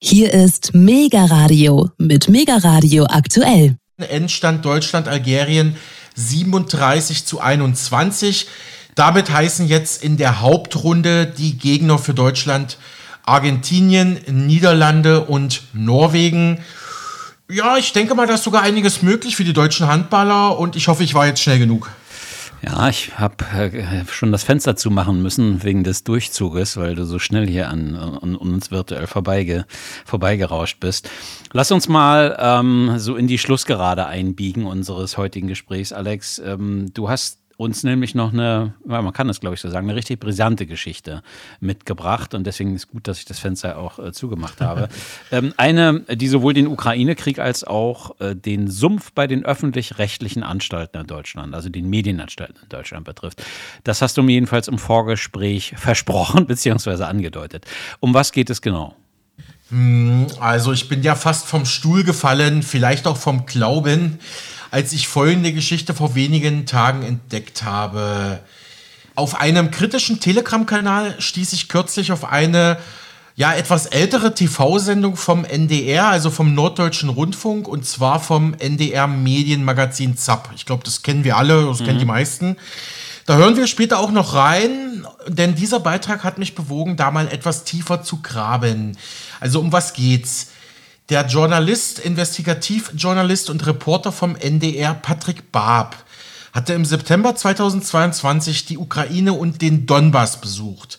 Hier 0.00 0.32
ist 0.32 0.74
Mega 0.74 1.24
Radio 1.24 1.90
mit 1.98 2.28
Mega 2.28 2.58
Radio 2.58 3.06
aktuell. 3.06 3.78
Endstand 3.96 4.64
Deutschland-Algerien 4.64 5.74
37 6.14 7.26
zu 7.26 7.40
21. 7.40 8.46
Damit 8.94 9.28
heißen 9.28 9.66
jetzt 9.66 10.04
in 10.04 10.16
der 10.16 10.40
Hauptrunde 10.40 11.26
die 11.26 11.58
Gegner 11.58 11.98
für 11.98 12.14
Deutschland 12.14 12.78
Argentinien, 13.24 14.20
Niederlande 14.28 15.24
und 15.24 15.62
Norwegen. 15.72 16.60
Ja, 17.50 17.76
ich 17.76 17.92
denke 17.92 18.14
mal, 18.14 18.28
da 18.28 18.34
ist 18.34 18.44
sogar 18.44 18.62
einiges 18.62 19.02
möglich 19.02 19.34
für 19.34 19.42
die 19.42 19.52
deutschen 19.52 19.88
Handballer 19.88 20.60
und 20.60 20.76
ich 20.76 20.86
hoffe, 20.86 21.02
ich 21.02 21.14
war 21.14 21.26
jetzt 21.26 21.42
schnell 21.42 21.58
genug. 21.58 21.90
Ja, 22.60 22.88
ich 22.88 23.18
habe 23.18 23.44
äh, 23.44 24.04
schon 24.10 24.32
das 24.32 24.42
Fenster 24.42 24.74
zumachen 24.74 25.22
müssen 25.22 25.62
wegen 25.62 25.84
des 25.84 26.02
Durchzuges, 26.02 26.76
weil 26.76 26.96
du 26.96 27.04
so 27.04 27.18
schnell 27.18 27.46
hier 27.46 27.68
an, 27.68 27.94
an 27.94 28.34
uns 28.34 28.70
virtuell 28.70 29.06
vorbeige, 29.06 29.64
vorbeigerauscht 30.04 30.80
bist. 30.80 31.08
Lass 31.52 31.70
uns 31.70 31.88
mal 31.88 32.36
ähm, 32.40 32.94
so 32.98 33.14
in 33.16 33.28
die 33.28 33.38
Schlussgerade 33.38 34.06
einbiegen 34.06 34.66
unseres 34.66 35.16
heutigen 35.16 35.46
Gesprächs, 35.46 35.92
Alex. 35.92 36.40
Ähm, 36.40 36.90
du 36.94 37.08
hast 37.08 37.38
uns 37.58 37.82
nämlich 37.82 38.14
noch 38.14 38.32
eine, 38.32 38.74
man 38.84 39.12
kann 39.12 39.26
das 39.26 39.40
glaube 39.40 39.54
ich 39.54 39.60
so 39.60 39.68
sagen, 39.68 39.88
eine 39.88 39.96
richtig 39.96 40.20
brisante 40.20 40.64
Geschichte 40.64 41.22
mitgebracht 41.58 42.32
und 42.32 42.46
deswegen 42.46 42.76
ist 42.76 42.86
gut, 42.86 43.08
dass 43.08 43.18
ich 43.18 43.24
das 43.24 43.40
Fenster 43.40 43.78
auch 43.78 43.98
äh, 43.98 44.12
zugemacht 44.12 44.60
habe. 44.60 44.88
ähm, 45.32 45.52
eine, 45.56 46.02
die 46.02 46.28
sowohl 46.28 46.54
den 46.54 46.68
Ukraine-Krieg 46.68 47.40
als 47.40 47.64
auch 47.64 48.18
äh, 48.20 48.36
den 48.36 48.70
Sumpf 48.70 49.10
bei 49.12 49.26
den 49.26 49.44
öffentlich-rechtlichen 49.44 50.44
Anstalten 50.44 51.00
in 51.00 51.08
Deutschland, 51.08 51.52
also 51.52 51.68
den 51.68 51.90
Medienanstalten 51.90 52.62
in 52.62 52.68
Deutschland 52.68 53.04
betrifft. 53.04 53.42
Das 53.82 54.02
hast 54.02 54.16
du 54.16 54.22
mir 54.22 54.34
jedenfalls 54.34 54.68
im 54.68 54.78
Vorgespräch 54.78 55.74
versprochen 55.76 56.46
bzw. 56.46 57.02
angedeutet. 57.02 57.66
Um 57.98 58.14
was 58.14 58.30
geht 58.30 58.50
es 58.50 58.62
genau? 58.62 58.94
Hm, 59.70 60.28
also 60.38 60.72
ich 60.72 60.88
bin 60.88 61.02
ja 61.02 61.16
fast 61.16 61.44
vom 61.44 61.66
Stuhl 61.66 62.04
gefallen, 62.04 62.62
vielleicht 62.62 63.08
auch 63.08 63.16
vom 63.16 63.46
Glauben 63.46 64.20
als 64.70 64.92
ich 64.92 65.08
folgende 65.08 65.52
Geschichte 65.52 65.94
vor 65.94 66.14
wenigen 66.14 66.66
Tagen 66.66 67.02
entdeckt 67.02 67.62
habe. 67.62 68.40
Auf 69.14 69.40
einem 69.40 69.70
kritischen 69.70 70.20
Telegram-Kanal 70.20 71.20
stieß 71.20 71.52
ich 71.52 71.68
kürzlich 71.68 72.12
auf 72.12 72.24
eine 72.24 72.78
ja 73.38 73.54
etwas 73.54 73.86
ältere 73.86 74.34
TV-Sendung 74.34 75.16
vom 75.16 75.44
NDR, 75.44 76.08
also 76.08 76.28
vom 76.28 76.54
Norddeutschen 76.54 77.08
Rundfunk, 77.08 77.68
und 77.68 77.86
zwar 77.86 78.18
vom 78.18 78.54
NDR 78.54 79.06
Medienmagazin 79.06 80.16
ZAP. 80.16 80.50
Ich 80.56 80.66
glaube, 80.66 80.82
das 80.82 81.02
kennen 81.02 81.22
wir 81.22 81.36
alle, 81.36 81.66
das 81.66 81.78
mhm. 81.78 81.84
kennen 81.84 81.98
die 82.00 82.04
meisten. 82.04 82.56
Da 83.26 83.36
hören 83.36 83.56
wir 83.56 83.68
später 83.68 84.00
auch 84.00 84.10
noch 84.10 84.34
rein, 84.34 85.06
denn 85.28 85.54
dieser 85.54 85.78
Beitrag 85.78 86.24
hat 86.24 86.38
mich 86.38 86.56
bewogen, 86.56 86.96
da 86.96 87.12
mal 87.12 87.28
etwas 87.28 87.62
tiefer 87.62 88.02
zu 88.02 88.22
graben. 88.22 88.96
Also 89.38 89.60
um 89.60 89.70
was 89.70 89.92
geht's? 89.92 90.48
Der 91.08 91.26
Journalist, 91.26 91.98
Investigativjournalist 91.98 93.48
und 93.48 93.66
Reporter 93.66 94.12
vom 94.12 94.36
NDR 94.36 94.92
Patrick 94.92 95.50
Barb 95.52 95.96
hatte 96.52 96.74
im 96.74 96.84
September 96.84 97.34
2022 97.34 98.66
die 98.66 98.76
Ukraine 98.76 99.32
und 99.32 99.62
den 99.62 99.86
Donbass 99.86 100.40
besucht. 100.40 100.98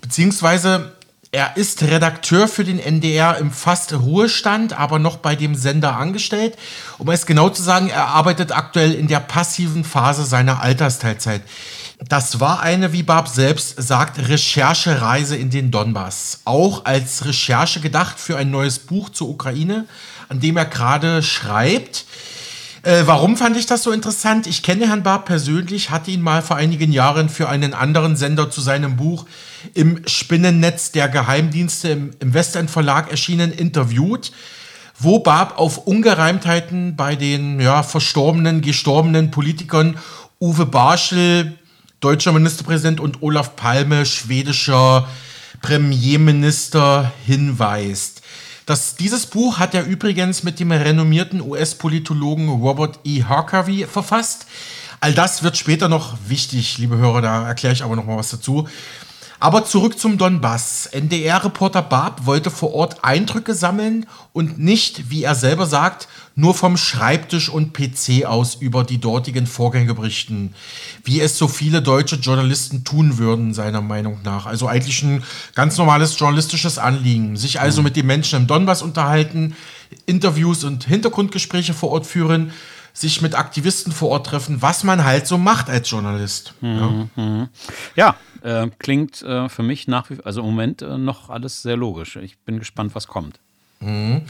Beziehungsweise 0.00 0.96
er 1.30 1.56
ist 1.56 1.82
Redakteur 1.84 2.48
für 2.48 2.64
den 2.64 2.80
NDR 2.80 3.38
im 3.38 3.52
fast 3.52 3.92
Ruhestand, 3.92 4.72
aber 4.72 4.98
noch 4.98 5.18
bei 5.18 5.36
dem 5.36 5.54
Sender 5.54 5.96
angestellt. 5.96 6.58
Um 6.98 7.08
es 7.08 7.24
genau 7.24 7.50
zu 7.50 7.62
sagen, 7.62 7.88
er 7.88 8.08
arbeitet 8.08 8.50
aktuell 8.50 8.94
in 8.94 9.06
der 9.06 9.20
passiven 9.20 9.84
Phase 9.84 10.24
seiner 10.24 10.60
Altersteilzeit. 10.60 11.42
Das 12.08 12.40
war 12.40 12.60
eine, 12.60 12.92
wie 12.92 13.02
Barb 13.02 13.28
selbst 13.28 13.80
sagt, 13.80 14.28
Recherchereise 14.28 15.36
in 15.36 15.50
den 15.50 15.70
Donbass. 15.70 16.40
Auch 16.44 16.86
als 16.86 17.26
Recherche 17.26 17.80
gedacht 17.80 18.18
für 18.18 18.38
ein 18.38 18.50
neues 18.50 18.78
Buch 18.78 19.10
zur 19.10 19.28
Ukraine, 19.28 19.86
an 20.28 20.40
dem 20.40 20.56
er 20.56 20.64
gerade 20.64 21.22
schreibt. 21.22 22.06
Äh, 22.82 23.02
warum 23.04 23.36
fand 23.36 23.58
ich 23.58 23.66
das 23.66 23.82
so 23.82 23.92
interessant? 23.92 24.46
Ich 24.46 24.62
kenne 24.62 24.88
Herrn 24.88 25.02
Barb 25.02 25.26
persönlich, 25.26 25.90
hatte 25.90 26.10
ihn 26.10 26.22
mal 26.22 26.40
vor 26.40 26.56
einigen 26.56 26.90
Jahren 26.90 27.28
für 27.28 27.50
einen 27.50 27.74
anderen 27.74 28.16
Sender 28.16 28.50
zu 28.50 28.62
seinem 28.62 28.96
Buch 28.96 29.26
im 29.74 30.00
Spinnennetz 30.06 30.92
der 30.92 31.08
Geheimdienste 31.08 31.90
im, 31.90 32.12
im 32.20 32.32
Westend 32.32 32.70
Verlag 32.70 33.10
erschienen 33.10 33.52
interviewt, 33.52 34.32
wo 34.98 35.18
Barb 35.18 35.58
auf 35.58 35.76
Ungereimtheiten 35.86 36.96
bei 36.96 37.16
den 37.16 37.60
ja, 37.60 37.82
verstorbenen, 37.82 38.62
gestorbenen 38.62 39.30
Politikern 39.30 39.98
Uwe 40.40 40.64
Barschel, 40.64 41.58
deutscher 42.00 42.32
Ministerpräsident 42.32 42.98
und 42.98 43.22
Olaf 43.22 43.56
Palme, 43.56 44.06
schwedischer 44.06 45.06
Premierminister, 45.60 47.12
hinweist. 47.26 48.22
Das, 48.64 48.96
dieses 48.96 49.26
Buch 49.26 49.58
hat 49.58 49.74
er 49.74 49.84
übrigens 49.84 50.42
mit 50.42 50.60
dem 50.60 50.72
renommierten 50.72 51.40
US-Politologen 51.40 52.48
Robert 52.48 53.00
E. 53.04 53.24
Harkavy 53.24 53.86
verfasst. 53.86 54.46
All 55.00 55.12
das 55.12 55.42
wird 55.42 55.56
später 55.56 55.88
noch 55.88 56.16
wichtig, 56.26 56.78
liebe 56.78 56.96
Hörer, 56.96 57.20
da 57.20 57.48
erkläre 57.48 57.74
ich 57.74 57.82
aber 57.82 57.96
noch 57.96 58.06
mal 58.06 58.16
was 58.16 58.30
dazu. 58.30 58.68
Aber 59.42 59.64
zurück 59.64 59.98
zum 59.98 60.18
Donbass. 60.18 60.84
NDR-Reporter 60.92 61.80
Barb 61.80 62.26
wollte 62.26 62.50
vor 62.50 62.74
Ort 62.74 63.02
Eindrücke 63.02 63.54
sammeln 63.54 64.04
und 64.34 64.58
nicht, 64.58 65.10
wie 65.10 65.24
er 65.24 65.34
selber 65.34 65.64
sagt, 65.64 66.08
nur 66.36 66.54
vom 66.54 66.76
Schreibtisch 66.76 67.48
und 67.48 67.72
PC 67.72 68.26
aus 68.26 68.54
über 68.54 68.84
die 68.84 68.98
dortigen 68.98 69.46
Vorgänge 69.46 69.94
berichten, 69.94 70.54
wie 71.04 71.20
es 71.20 71.38
so 71.38 71.48
viele 71.48 71.80
deutsche 71.80 72.16
Journalisten 72.16 72.84
tun 72.84 73.16
würden, 73.16 73.54
seiner 73.54 73.80
Meinung 73.80 74.18
nach. 74.24 74.44
Also 74.44 74.68
eigentlich 74.68 75.02
ein 75.02 75.24
ganz 75.54 75.78
normales 75.78 76.18
journalistisches 76.18 76.76
Anliegen. 76.76 77.38
Sich 77.38 77.60
also 77.60 77.80
mhm. 77.80 77.84
mit 77.84 77.96
den 77.96 78.06
Menschen 78.06 78.42
im 78.42 78.46
Donbass 78.46 78.82
unterhalten, 78.82 79.56
Interviews 80.04 80.64
und 80.64 80.84
Hintergrundgespräche 80.84 81.72
vor 81.72 81.90
Ort 81.92 82.06
führen, 82.06 82.52
sich 82.92 83.22
mit 83.22 83.34
Aktivisten 83.34 83.92
vor 83.92 84.10
Ort 84.10 84.26
treffen, 84.26 84.62
was 84.62 84.84
man 84.84 85.04
halt 85.04 85.26
so 85.26 85.38
macht 85.38 85.70
als 85.70 85.90
Journalist. 85.90 86.54
Mhm. 86.60 87.08
Ja. 87.16 87.22
Mhm. 87.22 87.48
ja. 87.96 88.16
Äh, 88.42 88.68
klingt 88.78 89.20
äh, 89.22 89.50
für 89.50 89.62
mich 89.62 89.86
nach 89.86 90.08
wie 90.08 90.16
also 90.24 90.40
im 90.40 90.46
Moment 90.46 90.80
äh, 90.80 90.96
noch 90.96 91.28
alles 91.28 91.60
sehr 91.60 91.76
logisch. 91.76 92.16
Ich 92.16 92.38
bin 92.38 92.58
gespannt, 92.58 92.94
was 92.94 93.06
kommt. 93.06 93.38
Mhm. 93.80 94.22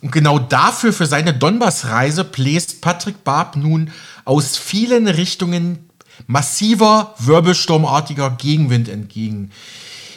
Und 0.00 0.12
genau 0.12 0.38
dafür, 0.38 0.92
für 0.92 1.06
seine 1.06 1.34
Donbass-Reise, 1.34 2.24
bläst 2.24 2.80
Patrick 2.80 3.22
Barb 3.22 3.56
nun 3.56 3.90
aus 4.24 4.56
vielen 4.56 5.08
Richtungen 5.08 5.90
massiver, 6.26 7.14
wirbelsturmartiger 7.18 8.30
Gegenwind 8.30 8.88
entgegen. 8.88 9.50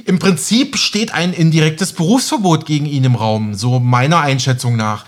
Im 0.05 0.19
Prinzip 0.19 0.77
steht 0.77 1.13
ein 1.13 1.33
indirektes 1.33 1.93
Berufsverbot 1.93 2.65
gegen 2.65 2.85
ihn 2.85 3.03
im 3.03 3.15
Raum, 3.15 3.55
so 3.55 3.79
meiner 3.79 4.19
Einschätzung 4.19 4.75
nach. 4.75 5.05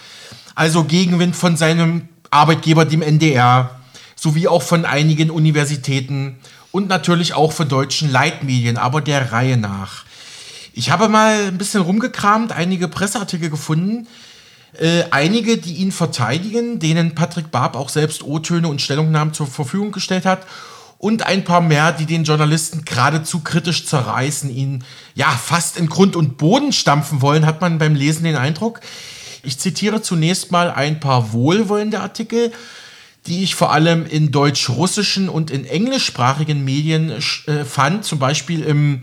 Also 0.55 0.83
Gegenwind 0.83 1.35
von 1.35 1.57
seinem 1.57 2.07
Arbeitgeber, 2.35 2.85
dem 2.85 3.01
NDR, 3.01 3.79
sowie 4.15 4.47
auch 4.47 4.61
von 4.61 4.85
einigen 4.85 5.31
Universitäten 5.31 6.37
und 6.71 6.89
natürlich 6.89 7.33
auch 7.33 7.51
von 7.51 7.69
deutschen 7.69 8.11
Leitmedien, 8.11 8.77
aber 8.77 9.01
der 9.01 9.31
Reihe 9.31 9.57
nach. 9.57 10.03
Ich 10.73 10.89
habe 10.89 11.07
mal 11.07 11.45
ein 11.47 11.57
bisschen 11.57 11.81
rumgekramt, 11.81 12.51
einige 12.51 12.89
Presseartikel 12.89 13.49
gefunden, 13.49 14.07
äh, 14.77 15.03
einige, 15.11 15.57
die 15.57 15.75
ihn 15.75 15.93
verteidigen, 15.93 16.79
denen 16.79 17.15
Patrick 17.15 17.49
Barb 17.49 17.77
auch 17.77 17.87
selbst 17.87 18.23
O-Töne 18.23 18.67
und 18.67 18.81
Stellungnahmen 18.81 19.33
zur 19.33 19.47
Verfügung 19.47 19.93
gestellt 19.93 20.25
hat. 20.25 20.45
Und 20.97 21.25
ein 21.25 21.45
paar 21.45 21.61
mehr, 21.61 21.93
die 21.93 22.05
den 22.05 22.25
Journalisten 22.25 22.83
geradezu 22.83 23.39
kritisch 23.39 23.85
zerreißen, 23.85 24.49
ihn 24.49 24.83
ja 25.13 25.29
fast 25.29 25.77
in 25.77 25.87
Grund 25.87 26.15
und 26.15 26.37
Boden 26.37 26.73
stampfen 26.73 27.21
wollen, 27.21 27.45
hat 27.45 27.61
man 27.61 27.77
beim 27.77 27.95
Lesen 27.95 28.23
den 28.23 28.35
Eindruck. 28.35 28.81
Ich 29.45 29.59
zitiere 29.59 30.01
zunächst 30.01 30.51
mal 30.51 30.71
ein 30.71 30.99
paar 30.99 31.33
wohlwollende 31.33 31.99
Artikel 31.99 32.51
die 33.27 33.43
ich 33.43 33.55
vor 33.55 33.71
allem 33.71 34.05
in 34.05 34.31
deutsch-russischen 34.31 35.29
und 35.29 35.49
in 35.49 35.65
englischsprachigen 35.65 36.63
Medien 36.63 37.11
äh, 37.47 37.65
fand, 37.65 38.05
zum 38.05 38.19
Beispiel 38.19 38.63
im 38.63 39.01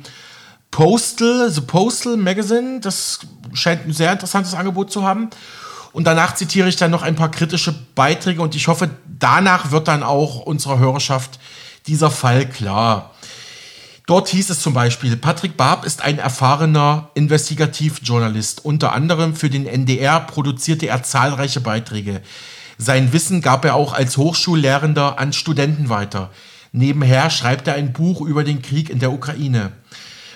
Postal, 0.71 1.51
The 1.51 1.61
Postal 1.61 2.17
Magazine. 2.17 2.81
Das 2.81 3.21
scheint 3.53 3.87
ein 3.87 3.93
sehr 3.93 4.13
interessantes 4.13 4.55
Angebot 4.55 4.93
zu 4.93 5.03
haben. 5.03 5.31
Und 5.93 6.07
danach 6.07 6.35
zitiere 6.35 6.69
ich 6.69 6.77
dann 6.77 6.91
noch 6.91 7.03
ein 7.03 7.17
paar 7.17 7.31
kritische 7.31 7.75
Beiträge 7.95 8.41
und 8.41 8.55
ich 8.55 8.69
hoffe, 8.69 8.91
danach 9.07 9.73
wird 9.73 9.89
dann 9.89 10.03
auch 10.03 10.41
unserer 10.41 10.79
Hörerschaft 10.79 11.39
dieser 11.87 12.11
Fall 12.11 12.49
klar. 12.49 13.12
Dort 14.13 14.29
hieß 14.29 14.51
es 14.51 14.61
zum 14.61 14.75
Beispiel, 14.75 15.17
Patrick 15.17 15.57
Barb 15.57 15.87
ist 15.87 16.03
ein 16.03 16.19
erfahrener 16.19 17.09
Investigativjournalist. 17.15 18.63
Unter 18.63 18.93
anderem 18.93 19.35
für 19.35 19.49
den 19.49 19.67
NDR 19.67 20.21
produzierte 20.21 20.87
er 20.87 21.03
zahlreiche 21.03 21.63
Beiträge. 21.63 22.21
Sein 22.77 23.15
Wissen 23.15 23.41
gab 23.41 23.65
er 23.65 23.75
auch 23.75 23.95
als 23.95 24.19
Hochschullehrender 24.19 25.19
an 25.19 25.33
Studenten 25.33 25.89
weiter. 25.89 26.31
Nebenher 26.73 27.31
schreibt 27.31 27.69
er 27.69 27.75
ein 27.77 27.95
Buch 27.95 28.21
über 28.21 28.45
den 28.45 28.61
Krieg 28.61 28.91
in 28.91 28.99
der 28.99 29.13
Ukraine. 29.13 29.73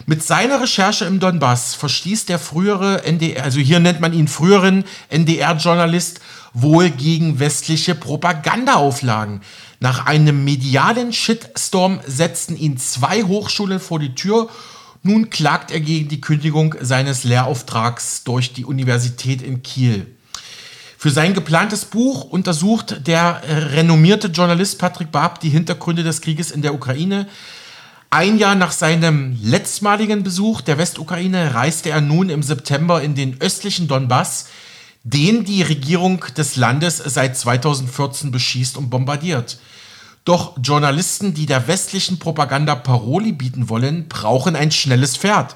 Mit 0.07 0.23
seiner 0.23 0.63
Recherche 0.63 1.05
im 1.05 1.21
Donbass 1.21 1.75
verstieß 1.75 2.25
der 2.25 2.39
frühere 2.39 3.05
NDR, 3.05 3.45
also 3.45 3.61
hier 3.61 3.81
nennt 3.81 4.01
man 4.01 4.15
ihn 4.15 4.29
früheren 4.29 4.85
NDR-Journalist, 5.11 6.21
wohl 6.55 6.89
gegen 6.89 7.41
westliche 7.41 7.95
Propagandaauflagen. 7.95 9.43
Nach 9.81 10.07
einem 10.07 10.45
medialen 10.45 11.13
Shitstorm 11.13 12.01
setzten 12.07 12.57
ihn 12.57 12.79
zwei 12.79 13.23
Hochschulen 13.23 13.81
vor 13.81 13.99
die 13.99 14.15
Tür, 14.15 14.49
Nun 15.07 15.31
klagt 15.31 15.71
er 15.71 15.79
gegen 15.79 16.09
die 16.09 16.21
Kündigung 16.21 16.75
seines 16.81 17.23
Lehrauftrags 17.23 18.25
durch 18.25 18.53
die 18.53 18.65
Universität 18.65 19.41
in 19.41 19.63
Kiel. 19.63 20.09
Für 20.99 21.11
sein 21.11 21.33
geplantes 21.33 21.85
Buch 21.85 22.25
untersucht 22.25 23.07
der 23.07 23.41
renommierte 23.47 24.27
Journalist 24.27 24.81
Patrick 24.81 25.13
Barb 25.13 25.39
die 25.39 25.51
Hintergründe 25.51 26.03
des 26.03 26.23
Krieges 26.23 26.51
in 26.51 26.61
der 26.61 26.75
Ukraine. 26.75 27.29
Ein 28.11 28.37
Jahr 28.37 28.57
nach 28.57 28.73
seinem 28.73 29.39
letztmaligen 29.41 30.25
Besuch 30.25 30.61
der 30.61 30.77
Westukraine 30.77 31.55
reiste 31.55 31.91
er 31.91 32.01
nun 32.01 32.29
im 32.29 32.43
September 32.43 33.01
in 33.01 33.15
den 33.15 33.41
östlichen 33.41 33.87
Donbass, 33.87 34.49
den 35.07 35.45
die 35.45 35.63
Regierung 35.63 36.25
des 36.37 36.57
Landes 36.57 36.97
seit 36.99 37.37
2014 37.37 38.33
beschießt 38.33 38.77
und 38.77 38.91
bombardiert. 38.91 39.59
Doch 40.25 40.57
Journalisten, 40.61 41.33
die 41.33 41.47
der 41.47 41.69
westlichen 41.69 42.19
Propaganda 42.19 42.75
Paroli 42.75 43.31
bieten 43.31 43.69
wollen, 43.69 44.09
brauchen 44.09 44.57
ein 44.57 44.73
schnelles 44.73 45.17
Pferd. 45.17 45.55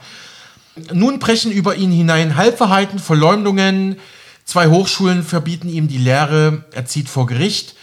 Nun 0.93 1.19
brechen 1.19 1.51
über 1.51 1.75
ihn 1.75 1.91
hinein 1.91 2.37
Halbverhalten, 2.37 3.01
Verleumdungen. 3.01 3.97
Zwei 4.45 4.69
Hochschulen 4.69 5.25
verbieten 5.25 5.69
ihm 5.69 5.89
die 5.89 5.99
Lehre. 5.99 6.65
Er 6.71 6.87
zieht 6.87 7.09
vor 7.09 7.27
Gericht. 7.27 7.75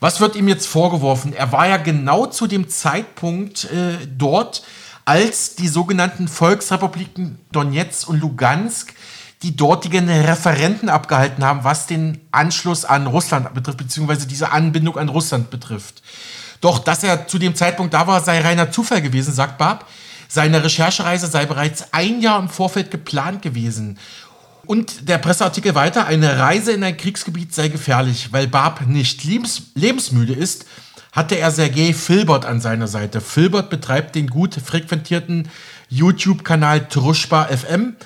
Was 0.00 0.18
wird 0.18 0.34
ihm 0.34 0.48
jetzt 0.48 0.66
vorgeworfen? 0.66 1.32
Er 1.32 1.52
war 1.52 1.68
ja 1.68 1.76
genau 1.76 2.26
zu 2.26 2.48
dem 2.48 2.68
Zeitpunkt 2.68 3.66
äh, 3.66 3.98
dort, 4.18 4.64
als 5.04 5.54
die 5.54 5.68
sogenannten 5.68 6.26
Volksrepubliken 6.26 7.38
Donetsk 7.52 8.08
und 8.08 8.18
Lugansk 8.18 8.94
die 9.42 9.56
dortigen 9.56 10.08
Referenten 10.08 10.88
abgehalten 10.88 11.44
haben, 11.44 11.64
was 11.64 11.86
den 11.86 12.20
Anschluss 12.30 12.84
an 12.84 13.06
Russland 13.06 13.52
betrifft, 13.54 13.78
beziehungsweise 13.78 14.26
diese 14.26 14.52
Anbindung 14.52 14.96
an 14.98 15.08
Russland 15.08 15.50
betrifft. 15.50 16.02
Doch 16.60 16.78
dass 16.78 17.02
er 17.02 17.26
zu 17.26 17.38
dem 17.38 17.56
Zeitpunkt 17.56 17.92
da 17.92 18.06
war, 18.06 18.22
sei 18.22 18.40
reiner 18.40 18.70
Zufall 18.70 19.02
gewesen, 19.02 19.34
sagt 19.34 19.58
Barb. 19.58 19.86
Seine 20.28 20.64
Recherchereise 20.64 21.26
sei 21.26 21.44
bereits 21.44 21.92
ein 21.92 22.20
Jahr 22.20 22.38
im 22.38 22.48
Vorfeld 22.48 22.90
geplant 22.90 23.42
gewesen. 23.42 23.98
Und 24.64 25.08
der 25.08 25.18
Presseartikel 25.18 25.74
weiter, 25.74 26.06
eine 26.06 26.38
Reise 26.38 26.72
in 26.72 26.84
ein 26.84 26.96
Kriegsgebiet 26.96 27.52
sei 27.52 27.68
gefährlich, 27.68 28.32
weil 28.32 28.46
Barb 28.46 28.86
nicht 28.86 29.24
lebens 29.24 29.62
lebensmüde 29.74 30.34
ist, 30.34 30.66
hatte 31.10 31.34
er 31.34 31.50
Sergei 31.50 31.92
Filbert 31.92 32.46
an 32.46 32.60
seiner 32.60 32.86
Seite. 32.86 33.20
Filbert 33.20 33.70
betreibt 33.70 34.14
den 34.14 34.28
gut 34.28 34.54
frequentierten 34.54 35.48
YouTube-Kanal 35.90 36.88
Truschba 36.88 37.46
FM 37.46 37.96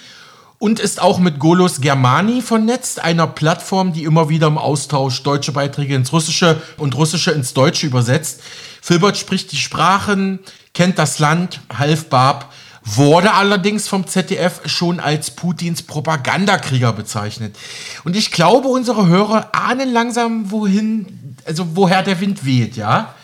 und 0.59 0.81
ist 0.81 1.01
auch 1.01 1.19
mit 1.19 1.39
Golos 1.39 1.81
Germani 1.81 2.41
vernetzt, 2.41 3.03
einer 3.03 3.27
Plattform, 3.27 3.93
die 3.93 4.05
immer 4.05 4.29
wieder 4.29 4.47
im 4.47 4.59
Austausch 4.59 5.23
deutsche 5.23 5.53
Beiträge 5.53 5.95
ins 5.95 6.13
Russische 6.13 6.63
und 6.79 6.95
Russische 6.95 7.31
ins 7.33 7.55
Deutsche 7.55 7.87
übersetzt. 7.87 8.43
Filbert 8.81 9.19
spricht 9.19 9.53
die 9.53 9.57
Sprachen, 9.57 10.41
kennt 10.73 10.99
das 10.99 11.19
Land, 11.19 11.61
half 11.77 12.09
Barb, 12.09 12.53
wurde 12.85 13.33
allerdings 13.33 13.89
vom 13.89 14.07
ZDF 14.07 14.61
schon 14.67 15.01
als 15.01 15.33
Putins 15.33 15.83
Propagandakrieger 15.83 16.93
bezeichnet. 16.93 17.57
Und 18.05 18.17
ich 18.17 18.31
glaube, 18.31 18.69
unsere 18.69 19.07
Hörer 19.07 19.51
ahnen 19.53 19.93
langsam, 19.93 20.51
wohin, 20.53 21.37
also 21.45 21.77
woher 21.77 22.03
der 22.03 22.21
Wind 22.21 22.47
weht, 22.47 22.77
ja? 22.77 23.15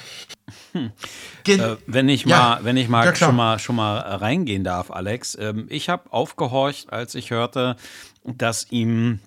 Hm. 0.73 0.90
Äh, 1.48 1.76
wenn 1.86 2.08
ich 2.08 2.24
ja. 2.24 2.38
mal, 2.38 2.64
wenn 2.64 2.76
ich 2.76 2.88
mal, 2.88 3.04
ja, 3.04 3.14
schon 3.14 3.36
mal 3.36 3.58
schon 3.58 3.76
mal 3.76 3.98
reingehen 3.98 4.64
darf, 4.64 4.90
Alex. 4.90 5.36
Ähm, 5.40 5.66
ich 5.68 5.88
habe 5.88 6.12
aufgehorcht, 6.12 6.92
als 6.92 7.14
ich 7.14 7.30
hörte, 7.30 7.76
dass 8.24 8.70
ihm 8.70 9.20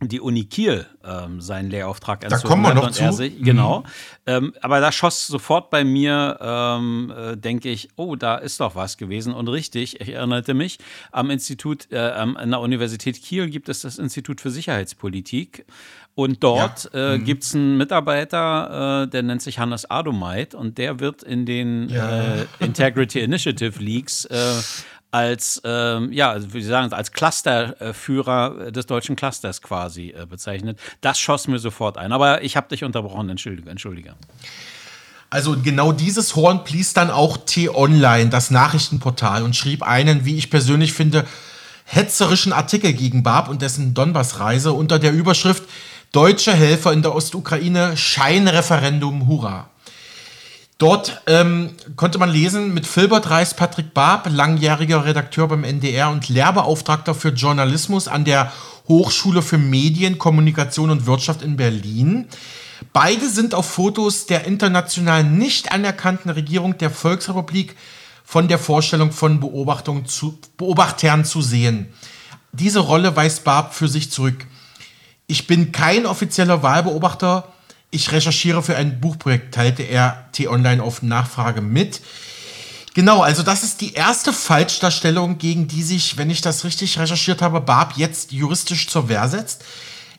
die 0.00 0.20
Uni 0.20 0.44
Kiel 0.44 0.86
ähm, 1.04 1.40
seinen 1.40 1.70
Lehrauftrag 1.70 2.24
entzogen 2.24 2.42
Da 2.42 2.48
kommen 2.48 2.62
wir 2.62 2.74
noch 2.74 2.90
zu. 2.90 3.12
Sich, 3.12 3.40
genau. 3.42 3.80
Mhm. 3.80 3.84
Ähm, 4.26 4.54
aber 4.60 4.80
da 4.80 4.92
schoss 4.92 5.26
sofort 5.26 5.70
bei 5.70 5.84
mir, 5.84 6.38
ähm, 6.40 7.12
äh, 7.16 7.36
denke 7.36 7.70
ich, 7.70 7.88
oh, 7.96 8.16
da 8.16 8.36
ist 8.36 8.60
doch 8.60 8.74
was 8.74 8.96
gewesen. 8.96 9.32
Und 9.32 9.48
richtig, 9.48 10.00
ich 10.00 10.12
erinnerte 10.12 10.54
mich, 10.54 10.78
am 11.12 11.30
Institut, 11.30 11.88
äh, 11.90 11.98
an 11.98 12.50
der 12.50 12.60
Universität 12.60 13.20
Kiel 13.22 13.48
gibt 13.48 13.68
es 13.68 13.82
das 13.82 13.98
Institut 13.98 14.40
für 14.40 14.50
Sicherheitspolitik. 14.50 15.64
Und 16.16 16.44
dort 16.44 16.90
ja. 16.92 17.14
äh, 17.14 17.18
mhm. 17.18 17.24
gibt 17.24 17.42
es 17.42 17.54
einen 17.54 17.76
Mitarbeiter, 17.76 19.02
äh, 19.02 19.08
der 19.08 19.22
nennt 19.24 19.42
sich 19.42 19.58
Hannes 19.58 19.90
Adomait 19.90 20.54
und 20.54 20.78
der 20.78 21.00
wird 21.00 21.24
in 21.24 21.44
den 21.44 21.88
ja. 21.88 22.20
äh, 22.20 22.46
Integrity 22.60 23.20
Initiative 23.20 23.82
Leaks 23.82 24.24
äh, 24.26 24.36
als, 25.10 25.60
ähm, 25.64 26.12
ja, 26.12 26.30
also 26.30 26.52
wie 26.54 26.60
Sie 26.60 26.68
sagen, 26.68 26.92
als 26.92 27.12
Clusterführer 27.12 28.72
des 28.72 28.86
deutschen 28.86 29.14
Clusters 29.14 29.62
quasi 29.62 30.10
äh, 30.16 30.26
bezeichnet. 30.26 30.78
Das 31.00 31.20
schoss 31.20 31.46
mir 31.46 31.60
sofort 31.60 31.98
ein. 31.98 32.12
Aber 32.12 32.42
ich 32.42 32.56
habe 32.56 32.68
dich 32.68 32.82
unterbrochen, 32.82 33.28
entschuldige. 33.28 33.70
entschuldige. 33.70 34.14
Also 35.30 35.56
genau 35.60 35.92
dieses 35.92 36.36
Horn 36.36 36.64
blies 36.64 36.94
dann 36.94 37.10
auch 37.10 37.36
T-Online, 37.36 38.30
das 38.30 38.50
Nachrichtenportal, 38.50 39.42
und 39.42 39.54
schrieb 39.54 39.82
einen, 39.82 40.24
wie 40.24 40.36
ich 40.36 40.50
persönlich 40.50 40.92
finde, 40.92 41.24
hetzerischen 41.84 42.52
Artikel 42.52 42.92
gegen 42.92 43.22
Barb 43.22 43.48
und 43.48 43.62
dessen 43.62 43.94
Donbass-Reise 43.94 44.72
unter 44.72 44.98
der 44.98 45.12
Überschrift 45.12 45.64
Deutsche 46.14 46.54
Helfer 46.54 46.92
in 46.92 47.02
der 47.02 47.12
Ostukraine, 47.12 47.96
Scheinreferendum, 47.96 49.26
hurra. 49.26 49.68
Dort 50.78 51.20
ähm, 51.26 51.70
konnte 51.96 52.18
man 52.18 52.30
lesen, 52.30 52.72
mit 52.72 52.86
Filbert 52.86 53.30
reist 53.30 53.56
Patrick 53.56 53.94
Barb, 53.94 54.28
langjähriger 54.30 55.04
Redakteur 55.04 55.48
beim 55.48 55.64
NDR 55.64 56.10
und 56.10 56.28
Lehrbeauftragter 56.28 57.16
für 57.16 57.30
Journalismus 57.30 58.06
an 58.06 58.24
der 58.24 58.52
Hochschule 58.86 59.42
für 59.42 59.58
Medien, 59.58 60.16
Kommunikation 60.16 60.90
und 60.90 61.06
Wirtschaft 61.06 61.42
in 61.42 61.56
Berlin. 61.56 62.28
Beide 62.92 63.28
sind 63.28 63.52
auf 63.52 63.68
Fotos 63.68 64.26
der 64.26 64.44
international 64.44 65.24
nicht 65.24 65.72
anerkannten 65.72 66.30
Regierung 66.30 66.78
der 66.78 66.90
Volksrepublik 66.90 67.74
von 68.24 68.46
der 68.46 68.60
Vorstellung 68.60 69.10
von 69.10 69.40
Beobachtungen 69.40 70.06
zu, 70.06 70.38
Beobachtern 70.58 71.24
zu 71.24 71.42
sehen. 71.42 71.92
Diese 72.52 72.78
Rolle 72.78 73.16
weist 73.16 73.42
Barb 73.42 73.74
für 73.74 73.88
sich 73.88 74.12
zurück. 74.12 74.46
Ich 75.34 75.48
bin 75.48 75.72
kein 75.72 76.06
offizieller 76.06 76.62
Wahlbeobachter. 76.62 77.52
Ich 77.90 78.12
recherchiere 78.12 78.62
für 78.62 78.76
ein 78.76 79.00
Buchprojekt, 79.00 79.52
teilte 79.52 79.82
er 79.82 80.26
T-Online 80.30 80.80
auf 80.80 81.02
Nachfrage 81.02 81.60
mit. 81.60 82.00
Genau, 82.94 83.20
also 83.20 83.42
das 83.42 83.64
ist 83.64 83.80
die 83.80 83.94
erste 83.94 84.32
Falschdarstellung, 84.32 85.38
gegen 85.38 85.66
die 85.66 85.82
sich, 85.82 86.16
wenn 86.18 86.30
ich 86.30 86.40
das 86.40 86.62
richtig 86.62 87.00
recherchiert 87.00 87.42
habe, 87.42 87.60
Barb 87.60 87.94
jetzt 87.96 88.30
juristisch 88.30 88.86
zur 88.86 89.08
Wehr 89.08 89.28
setzt. 89.28 89.64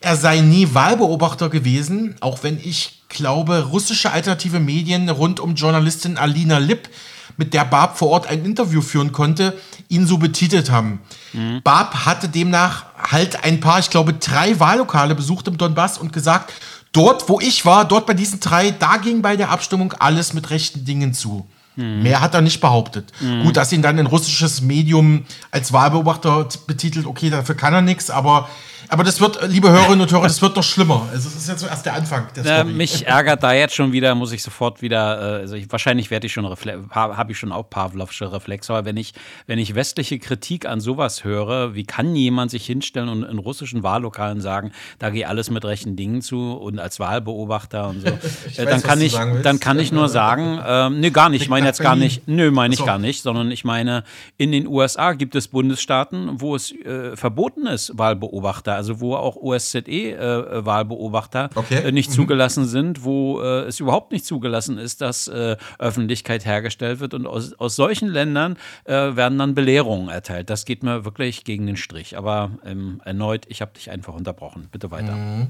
Er 0.02 0.18
sei 0.18 0.42
nie 0.42 0.74
Wahlbeobachter 0.74 1.48
gewesen, 1.48 2.16
auch 2.20 2.44
wenn 2.44 2.60
ich 2.60 3.04
glaube, 3.08 3.68
russische 3.70 4.12
alternative 4.12 4.60
Medien 4.60 5.08
rund 5.08 5.40
um 5.40 5.56
Journalistin 5.56 6.18
Alina 6.18 6.58
Lipp, 6.58 6.90
mit 7.38 7.54
der 7.54 7.66
Barb 7.66 7.98
vor 7.98 8.10
Ort 8.10 8.28
ein 8.28 8.46
Interview 8.46 8.82
führen 8.82 9.12
konnte, 9.12 9.58
ihn 9.90 10.08
so 10.08 10.18
betitelt 10.18 10.72
haben. 10.72 11.00
Mhm. 11.34 11.62
Barb 11.64 12.06
hatte 12.06 12.30
demnach 12.30 12.86
halt 12.98 13.44
ein 13.44 13.60
paar, 13.60 13.80
ich 13.80 13.90
glaube, 13.90 14.14
drei 14.14 14.60
Wahllokale 14.60 15.16
besucht 15.16 15.48
im 15.48 15.58
Donbass 15.58 15.98
und 15.98 16.14
gesagt, 16.14 16.54
dort, 16.92 17.28
wo 17.30 17.40
ich 17.40 17.66
war, 17.66 17.86
dort 17.86 18.06
bei 18.06 18.14
diesen 18.14 18.40
drei, 18.40 18.72
da 18.72 18.98
ging 18.98 19.22
bei 19.22 19.36
der 19.36 19.50
Abstimmung 19.50 19.94
alles 19.94 20.34
mit 20.34 20.50
rechten 20.50 20.86
Dingen 20.86 21.14
zu. 21.14 21.48
Mhm. 21.76 22.04
Mehr 22.04 22.22
hat 22.22 22.34
er 22.34 22.42
nicht 22.42 22.62
behauptet. 22.62 23.12
Mhm. 23.20 23.44
Gut, 23.44 23.58
dass 23.58 23.72
ihn 23.72 23.82
dann 23.82 24.00
ein 24.00 24.06
russisches 24.06 24.62
Medium 24.62 25.26
als 25.52 25.74
Wahlbeobachter 25.74 26.48
betitelt, 26.68 27.06
okay, 27.06 27.30
dafür 27.30 27.56
kann 27.56 27.74
er 27.74 27.82
nichts, 27.82 28.10
aber 28.10 28.50
aber 28.90 29.04
das 29.04 29.22
wird, 29.22 29.40
liebe 29.48 29.70
Hörerinnen 29.70 30.02
und 30.02 30.12
Hörer, 30.12 30.24
das 30.24 30.42
wird 30.42 30.56
noch 30.56 30.64
schlimmer. 30.64 31.08
Also 31.12 31.30
es 31.30 31.36
ist 31.36 31.50
jetzt 31.50 31.62
so 31.62 31.68
erst 31.68 31.86
der 31.86 31.94
Anfang 31.94 32.28
der 32.36 32.60
äh, 32.60 32.64
Mich 32.64 33.08
ärgert 33.08 33.44
da 33.44 33.54
jetzt 33.54 33.76
schon 33.76 33.92
wieder, 33.92 34.16
muss 34.16 34.32
ich 34.32 34.44
sofort 34.44 34.82
wieder, 34.82 35.40
äh, 35.40 35.42
also 35.42 35.56
ich, 35.56 35.72
wahrscheinlich 35.72 36.12
werde 36.12 36.28
ich 36.28 36.34
schon, 36.34 36.46
habe 36.46 37.32
ich 37.32 37.38
schon 37.38 37.52
auch 37.52 37.70
Pavlovsche 37.70 38.32
Reflexe, 38.32 38.74
aber 38.74 38.86
wenn 38.86 38.98
ich, 38.98 39.14
wenn 39.48 39.60
ich 39.60 39.76
westliche 39.76 40.20
Kritik 40.20 40.66
an 40.66 40.80
sowas 40.80 41.24
höre, 41.24 41.76
wie 41.76 41.84
kann 41.84 42.16
jemand 42.16 42.52
sich 42.52 42.66
hinstellen 42.66 43.10
und 43.10 43.24
in 43.24 43.40
russischen 43.40 43.84
Wahllokalen 43.84 44.42
sagen, 44.42 44.72
da 45.00 45.10
gehe 45.10 45.28
alles 45.28 45.50
mit 45.50 45.66
rechten 45.66 45.96
Dingen 45.96 46.22
zu 46.22 46.54
und 46.54 46.80
als 46.80 47.00
Wahlbeobachter 47.00 47.90
und 47.90 48.02
so, 48.02 48.08
äh, 48.62 48.66
dann, 48.66 48.82
kann 48.82 49.02
ich, 49.02 49.18
dann 49.44 49.60
kann 49.60 49.80
ich 49.80 49.92
nur 49.92 50.10
sagen, 50.10 50.60
äh, 50.66 50.90
nee, 50.90 51.10
gar 51.10 51.30
nicht, 51.30 51.44
ich 51.44 51.50
meine 51.50 51.66
jetzt 51.66 51.82
gar 51.82 51.96
nicht, 51.96 52.28
nö, 52.28 52.52
meine 52.52 52.74
ich 52.74 52.80
so. 52.80 52.86
gar 52.86 53.00
nicht, 53.00 53.22
sondern 53.22 53.52
ich 53.52 53.64
meine, 53.64 54.04
in 54.38 54.52
den 54.52 54.68
USA 54.68 55.14
gibt 55.14 55.36
es 55.36 55.48
Bundesstaaten, 55.48 56.42
wo 56.42 56.56
es 56.56 56.72
äh, 56.72 57.16
verboten 57.16 57.68
ist, 57.68 57.98
Wahlbeobachter 57.98 58.75
also 58.76 59.00
wo 59.00 59.16
auch 59.16 59.36
OSZE-Wahlbeobachter 59.36 61.50
äh, 61.56 61.60
okay. 61.60 61.84
äh, 61.84 61.92
nicht 61.92 62.12
mhm. 62.12 62.16
zugelassen 62.16 62.68
sind, 62.68 63.04
wo 63.04 63.42
äh, 63.42 63.64
es 63.64 63.80
überhaupt 63.80 64.12
nicht 64.12 64.26
zugelassen 64.26 64.78
ist, 64.78 65.02
dass 65.02 65.32
Öffentlichkeit 65.80 66.46
hergestellt 66.46 67.00
wird. 67.00 67.14
Und 67.14 67.28
aus, 67.28 67.54
aus 67.54 67.76
solchen 67.76 68.08
Ländern 68.08 68.58
werden 68.86 69.38
dann 69.38 69.56
Belehrungen 69.56 70.10
erteilt. 70.10 70.50
Das 70.50 70.66
geht 70.66 70.84
mir 70.84 71.06
wirklich 71.06 71.44
gegen 71.44 71.66
den 71.66 71.78
Strich. 71.78 72.18
Aber 72.18 72.52
ähm, 72.66 73.02
erneut, 73.04 73.46
ich 73.48 73.62
habe 73.62 73.72
dich 73.74 73.92
einfach 73.92 74.14
unterbrochen. 74.14 74.68
Bitte 74.72 74.92
weiter. 74.92 75.16
Mhm. 75.16 75.48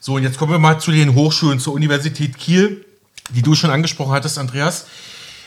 So, 0.00 0.14
und 0.14 0.24
jetzt 0.24 0.38
kommen 0.38 0.52
wir 0.52 0.58
mal 0.58 0.80
zu 0.80 0.90
den 0.90 1.14
Hochschulen, 1.14 1.60
zur 1.60 1.74
Universität 1.74 2.36
Kiel, 2.36 2.84
die 3.30 3.42
du 3.42 3.54
schon 3.54 3.70
angesprochen 3.70 4.12
hattest, 4.12 4.38
Andreas. 4.38 4.86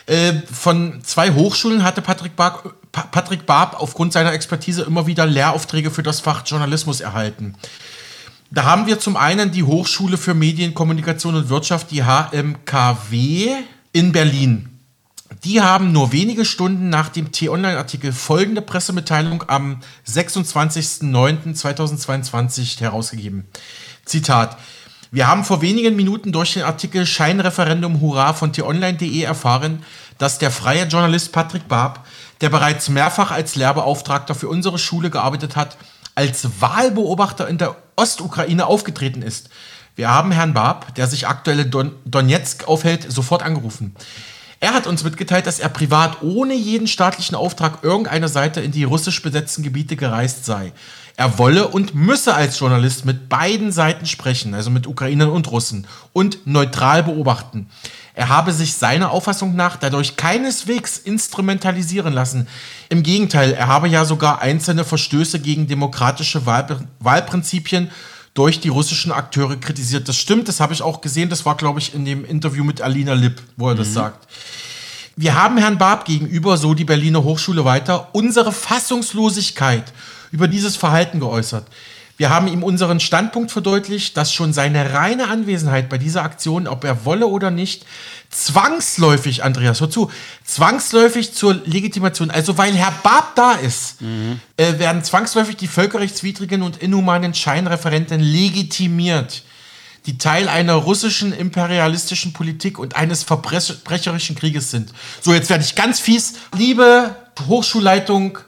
Äh, 0.07 0.33
von 0.51 1.01
zwei 1.03 1.31
Hochschulen 1.31 1.83
hatte 1.83 2.01
Patrick 2.01 2.35
Barb, 2.35 2.75
Patrick 2.91 3.45
Barb 3.45 3.79
aufgrund 3.79 4.13
seiner 4.13 4.33
Expertise 4.33 4.83
immer 4.83 5.07
wieder 5.07 5.25
Lehraufträge 5.25 5.91
für 5.91 6.03
das 6.03 6.19
Fach 6.19 6.43
Journalismus 6.45 7.01
erhalten. 7.01 7.55
Da 8.51 8.63
haben 8.63 8.85
wir 8.85 8.99
zum 8.99 9.17
einen 9.17 9.51
die 9.51 9.63
Hochschule 9.63 10.17
für 10.17 10.33
Medien, 10.33 10.75
Kommunikation 10.75 11.35
und 11.35 11.49
Wirtschaft, 11.49 11.91
die 11.91 12.03
HMKW 12.03 13.55
in 13.91 14.11
Berlin. 14.11 14.69
Die 15.43 15.61
haben 15.61 15.91
nur 15.91 16.11
wenige 16.11 16.45
Stunden 16.45 16.89
nach 16.89 17.09
dem 17.09 17.31
T-Online-Artikel 17.31 18.13
folgende 18.13 18.61
Pressemitteilung 18.61 19.43
am 19.47 19.79
26.09.2022 20.07 22.79
herausgegeben. 22.79 23.45
Zitat. 24.05 24.57
Wir 25.11 25.27
haben 25.27 25.43
vor 25.43 25.61
wenigen 25.61 25.95
Minuten 25.95 26.31
durch 26.31 26.53
den 26.53 26.63
Artikel 26.63 27.05
Scheinreferendum 27.05 28.01
Hurra 28.01 28.33
von 28.33 28.51
t-online.de 28.51 29.21
erfahren, 29.21 29.83
dass 30.17 30.39
der 30.39 30.51
freie 30.51 30.85
Journalist 30.85 31.31
Patrick 31.31 31.67
Barb, 31.67 32.05
der 32.41 32.49
bereits 32.49 32.89
mehrfach 32.89 33.31
als 33.31 33.55
Lehrbeauftragter 33.55 34.33
für 34.33 34.49
unsere 34.49 34.79
Schule 34.79 35.09
gearbeitet 35.09 35.55
hat, 35.55 35.77
als 36.15 36.47
Wahlbeobachter 36.59 37.47
in 37.47 37.57
der 37.57 37.75
Ostukraine 37.95 38.65
aufgetreten 38.65 39.21
ist. 39.21 39.49
Wir 39.95 40.09
haben 40.09 40.31
Herrn 40.31 40.53
Barb, 40.53 40.95
der 40.95 41.07
sich 41.07 41.27
aktuell 41.27 41.59
in 41.59 41.71
Don 41.71 41.91
Donetsk 42.05 42.67
aufhält, 42.67 43.09
sofort 43.11 43.43
angerufen. 43.43 43.95
Er 44.59 44.73
hat 44.73 44.87
uns 44.87 45.03
mitgeteilt, 45.03 45.45
dass 45.45 45.59
er 45.59 45.69
privat 45.69 46.21
ohne 46.21 46.55
jeden 46.55 46.87
staatlichen 46.87 47.35
Auftrag 47.35 47.83
irgendeiner 47.83 48.29
Seite 48.29 48.61
in 48.61 48.71
die 48.71 48.83
russisch 48.83 49.21
besetzten 49.21 49.63
Gebiete 49.63 49.95
gereist 49.95 50.45
sei. 50.45 50.73
Er 51.17 51.37
wolle 51.37 51.69
und 51.69 51.95
müsse 51.95 52.33
als 52.33 52.59
Journalist 52.59 53.05
mit 53.05 53.29
beiden 53.29 53.71
Seiten 53.71 54.05
sprechen, 54.05 54.53
also 54.53 54.69
mit 54.69 54.85
Ukrainern 54.85 55.29
und 55.29 55.49
Russen, 55.49 55.87
und 56.11 56.45
neutral 56.45 57.03
beobachten. 57.03 57.67
Er 58.15 58.29
habe 58.29 58.51
sich 58.51 58.75
seiner 58.75 59.11
Auffassung 59.11 59.55
nach 59.55 59.77
dadurch 59.77 60.17
keineswegs 60.17 60.97
instrumentalisieren 60.97 62.13
lassen. 62.13 62.47
Im 62.89 63.03
Gegenteil, 63.03 63.53
er 63.53 63.67
habe 63.67 63.87
ja 63.87 64.03
sogar 64.05 64.41
einzelne 64.41 64.83
Verstöße 64.83 65.39
gegen 65.39 65.67
demokratische 65.67 66.45
Wahl 66.45 66.87
Wahlprinzipien 66.99 67.91
durch 68.33 68.59
die 68.59 68.69
russischen 68.69 69.13
Akteure 69.13 69.55
kritisiert. 69.57 70.09
Das 70.09 70.17
stimmt, 70.17 70.49
das 70.49 70.59
habe 70.59 70.73
ich 70.73 70.81
auch 70.81 70.99
gesehen. 70.99 71.29
Das 71.29 71.45
war, 71.45 71.55
glaube 71.55 71.79
ich, 71.79 71.93
in 71.93 72.03
dem 72.03 72.25
Interview 72.25 72.65
mit 72.65 72.81
Alina 72.81 73.13
Lipp, 73.13 73.41
wo 73.55 73.69
er 73.69 73.75
mhm. 73.75 73.79
das 73.79 73.93
sagt. 73.93 74.27
Wir 75.15 75.35
haben 75.41 75.57
Herrn 75.57 75.77
Barb 75.77 76.03
gegenüber, 76.03 76.57
so 76.57 76.73
die 76.73 76.83
Berliner 76.83 77.23
Hochschule 77.23 77.63
weiter, 77.63 78.09
unsere 78.11 78.51
Fassungslosigkeit 78.51 79.93
über 80.31 80.47
dieses 80.47 80.75
Verhalten 80.75 81.19
geäußert. 81.19 81.65
Wir 82.17 82.29
haben 82.29 82.47
ihm 82.47 82.63
unseren 82.63 83.01
Standpunkt 83.01 83.51
verdeutlicht, 83.51 84.15
dass 84.15 84.31
schon 84.31 84.53
seine 84.53 84.93
reine 84.93 85.27
Anwesenheit 85.27 85.89
bei 85.89 85.97
dieser 85.97 86.23
Aktion, 86.23 86.65
ob 86.67 86.85
er 86.85 87.03
wolle 87.03 87.27
oder 87.27 87.51
nicht, 87.51 87.85
zwangsläufig, 88.29 89.43
Andreas, 89.43 89.81
hör 89.81 89.89
zu, 89.89 90.09
zwangsläufig 90.45 91.33
zur 91.33 91.55
Legitimation, 91.65 92.31
also 92.31 92.57
weil 92.57 92.73
Herr 92.73 92.93
Barb 93.03 93.35
da 93.35 93.53
ist, 93.53 94.01
mhm. 94.01 94.39
äh, 94.55 94.79
werden 94.79 95.03
zwangsläufig 95.03 95.57
die 95.57 95.67
völkerrechtswidrigen 95.67 96.61
und 96.61 96.77
inhumanen 96.77 97.33
Scheinreferenten 97.33 98.21
legitimiert, 98.21 99.43
die 100.05 100.17
Teil 100.17 100.47
einer 100.47 100.75
russischen 100.75 101.33
imperialistischen 101.33 102.31
Politik 102.31 102.79
und 102.79 102.95
eines 102.95 103.23
verbrecherischen 103.23 104.35
Krieges 104.35 104.71
sind. 104.71 104.93
So, 105.19 105.33
jetzt 105.33 105.49
werde 105.49 105.65
ich 105.65 105.75
ganz 105.75 105.99
fies. 105.99 106.35
Liebe 106.55 107.15
Hochschulleitung 107.47 108.39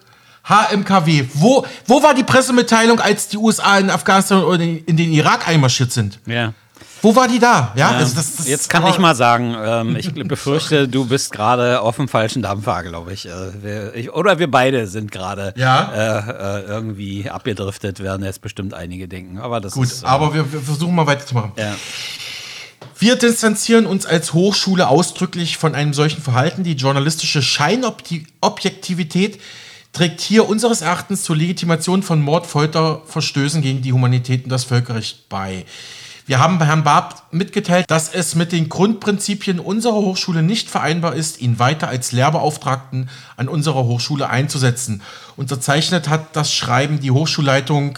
HMKW, 0.48 1.25
wo, 1.34 1.66
wo 1.86 2.01
war 2.04 2.13
die 2.13 2.24
Pressemitteilung, 2.24 3.00
als 3.00 3.27
die 3.27 3.38
USA 3.38 3.77
in 3.80 3.89
Afghanistan 3.89 4.44
oder 4.44 4.63
in 4.63 4.98
den 4.98 5.12
Irak 5.12 5.48
einmarschiert 5.48 5.92
sind? 5.92 6.20
Ja. 6.25 6.54
Wo 7.01 7.16
war 7.16 7.27
die 7.27 7.39
da? 7.39 7.74
Ja, 7.75 7.89
also 7.92 8.16
das, 8.16 8.38
das 8.38 8.48
jetzt 8.48 8.70
kann 8.70 8.88
ich 8.88 8.98
mal 8.98 9.13
sagen, 9.16 9.56
ähm, 9.63 9.96
ich 9.96 10.12
befürchte, 10.13 10.88
du 10.88 11.06
bist 11.06 11.32
gerade 11.32 11.82
auf 11.82 11.98
dem 11.98 12.08
falschen 12.08 12.42
Dampfer, 12.42 12.82
glaube 12.84 13.13
ich. 13.13 13.27
Äh, 13.27 13.32
wir, 13.62 13.94
ich. 13.96 14.12
Oder 14.13 14.39
wir 14.39 14.50
beide 14.50 14.88
sind 14.88 15.12
gerade 15.12 15.54
ja? 15.58 15.92
äh, 15.94 16.62
äh, 16.62 16.63
irgendwie 16.68 17.30
abgedriftet, 17.30 18.00
werden 18.01 18.25
jetzt 18.25 18.42
bestimmt 18.42 18.74
einige 18.74 19.08
denken. 19.08 19.38
Aber 19.38 19.62
das 19.62 19.74
Gut, 19.74 19.86
ist, 19.88 20.01
äh, 20.04 20.08
aber 20.08 20.34
wir, 20.34 20.51
wir, 20.51 20.60
versuchen 20.62 20.96
mal 20.96 21.06
weiterzumachen. 21.06 21.51
Ja. 21.56 21.75
Wir 22.98 23.16
distanzieren 23.16 23.86
uns 23.86 24.08
als 24.08 24.34
Hochschule 24.34 24.88
ausdrücklich 24.88 25.58
von 25.58 25.75
einem 25.75 25.94
solchen 25.94 26.24
Verhalten. 26.24 26.63
Die 26.63 26.74
journalistische 26.74 27.44
Scheinobjektivität 27.44 29.39
trägt 29.98 30.22
hier 30.22 30.48
unseres 30.48 30.82
Erachtens 30.82 31.24
zur 31.24 31.36
Legitimation 31.36 32.04
von 32.04 32.22
Mord, 32.22 32.46
Folter, 32.46 33.01
Verstößen 33.08 33.63
gegen 33.63 33.82
die 33.82 33.94
Humanität 33.94 34.44
und 34.44 34.51
das 34.51 34.63
Völkerrecht 34.63 35.27
bei. 35.27 35.66
Wir 36.27 36.38
haben 36.38 36.62
Herrn 36.62 36.84
Barb 36.84 37.24
mitgeteilt, 37.32 37.89
dass 37.89 38.13
es 38.13 38.36
mit 38.36 38.51
den 38.51 38.70
Grundprinzipien 38.70 39.60
unserer 39.60 39.96
Hochschule 39.96 40.44
nicht 40.44 40.70
vereinbar 40.70 41.16
ist, 41.16 41.42
ihn 41.42 41.58
weiter 41.58 41.88
als 41.88 42.12
Lehrbeauftragten 42.12 43.10
an 43.38 43.48
unserer 43.48 43.86
Hochschule 43.86 44.30
einzusetzen. 44.30 45.01
Unterzeichnet 45.36 46.10
hat 46.10 46.36
das 46.36 46.54
Schreiben 46.54 47.00
die 47.00 47.10
Hochschulleitung 47.10 47.98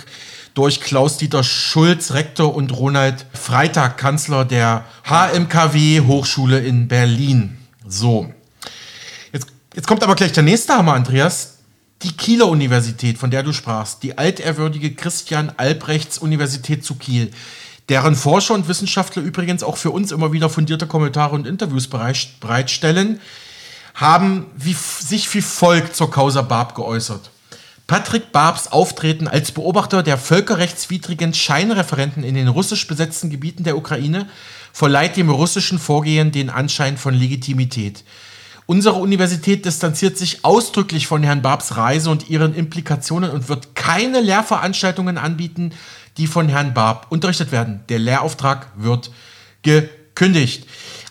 durch 0.54 0.80
Klaus-Dieter 0.80 1.44
Schulz, 1.44 2.14
Rektor, 2.14 2.56
und 2.56 2.72
Ronald 2.72 3.26
Freitag, 3.34 3.98
Kanzler 3.98 4.46
der 4.46 4.86
HMKW 5.04 6.00
Hochschule 6.08 6.60
in 6.60 6.88
Berlin. 6.88 7.58
So. 7.86 8.34
Jetzt, 9.34 9.48
jetzt 9.76 9.88
kommt 9.88 10.02
aber 10.02 10.16
gleich 10.16 10.32
der 10.32 10.44
nächste 10.44 10.76
Hammer, 10.76 10.94
Andreas 10.94 11.59
die 12.02 12.14
Kieler 12.14 12.48
Universität, 12.48 13.18
von 13.18 13.32
der 13.32 13.44
du 13.44 13.52
sprachst, 13.52 14.04
die 14.04 14.18
altehrwürdige 14.18 14.94
Christian 14.94 15.52
Albrechts 15.58 16.18
Universität 16.18 16.86
zu 16.86 16.96
Kiel, 16.96 17.32
deren 17.90 18.16
Forscher 18.16 18.54
und 18.54 18.68
Wissenschaftler 18.68 19.22
übrigens 19.22 19.64
auch 19.64 19.78
für 19.78 19.92
uns 19.92 20.12
immer 20.12 20.32
wieder 20.32 20.50
fundierte 20.50 20.88
Kommentare 20.88 21.36
und 21.36 21.48
Interviews 21.48 21.88
bereitstellen, 21.88 23.20
haben 23.96 24.46
wie, 24.56 24.74
sich 24.74 25.34
wie 25.34 25.42
folgt 25.42 25.96
zur 25.96 26.10
Causa 26.10 26.42
Barb 26.42 26.76
geäußert. 26.76 27.32
Patrick 27.88 28.32
Barbs 28.32 28.68
Auftreten 28.68 29.28
als 29.28 29.52
Beobachter 29.52 30.04
der 30.04 30.20
völkerrechtswidrigen 30.20 31.34
Scheinreferenten 31.34 32.24
in 32.24 32.36
den 32.36 32.48
russisch 32.48 32.86
besetzten 32.88 33.32
Gebieten 33.32 33.64
der 33.64 33.76
Ukraine 33.76 34.30
verleiht 34.72 35.18
dem 35.18 35.32
russischen 35.32 35.80
Vorgehen 35.80 36.32
den 36.32 36.52
Anschein 36.52 36.98
von 36.98 37.16
Legitimität. 37.16 38.04
Unsere 38.70 38.98
Universität 38.98 39.66
distanziert 39.66 40.16
sich 40.16 40.46
ausdrücklich 40.46 41.08
von 41.08 41.24
Herrn 41.24 41.42
Barbs 41.42 41.76
Reise 41.76 42.12
und 42.12 42.30
ihren 42.30 42.54
Implikationen 42.54 43.32
und 43.32 43.50
wird 43.50 43.74
keine 43.74 44.22
Lehrveranstaltungen 44.22 45.18
anbieten, 45.18 45.72
die 46.18 46.28
von 46.28 46.50
Herrn 46.50 46.76
Barb 46.76 47.08
unterrichtet 47.10 47.52
werden. 47.52 47.84
Der 47.90 47.98
Lehrauftrag 47.98 48.68
wird 48.76 49.10
gekündigt. 49.64 50.68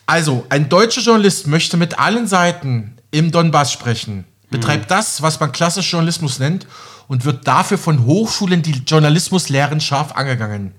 Also, 0.06 0.46
ein 0.50 0.68
deutscher 0.68 1.00
Journalist 1.00 1.48
möchte 1.48 1.76
mit 1.76 1.98
allen 1.98 2.28
Seiten 2.28 2.96
im 3.10 3.32
Donbass 3.32 3.72
sprechen, 3.72 4.24
betreibt 4.50 4.84
mhm. 4.84 4.90
das, 4.90 5.20
was 5.22 5.40
man 5.40 5.50
klassisch 5.50 5.90
Journalismus 5.90 6.38
nennt, 6.38 6.68
und 7.08 7.24
wird 7.24 7.48
dafür 7.48 7.78
von 7.78 8.04
Hochschulen, 8.04 8.62
die 8.62 8.84
Journalismus 8.86 9.48
lehren, 9.48 9.80
scharf 9.80 10.12
angegangen. 10.12 10.74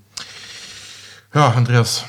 Ja, 1.33 1.49
Andreas. 1.49 2.05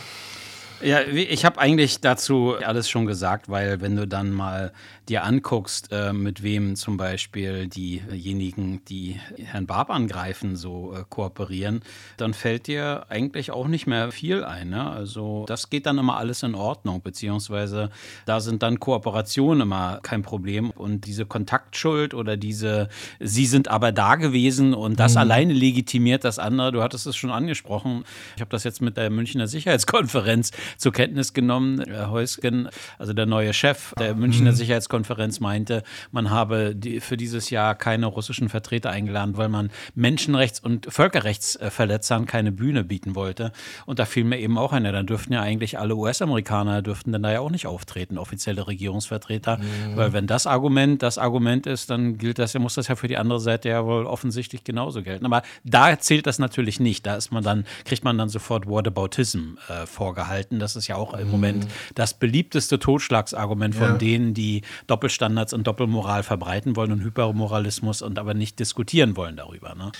Ja, 0.82 1.02
ich 1.02 1.44
habe 1.44 1.60
eigentlich 1.60 2.00
dazu 2.00 2.54
alles 2.64 2.88
schon 2.88 3.04
gesagt, 3.04 3.50
weil 3.50 3.82
wenn 3.82 3.96
du 3.96 4.06
dann 4.06 4.32
mal 4.32 4.72
dir 5.10 5.24
anguckst, 5.24 5.88
äh, 5.92 6.12
mit 6.12 6.42
wem 6.42 6.76
zum 6.76 6.96
Beispiel 6.96 7.66
diejenigen, 7.66 8.82
die 8.86 9.20
Herrn 9.36 9.66
Barb 9.66 9.90
angreifen, 9.90 10.56
so 10.56 10.94
äh, 10.94 11.04
kooperieren, 11.08 11.82
dann 12.16 12.32
fällt 12.32 12.66
dir 12.68 13.06
eigentlich 13.08 13.50
auch 13.50 13.66
nicht 13.66 13.86
mehr 13.86 14.12
viel 14.12 14.44
ein. 14.44 14.70
Ne? 14.70 14.88
Also 14.88 15.44
das 15.48 15.68
geht 15.68 15.84
dann 15.84 15.98
immer 15.98 16.16
alles 16.16 16.42
in 16.44 16.54
Ordnung, 16.54 17.02
beziehungsweise 17.02 17.90
da 18.24 18.40
sind 18.40 18.62
dann 18.62 18.80
Kooperationen 18.80 19.62
immer 19.62 19.98
kein 20.02 20.22
Problem 20.22 20.70
und 20.70 21.06
diese 21.06 21.26
Kontaktschuld 21.26 22.14
oder 22.14 22.36
diese, 22.36 22.88
sie 23.18 23.46
sind 23.46 23.68
aber 23.68 23.92
da 23.92 24.14
gewesen 24.14 24.72
und 24.72 25.00
das 25.00 25.12
mhm. 25.12 25.18
alleine 25.18 25.52
legitimiert 25.52 26.24
das 26.24 26.38
andere. 26.38 26.72
Du 26.72 26.82
hattest 26.82 27.06
es 27.06 27.16
schon 27.16 27.30
angesprochen. 27.30 28.04
Ich 28.36 28.40
habe 28.40 28.50
das 28.50 28.64
jetzt 28.64 28.80
mit 28.80 28.96
der 28.96 29.10
Münchner 29.10 29.48
Sicherheitskonferenz 29.48 30.52
zur 30.76 30.92
Kenntnis 30.92 31.32
genommen. 31.32 31.82
Herr 31.86 32.10
Heusgen, 32.10 32.68
also 32.98 33.12
der 33.12 33.26
neue 33.26 33.52
Chef 33.52 33.94
der 33.98 34.14
Münchner 34.14 34.52
mhm. 34.52 34.56
Sicherheitskonferenz, 34.56 35.40
meinte, 35.40 35.82
man 36.12 36.30
habe 36.30 36.74
die, 36.74 37.00
für 37.00 37.16
dieses 37.16 37.50
Jahr 37.50 37.74
keine 37.74 38.06
russischen 38.06 38.48
Vertreter 38.48 38.90
eingeladen, 38.90 39.36
weil 39.36 39.48
man 39.48 39.70
Menschenrechts- 39.96 40.60
und 40.60 40.86
Völkerrechtsverletzern 40.92 42.26
keine 42.26 42.52
Bühne 42.52 42.84
bieten 42.84 43.14
wollte. 43.14 43.52
Und 43.86 43.98
da 43.98 44.04
fiel 44.04 44.24
mir 44.24 44.38
eben 44.38 44.58
auch 44.58 44.72
einer, 44.72 44.92
dann 44.92 45.06
dürften 45.06 45.32
ja 45.32 45.42
eigentlich 45.42 45.78
alle 45.78 45.96
US-Amerikaner 45.96 46.82
dürften 46.82 47.12
dann 47.12 47.22
da 47.22 47.32
ja 47.32 47.40
auch 47.40 47.50
nicht 47.50 47.66
auftreten, 47.66 48.18
offizielle 48.18 48.66
Regierungsvertreter. 48.66 49.58
Mhm. 49.58 49.96
Weil 49.96 50.12
wenn 50.12 50.26
das 50.26 50.46
Argument 50.46 51.02
das 51.02 51.18
Argument 51.18 51.66
ist, 51.66 51.90
dann 51.90 52.18
gilt 52.18 52.38
das 52.38 52.52
ja, 52.52 52.60
muss 52.60 52.74
das 52.74 52.88
ja 52.88 52.96
für 52.96 53.08
die 53.08 53.16
andere 53.16 53.40
Seite 53.40 53.68
ja 53.68 53.84
wohl 53.84 54.06
offensichtlich 54.06 54.64
genauso 54.64 55.02
gelten. 55.02 55.26
Aber 55.26 55.42
da 55.64 55.98
zählt 55.98 56.26
das 56.26 56.38
natürlich 56.38 56.80
nicht. 56.80 57.06
Da 57.06 57.16
ist 57.16 57.32
man 57.32 57.42
dann, 57.42 57.64
kriegt 57.84 58.04
man 58.04 58.16
dann 58.16 58.28
sofort 58.28 58.66
Whataboutism 58.66 59.54
äh, 59.68 59.86
vorgehalten. 59.86 60.58
Das 60.60 60.76
ist 60.76 60.86
ja 60.86 60.96
auch 60.96 61.14
im 61.14 61.30
Moment 61.30 61.64
mhm. 61.64 61.70
das 61.94 62.14
beliebteste 62.14 62.78
Totschlagsargument 62.78 63.74
von 63.74 63.88
ja. 63.88 63.96
denen, 63.96 64.34
die 64.34 64.62
Doppelstandards 64.86 65.52
und 65.52 65.66
Doppelmoral 65.66 66.22
verbreiten 66.22 66.76
wollen 66.76 66.92
und 66.92 67.02
Hypermoralismus 67.02 68.02
und 68.02 68.18
aber 68.18 68.34
nicht 68.34 68.58
diskutieren 68.58 69.16
wollen 69.16 69.36
darüber. 69.36 69.74
Ne? 69.74 69.92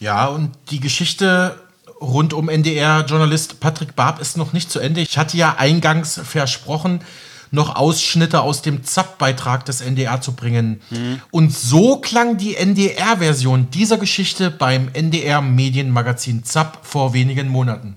Ja, 0.00 0.26
und 0.26 0.50
die 0.70 0.80
Geschichte 0.80 1.56
rund 2.00 2.32
um 2.32 2.48
NDR-Journalist 2.48 3.60
Patrick 3.60 3.96
Barb 3.96 4.20
ist 4.20 4.36
noch 4.36 4.52
nicht 4.52 4.70
zu 4.70 4.78
Ende. 4.78 5.00
Ich 5.00 5.18
hatte 5.18 5.36
ja 5.36 5.56
eingangs 5.58 6.20
versprochen, 6.22 7.00
noch 7.50 7.76
Ausschnitte 7.76 8.42
aus 8.42 8.62
dem 8.62 8.84
ZAP-Beitrag 8.84 9.64
des 9.64 9.80
NDR 9.80 10.20
zu 10.20 10.32
bringen. 10.32 10.80
Mhm. 10.90 11.20
Und 11.30 11.52
so 11.54 11.98
klang 11.98 12.36
die 12.36 12.56
NDR-Version 12.56 13.70
dieser 13.70 13.98
Geschichte 13.98 14.50
beim 14.50 14.90
NDR-Medienmagazin 14.92 16.44
ZAP 16.44 16.78
vor 16.82 17.14
wenigen 17.14 17.48
Monaten. 17.48 17.96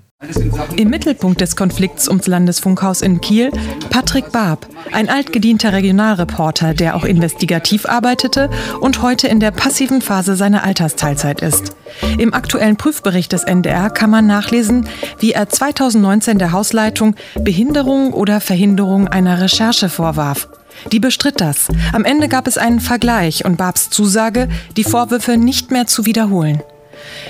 Im 0.76 0.90
Mittelpunkt 0.90 1.42
des 1.42 1.56
Konflikts 1.56 2.08
ums 2.08 2.28
Landesfunkhaus 2.28 3.02
in 3.02 3.22
Kiel 3.22 3.50
Patrick 3.90 4.32
Barb, 4.32 4.68
ein 4.92 5.10
altgedienter 5.10 5.74
Regionalreporter, 5.74 6.76
der 6.76 6.96
auch 6.96 7.06
investigativ 7.06 7.88
arbeitete 7.88 8.50
und 8.80 9.02
heute 9.02 9.28
in 9.28 9.40
der 9.40 9.50
passiven 9.50 10.02
Phase 10.02 10.36
seiner 10.36 10.64
Altersteilzeit 10.64 11.42
ist. 11.42 11.76
Im 12.20 12.36
aktuellen 12.36 12.78
Prüfbericht 12.78 13.32
des 13.34 13.44
NDR 13.44 13.90
kann 13.90 14.12
man 14.12 14.28
nachlesen, 14.28 14.88
wie 15.20 15.32
er 15.32 15.50
2019 15.50 16.38
der 16.38 16.52
Hausleitung 16.52 17.16
Behinderung 17.40 18.14
oder 18.14 18.42
Verhinderung 18.42 19.08
einer 19.08 19.42
Recherche 19.42 19.90
vorwarf. 19.90 20.48
Die 20.92 21.00
bestritt 21.00 21.42
das. 21.42 21.68
Am 21.94 22.06
Ende 22.06 22.28
gab 22.28 22.48
es 22.48 22.58
einen 22.58 22.80
Vergleich 22.80 23.44
und 23.44 23.58
Barbs 23.58 23.90
Zusage, 23.90 24.50
die 24.78 24.84
Vorwürfe 24.84 25.38
nicht 25.38 25.72
mehr 25.72 25.88
zu 25.88 26.06
wiederholen. 26.06 26.62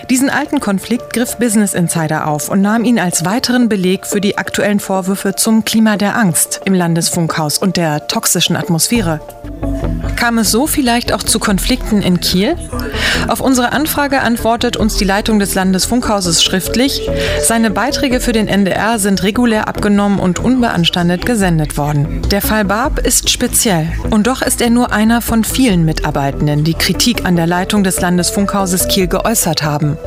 Diesen 0.10 0.30
alten 0.30 0.60
Konflikt 0.60 1.13
griff 1.13 1.38
Business 1.38 1.74
Insider 1.74 2.28
auf 2.28 2.50
und 2.50 2.62
nahm 2.62 2.84
ihn 2.84 3.00
als 3.00 3.25
weiteren 3.25 3.70
Beleg 3.70 4.06
für 4.06 4.22
die 4.22 4.38
aktuellen 4.38 4.80
Vorwürfe 4.80 5.36
zum 5.36 5.66
Klima 5.66 5.98
der 5.98 6.18
Angst 6.18 6.62
im 6.66 6.74
Landesfunkhaus 6.74 7.58
und 7.58 7.78
der 7.78 8.08
toxischen 8.08 8.56
Atmosphäre. 8.56 9.22
Kam 10.16 10.38
es 10.38 10.51
so 10.51 10.68
vielleicht 10.68 11.13
auch 11.13 11.24
zu 11.24 11.40
Konflikten 11.40 12.01
in 12.01 12.20
Kiel? 12.20 12.56
Auf 13.28 13.42
unsere 13.42 13.72
Anfrage 13.72 14.22
antwortet 14.22 14.78
uns 14.78 14.98
die 14.98 15.04
Leitung 15.04 15.40
des 15.40 15.56
Landesfunkhauses 15.56 16.44
schriftlich, 16.44 17.10
seine 17.42 17.72
Beiträge 17.72 18.20
für 18.20 18.32
den 18.32 18.48
NDR 18.48 19.00
sind 19.00 19.24
regulär 19.24 19.68
abgenommen 19.68 20.20
und 20.20 20.40
unbeanstandet 20.40 21.25
gesendet 21.25 21.78
worden. 21.78 22.22
Der 22.30 22.42
Fall 22.42 22.66
Barb 22.66 23.00
ist 23.00 23.30
speziell 23.30 23.92
und 24.10 24.28
doch 24.28 24.42
ist 24.42 24.62
er 24.62 24.70
nur 24.70 24.92
einer 24.92 25.22
von 25.22 25.44
vielen 25.44 25.86
Mitarbeitenden, 25.86 26.63
die 26.63 26.74
Kritik 26.74 27.25
an 27.25 27.36
der 27.36 27.48
Leitung 27.48 27.84
des 27.84 28.00
Landesfunkhauses 28.01 28.88
Kiel 28.88 29.08
geäußert 29.08 29.61
haben. 29.63 29.98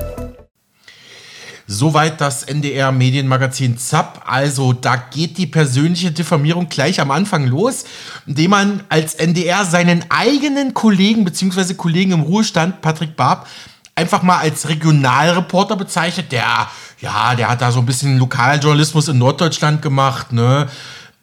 Soweit 1.66 2.20
das 2.20 2.42
NDR 2.42 2.92
Medienmagazin 2.92 3.78
ZAP. 3.78 4.22
Also 4.26 4.74
da 4.74 4.96
geht 4.96 5.38
die 5.38 5.46
persönliche 5.46 6.12
Diffamierung 6.12 6.68
gleich 6.68 7.00
am 7.00 7.10
Anfang 7.10 7.46
los, 7.46 7.84
indem 8.26 8.50
man 8.50 8.84
als 8.90 9.14
NDR 9.14 9.64
seinen 9.64 10.04
eigenen 10.10 10.74
Kollegen 10.74 11.24
bzw. 11.24 11.72
Kollegen 11.74 12.12
im 12.12 12.20
Ruhestand, 12.20 12.82
Patrick 12.82 13.16
Barb, 13.16 13.46
einfach 13.94 14.22
mal 14.22 14.38
als 14.38 14.68
Regionalreporter 14.68 15.76
bezeichnet. 15.76 16.32
Der, 16.32 16.68
ja, 17.00 17.34
der 17.34 17.48
hat 17.48 17.62
da 17.62 17.72
so 17.72 17.80
ein 17.80 17.86
bisschen 17.86 18.18
Lokaljournalismus 18.18 19.08
in 19.08 19.16
Norddeutschland 19.16 19.80
gemacht. 19.80 20.32
Ne? 20.32 20.68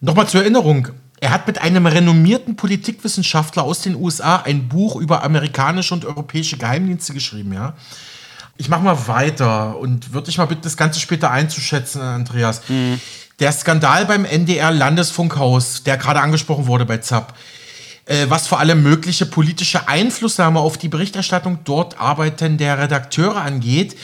Nochmal 0.00 0.26
zur 0.26 0.40
Erinnerung. 0.40 0.88
Er 1.20 1.30
hat 1.30 1.46
mit 1.46 1.60
einem 1.60 1.86
renommierten 1.86 2.56
Politikwissenschaftler 2.56 3.62
aus 3.62 3.82
den 3.82 3.94
USA 3.94 4.38
ein 4.38 4.68
Buch 4.68 4.96
über 4.96 5.22
amerikanische 5.22 5.94
und 5.94 6.04
europäische 6.04 6.56
Geheimdienste 6.56 7.14
geschrieben, 7.14 7.52
ja. 7.52 7.74
Ich 8.62 8.68
mache 8.68 8.84
mal 8.84 9.08
weiter 9.08 9.76
und 9.76 10.12
würde 10.12 10.26
dich 10.26 10.38
mal 10.38 10.44
bitten, 10.44 10.62
das 10.62 10.76
Ganze 10.76 11.00
später 11.00 11.32
einzuschätzen, 11.32 12.00
Andreas. 12.00 12.62
Mhm. 12.68 13.00
Der 13.40 13.50
Skandal 13.50 14.06
beim 14.06 14.24
NDR 14.24 14.70
Landesfunkhaus, 14.70 15.82
der 15.82 15.96
gerade 15.96 16.20
angesprochen 16.20 16.68
wurde 16.68 16.86
bei 16.86 16.98
ZAP, 16.98 17.34
äh, 18.04 18.26
was 18.28 18.46
vor 18.46 18.60
allem 18.60 18.84
mögliche 18.84 19.26
politische 19.26 19.88
Einflussnahme 19.88 20.60
auf 20.60 20.78
die 20.78 20.86
Berichterstattung 20.86 21.58
dort 21.64 21.98
arbeitender 21.98 22.78
Redakteure 22.78 23.38
angeht. 23.42 23.96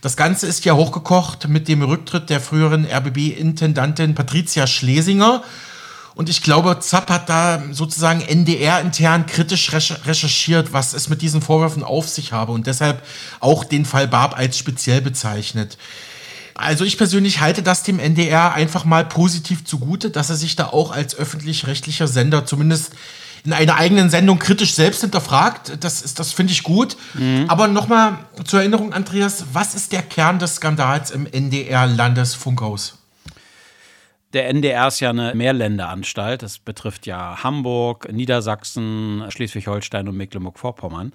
Das 0.00 0.16
Ganze 0.16 0.46
ist 0.46 0.64
ja 0.64 0.72
hochgekocht 0.72 1.48
mit 1.48 1.68
dem 1.68 1.82
Rücktritt 1.82 2.30
der 2.30 2.40
früheren 2.40 2.86
RBB-Intendantin 2.86 4.14
Patricia 4.14 4.66
Schlesinger 4.66 5.42
und 6.16 6.30
ich 6.30 6.42
glaube, 6.42 6.78
Zapp 6.80 7.10
hat 7.10 7.28
da 7.28 7.62
sozusagen 7.72 8.22
NDR-intern 8.22 9.26
kritisch 9.26 9.70
recherchiert, 9.72 10.72
was 10.72 10.94
es 10.94 11.10
mit 11.10 11.20
diesen 11.20 11.42
Vorwürfen 11.42 11.84
auf 11.84 12.08
sich 12.08 12.32
habe 12.32 12.52
und 12.52 12.66
deshalb 12.66 13.02
auch 13.38 13.64
den 13.64 13.84
Fall 13.84 14.08
Barb 14.08 14.34
als 14.34 14.56
speziell 14.56 15.02
bezeichnet. 15.02 15.76
Also 16.54 16.86
ich 16.86 16.96
persönlich 16.96 17.40
halte 17.40 17.62
das 17.62 17.82
dem 17.82 17.98
NDR 17.98 18.54
einfach 18.54 18.86
mal 18.86 19.04
positiv 19.04 19.66
zugute, 19.66 20.08
dass 20.08 20.30
er 20.30 20.36
sich 20.36 20.56
da 20.56 20.68
auch 20.68 20.90
als 20.90 21.14
öffentlich-rechtlicher 21.14 22.08
Sender 22.08 22.46
zumindest 22.46 22.92
in 23.44 23.52
einer 23.52 23.76
eigenen 23.76 24.08
Sendung 24.08 24.38
kritisch 24.38 24.72
selbst 24.72 25.02
hinterfragt. 25.02 25.84
Das, 25.84 26.00
ist, 26.00 26.18
das 26.18 26.32
finde 26.32 26.54
ich 26.54 26.62
gut. 26.62 26.96
Mhm. 27.12 27.44
Aber 27.48 27.68
nochmal 27.68 28.20
zur 28.44 28.60
Erinnerung, 28.60 28.94
Andreas, 28.94 29.44
was 29.52 29.74
ist 29.74 29.92
der 29.92 30.00
Kern 30.00 30.38
des 30.38 30.56
Skandals 30.56 31.10
im 31.10 31.26
NDR-Landesfunkhaus? 31.26 32.94
Der 34.36 34.48
NDR 34.48 34.88
ist 34.88 35.00
ja 35.00 35.08
eine 35.08 35.34
Mehrländeranstalt. 35.34 36.42
Das 36.42 36.58
betrifft 36.58 37.06
ja 37.06 37.42
Hamburg, 37.42 38.12
Niedersachsen, 38.12 39.24
Schleswig-Holstein 39.30 40.06
und 40.08 40.16
Mecklenburg-Vorpommern. 40.18 41.14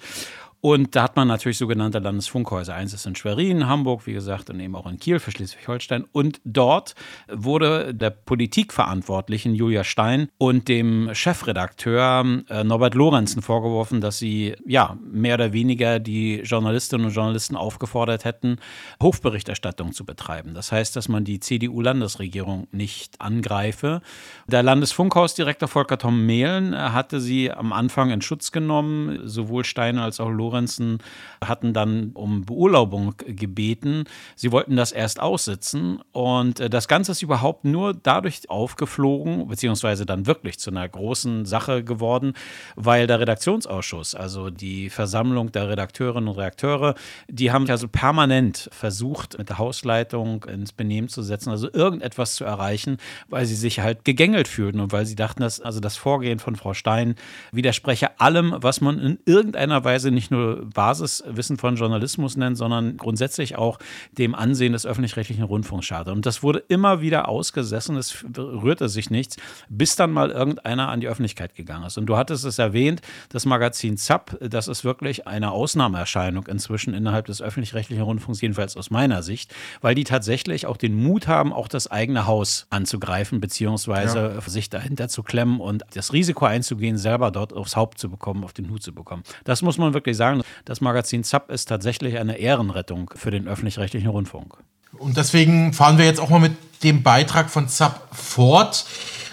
Und 0.61 0.95
da 0.95 1.03
hat 1.03 1.15
man 1.15 1.27
natürlich 1.27 1.57
sogenannte 1.57 1.97
Landesfunkhäuser. 1.97 2.75
Eins 2.75 2.93
ist 2.93 3.07
in 3.07 3.15
Schwerin, 3.15 3.67
Hamburg, 3.67 4.05
wie 4.05 4.13
gesagt, 4.13 4.51
und 4.51 4.59
eben 4.59 4.75
auch 4.75 4.85
in 4.85 4.99
Kiel 4.99 5.17
für 5.17 5.31
Schleswig-Holstein. 5.31 6.05
Und 6.11 6.39
dort 6.45 6.93
wurde 7.27 7.95
der 7.95 8.11
Politikverantwortlichen 8.11 9.55
Julia 9.55 9.83
Stein 9.83 10.29
und 10.37 10.67
dem 10.67 11.09
Chefredakteur 11.13 12.43
äh, 12.47 12.63
Norbert 12.63 12.93
Lorenzen 12.93 13.41
vorgeworfen, 13.41 14.01
dass 14.01 14.19
sie 14.19 14.55
ja 14.67 14.97
mehr 15.03 15.33
oder 15.33 15.51
weniger 15.51 15.97
die 15.97 16.41
Journalistinnen 16.41 17.07
und 17.07 17.13
Journalisten 17.13 17.55
aufgefordert 17.55 18.23
hätten, 18.23 18.57
Hofberichterstattung 19.01 19.93
zu 19.93 20.05
betreiben. 20.05 20.53
Das 20.53 20.71
heißt, 20.71 20.95
dass 20.95 21.09
man 21.09 21.23
die 21.25 21.39
CDU-Landesregierung 21.39 22.67
nicht 22.71 23.19
angreife. 23.19 24.01
Der 24.45 24.61
Landesfunkhausdirektor 24.61 25.67
Volker 25.67 25.97
Tom 25.97 26.23
Mehlen 26.27 26.77
hatte 26.77 27.19
sie 27.19 27.51
am 27.51 27.73
Anfang 27.73 28.11
in 28.11 28.21
Schutz 28.21 28.51
genommen, 28.51 29.21
sowohl 29.23 29.65
Stein 29.65 29.97
als 29.97 30.19
auch 30.19 30.29
Lorenzen 30.29 30.50
Lorenzen 30.51 30.99
hatten 31.43 31.73
dann 31.73 32.11
um 32.13 32.45
Beurlaubung 32.45 33.15
gebeten. 33.17 34.03
Sie 34.35 34.51
wollten 34.51 34.75
das 34.75 34.91
erst 34.91 35.19
aussitzen 35.19 35.99
und 36.11 36.59
äh, 36.59 36.69
das 36.69 36.87
Ganze 36.87 37.13
ist 37.13 37.21
überhaupt 37.21 37.65
nur 37.65 37.93
dadurch 37.93 38.49
aufgeflogen, 38.49 39.47
beziehungsweise 39.47 40.05
dann 40.05 40.27
wirklich 40.27 40.59
zu 40.59 40.71
einer 40.71 40.87
großen 40.87 41.45
Sache 41.45 41.83
geworden, 41.83 42.33
weil 42.75 43.07
der 43.07 43.19
Redaktionsausschuss, 43.19 44.13
also 44.13 44.49
die 44.49 44.89
Versammlung 44.89 45.51
der 45.51 45.69
Redakteurinnen 45.69 46.27
und 46.27 46.37
Redakteure, 46.37 46.95
die 47.29 47.51
haben 47.51 47.69
also 47.69 47.87
permanent 47.87 48.69
versucht, 48.71 49.37
mit 49.37 49.49
der 49.49 49.57
Hausleitung 49.57 50.43
ins 50.45 50.73
Benehmen 50.73 51.07
zu 51.07 51.21
setzen, 51.21 51.49
also 51.49 51.71
irgendetwas 51.71 52.35
zu 52.35 52.43
erreichen, 52.43 52.97
weil 53.29 53.45
sie 53.45 53.55
sich 53.55 53.79
halt 53.79 54.03
gegängelt 54.03 54.47
fühlten 54.47 54.79
und 54.79 54.91
weil 54.91 55.05
sie 55.05 55.15
dachten, 55.15 55.41
dass 55.41 55.61
also 55.61 55.79
das 55.79 55.95
Vorgehen 55.95 56.39
von 56.39 56.55
Frau 56.55 56.73
Stein 56.73 57.15
widerspreche 57.51 58.19
allem, 58.19 58.55
was 58.57 58.81
man 58.81 58.99
in 58.99 59.19
irgendeiner 59.25 59.83
Weise 59.83 60.11
nicht 60.11 60.31
nur 60.31 60.40
Basiswissen 60.73 61.57
von 61.57 61.75
Journalismus 61.75 62.37
nennt, 62.37 62.57
sondern 62.57 62.97
grundsätzlich 62.97 63.55
auch 63.55 63.79
dem 64.17 64.35
Ansehen 64.35 64.73
des 64.73 64.85
öffentlich-rechtlichen 64.85 65.43
Rundfunks 65.43 65.85
schadet. 65.85 66.13
Und 66.13 66.25
das 66.25 66.43
wurde 66.43 66.63
immer 66.67 67.01
wieder 67.01 67.27
ausgesessen, 67.27 67.97
es 67.97 68.23
rührte 68.37 68.89
sich 68.89 69.09
nichts, 69.09 69.37
bis 69.69 69.95
dann 69.95 70.11
mal 70.11 70.31
irgendeiner 70.31 70.89
an 70.89 71.01
die 71.01 71.07
Öffentlichkeit 71.07 71.55
gegangen 71.55 71.85
ist. 71.85 71.97
Und 71.97 72.05
du 72.05 72.17
hattest 72.17 72.45
es 72.45 72.59
erwähnt, 72.59 73.01
das 73.29 73.45
Magazin 73.45 73.97
ZAP, 73.97 74.37
das 74.41 74.67
ist 74.67 74.83
wirklich 74.83 75.27
eine 75.27 75.51
Ausnahmeerscheinung 75.51 76.47
inzwischen 76.47 76.93
innerhalb 76.93 77.25
des 77.25 77.41
öffentlich-rechtlichen 77.41 78.03
Rundfunks, 78.03 78.41
jedenfalls 78.41 78.77
aus 78.77 78.89
meiner 78.89 79.23
Sicht, 79.23 79.53
weil 79.81 79.95
die 79.95 80.03
tatsächlich 80.03 80.65
auch 80.65 80.77
den 80.77 80.95
Mut 80.95 81.27
haben, 81.27 81.53
auch 81.53 81.67
das 81.67 81.89
eigene 81.89 82.27
Haus 82.27 82.67
anzugreifen, 82.69 83.41
beziehungsweise 83.41 84.33
ja. 84.35 84.41
sich 84.41 84.69
dahinter 84.69 85.07
zu 85.07 85.23
klemmen 85.23 85.59
und 85.59 85.83
das 85.93 86.13
Risiko 86.13 86.45
einzugehen, 86.45 86.97
selber 86.97 87.31
dort 87.31 87.53
aufs 87.53 87.75
Haupt 87.75 87.99
zu 87.99 88.09
bekommen, 88.09 88.43
auf 88.43 88.53
den 88.53 88.69
Hut 88.69 88.83
zu 88.83 88.93
bekommen. 88.93 89.23
Das 89.43 89.61
muss 89.61 89.77
man 89.77 89.93
wirklich 89.93 90.17
sagen 90.17 90.30
sagen, 90.39 90.49
das 90.65 90.81
Magazin 90.81 91.23
ZAP 91.23 91.51
ist 91.51 91.67
tatsächlich 91.67 92.17
eine 92.17 92.37
Ehrenrettung 92.37 93.11
für 93.15 93.31
den 93.31 93.47
öffentlich-rechtlichen 93.47 94.09
Rundfunk. 94.09 94.55
Und 94.97 95.17
deswegen 95.17 95.73
fahren 95.73 95.97
wir 95.97 96.05
jetzt 96.05 96.19
auch 96.19 96.29
mal 96.29 96.39
mit 96.39 96.53
dem 96.83 97.03
Beitrag 97.03 97.49
von 97.49 97.67
ZAP 97.67 98.15
fort. 98.15 98.85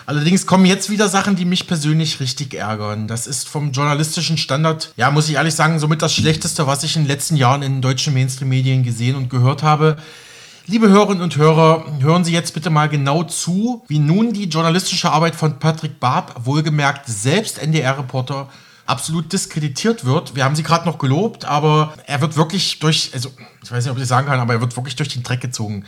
Allerdings 0.06 0.46
kommen 0.46 0.64
jetzt 0.64 0.88
wieder 0.88 1.08
Sachen, 1.08 1.36
die 1.36 1.44
mich 1.44 1.66
persönlich 1.66 2.20
richtig 2.20 2.54
ärgern. 2.54 3.08
Das 3.08 3.26
ist 3.26 3.48
vom 3.48 3.72
journalistischen 3.72 4.38
Standard, 4.38 4.92
ja, 4.96 5.10
muss 5.10 5.28
ich 5.28 5.34
ehrlich 5.34 5.54
sagen, 5.54 5.78
somit 5.78 6.00
das 6.00 6.14
Schlechteste, 6.14 6.66
was 6.66 6.82
ich 6.82 6.96
in 6.96 7.02
den 7.02 7.08
letzten 7.08 7.36
Jahren 7.36 7.62
in 7.62 7.82
deutschen 7.82 8.14
Mainstream-Medien 8.14 8.84
gesehen 8.84 9.16
und 9.16 9.28
gehört 9.28 9.62
habe. 9.62 9.98
Liebe 10.66 10.88
Hörerinnen 10.88 11.22
und 11.22 11.36
Hörer, 11.36 11.86
hören 12.00 12.24
Sie 12.24 12.32
jetzt 12.32 12.52
bitte 12.52 12.68
mal 12.68 12.88
genau 12.88 13.22
zu, 13.24 13.84
wie 13.88 13.98
nun 13.98 14.32
die 14.32 14.44
journalistische 14.44 15.10
Arbeit 15.10 15.34
von 15.34 15.58
Patrick 15.58 15.98
Barb, 15.98 16.34
wohlgemerkt 16.44 17.06
selbst 17.06 17.58
NDR-Reporter, 17.58 18.48
absolut 18.88 19.32
diskreditiert 19.32 20.04
wird. 20.04 20.34
Wir 20.34 20.44
haben 20.44 20.56
sie 20.56 20.62
gerade 20.62 20.86
noch 20.86 20.98
gelobt, 20.98 21.44
aber 21.44 21.92
er 22.06 22.20
wird 22.20 22.36
wirklich 22.36 22.78
durch, 22.78 23.10
also 23.12 23.30
ich 23.62 23.70
weiß 23.70 23.84
nicht, 23.84 23.92
ob 23.92 23.98
ich 23.98 24.06
sagen 24.06 24.26
kann, 24.26 24.40
aber 24.40 24.54
er 24.54 24.60
wird 24.60 24.76
wirklich 24.76 24.96
durch 24.96 25.10
den 25.10 25.22
Dreck 25.22 25.40
gezogen. 25.40 25.84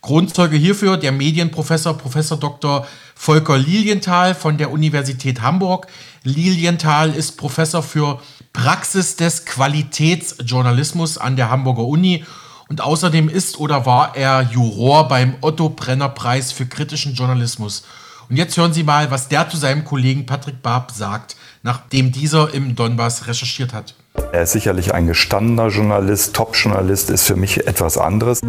Grundzeuge 0.00 0.56
hierfür 0.56 0.96
der 0.96 1.12
Medienprofessor, 1.12 1.96
Professor 1.96 2.38
Dr. 2.38 2.86
Volker 3.14 3.56
Lilienthal 3.56 4.34
von 4.34 4.58
der 4.58 4.70
Universität 4.70 5.40
Hamburg. 5.40 5.86
Lilienthal 6.22 7.10
ist 7.14 7.38
Professor 7.38 7.82
für 7.82 8.20
Praxis 8.52 9.16
des 9.16 9.46
Qualitätsjournalismus 9.46 11.18
an 11.18 11.36
der 11.36 11.50
Hamburger 11.50 11.84
Uni 11.84 12.24
und 12.68 12.82
außerdem 12.82 13.28
ist 13.28 13.58
oder 13.58 13.86
war 13.86 14.14
er 14.14 14.42
Juror 14.42 15.08
beim 15.08 15.36
Otto 15.40 15.70
Brenner 15.70 16.10
Preis 16.10 16.52
für 16.52 16.66
kritischen 16.66 17.14
Journalismus. 17.14 17.82
Und 18.28 18.36
jetzt 18.36 18.56
hören 18.56 18.72
Sie 18.72 18.82
mal, 18.82 19.10
was 19.10 19.28
der 19.28 19.48
zu 19.48 19.56
seinem 19.56 19.84
Kollegen 19.84 20.26
Patrick 20.26 20.62
Barb 20.62 20.90
sagt 20.90 21.36
nachdem 21.64 22.12
dieser 22.12 22.54
im 22.54 22.76
Donbass 22.76 23.26
recherchiert 23.26 23.72
hat. 23.72 23.94
Er 24.32 24.42
ist 24.42 24.52
sicherlich 24.52 24.94
ein 24.94 25.08
gestandener 25.08 25.68
Journalist, 25.68 26.36
Top-Journalist 26.36 27.10
ist 27.10 27.24
für 27.24 27.34
mich 27.34 27.66
etwas 27.66 27.98
anderes. 27.98 28.40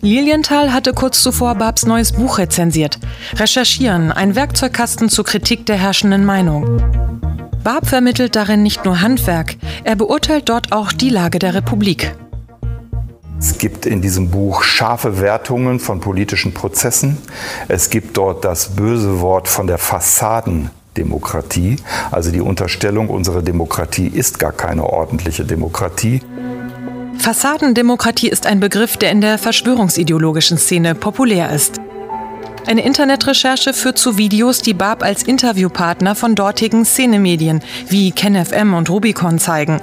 Lilienthal 0.00 0.72
hatte 0.72 0.92
kurz 0.92 1.22
zuvor 1.22 1.54
Babs 1.54 1.86
neues 1.86 2.12
Buch 2.12 2.38
rezensiert. 2.38 2.98
Recherchieren, 3.36 4.10
ein 4.10 4.34
Werkzeugkasten 4.34 5.08
zur 5.08 5.24
Kritik 5.24 5.66
der 5.66 5.76
herrschenden 5.76 6.24
Meinung. 6.24 6.82
Barb 7.62 7.86
vermittelt 7.86 8.34
darin 8.34 8.62
nicht 8.62 8.84
nur 8.84 9.00
Handwerk, 9.00 9.56
er 9.84 9.94
beurteilt 9.94 10.48
dort 10.48 10.72
auch 10.72 10.92
die 10.92 11.10
Lage 11.10 11.38
der 11.38 11.54
Republik. 11.54 12.14
Es 13.38 13.58
gibt 13.58 13.84
in 13.84 14.00
diesem 14.00 14.30
Buch 14.30 14.62
scharfe 14.62 15.20
Wertungen 15.20 15.80
von 15.80 16.00
politischen 16.00 16.54
Prozessen. 16.54 17.18
Es 17.68 17.90
gibt 17.90 18.16
dort 18.16 18.44
das 18.44 18.76
böse 18.76 19.20
Wort 19.20 19.48
von 19.48 19.66
der 19.66 19.78
Fassadendemokratie, 19.78 21.76
also 22.10 22.30
die 22.30 22.40
Unterstellung, 22.40 23.08
unsere 23.08 23.42
Demokratie 23.42 24.06
ist 24.06 24.38
gar 24.38 24.52
keine 24.52 24.84
ordentliche 24.84 25.44
Demokratie. 25.44 26.20
Fassadendemokratie 27.18 28.28
ist 28.28 28.46
ein 28.46 28.60
Begriff, 28.60 28.96
der 28.96 29.10
in 29.10 29.20
der 29.20 29.38
verschwörungsideologischen 29.38 30.58
Szene 30.58 30.94
populär 30.94 31.50
ist. 31.50 31.80
Eine 32.66 32.84
Internetrecherche 32.84 33.74
führt 33.74 33.98
zu 33.98 34.16
Videos, 34.16 34.62
die 34.62 34.72
Barb 34.72 35.02
als 35.02 35.22
Interviewpartner 35.22 36.14
von 36.14 36.34
dortigen 36.34 36.84
Szenemedien 36.86 37.62
wie 37.88 38.10
KenFM 38.10 38.72
und 38.72 38.88
Rubicon 38.88 39.38
zeigen. 39.38 39.80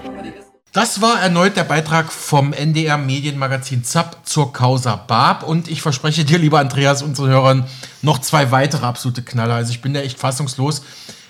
Das 0.73 1.01
war 1.01 1.19
erneut 1.19 1.57
der 1.57 1.65
Beitrag 1.65 2.13
vom 2.13 2.53
NDR 2.53 2.97
Medienmagazin 2.97 3.83
ZAP 3.83 4.25
zur 4.25 4.53
Causa 4.53 4.95
Barb. 4.95 5.43
Und 5.43 5.67
ich 5.67 5.81
verspreche 5.81 6.23
dir, 6.23 6.37
lieber 6.37 6.59
Andreas, 6.59 7.03
unseren 7.03 7.29
Hörern, 7.29 7.67
noch 8.01 8.19
zwei 8.19 8.51
weitere 8.51 8.85
absolute 8.85 9.21
Knaller. 9.21 9.55
Also 9.55 9.71
ich 9.71 9.81
bin 9.81 9.93
da 9.93 9.99
echt 9.99 10.17
fassungslos. 10.17 10.81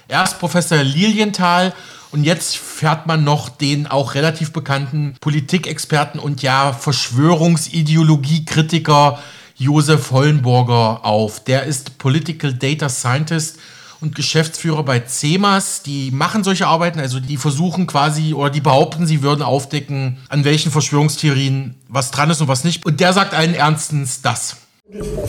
Erst 0.07 0.37
Professor 0.37 0.83
Lilienthal 0.83 1.73
und 2.11 2.23
jetzt 2.23 2.55
fährt 2.55 3.07
man 3.07 3.23
noch 3.23 3.49
den 3.49 3.87
auch 3.87 4.13
relativ 4.13 4.53
bekannten 4.53 5.15
Politikexperten 5.19 6.19
und 6.19 6.43
ja 6.43 6.73
Verschwörungsideologiekritiker 6.73 9.17
Josef 9.55 10.11
Hollenburger 10.11 11.03
auf. 11.03 11.43
Der 11.45 11.63
ist 11.63 11.97
Political 11.97 12.53
Data 12.53 12.89
Scientist 12.89 13.57
und 14.01 14.15
Geschäftsführer 14.15 14.83
bei 14.83 14.99
CEMAS. 14.99 15.83
Die 15.83 16.11
machen 16.11 16.43
solche 16.43 16.67
Arbeiten, 16.67 16.99
also 16.99 17.19
die 17.19 17.37
versuchen 17.37 17.87
quasi 17.87 18.33
oder 18.33 18.49
die 18.49 18.61
behaupten, 18.61 19.07
sie 19.07 19.21
würden 19.21 19.43
aufdecken, 19.43 20.17
an 20.29 20.43
welchen 20.43 20.71
Verschwörungstheorien 20.71 21.75
was 21.87 22.11
dran 22.11 22.29
ist 22.29 22.41
und 22.41 22.47
was 22.47 22.63
nicht. 22.63 22.85
Und 22.85 22.99
der 22.99 23.13
sagt 23.13 23.33
allen 23.33 23.53
Ernstens 23.53 24.21
das. 24.21 24.57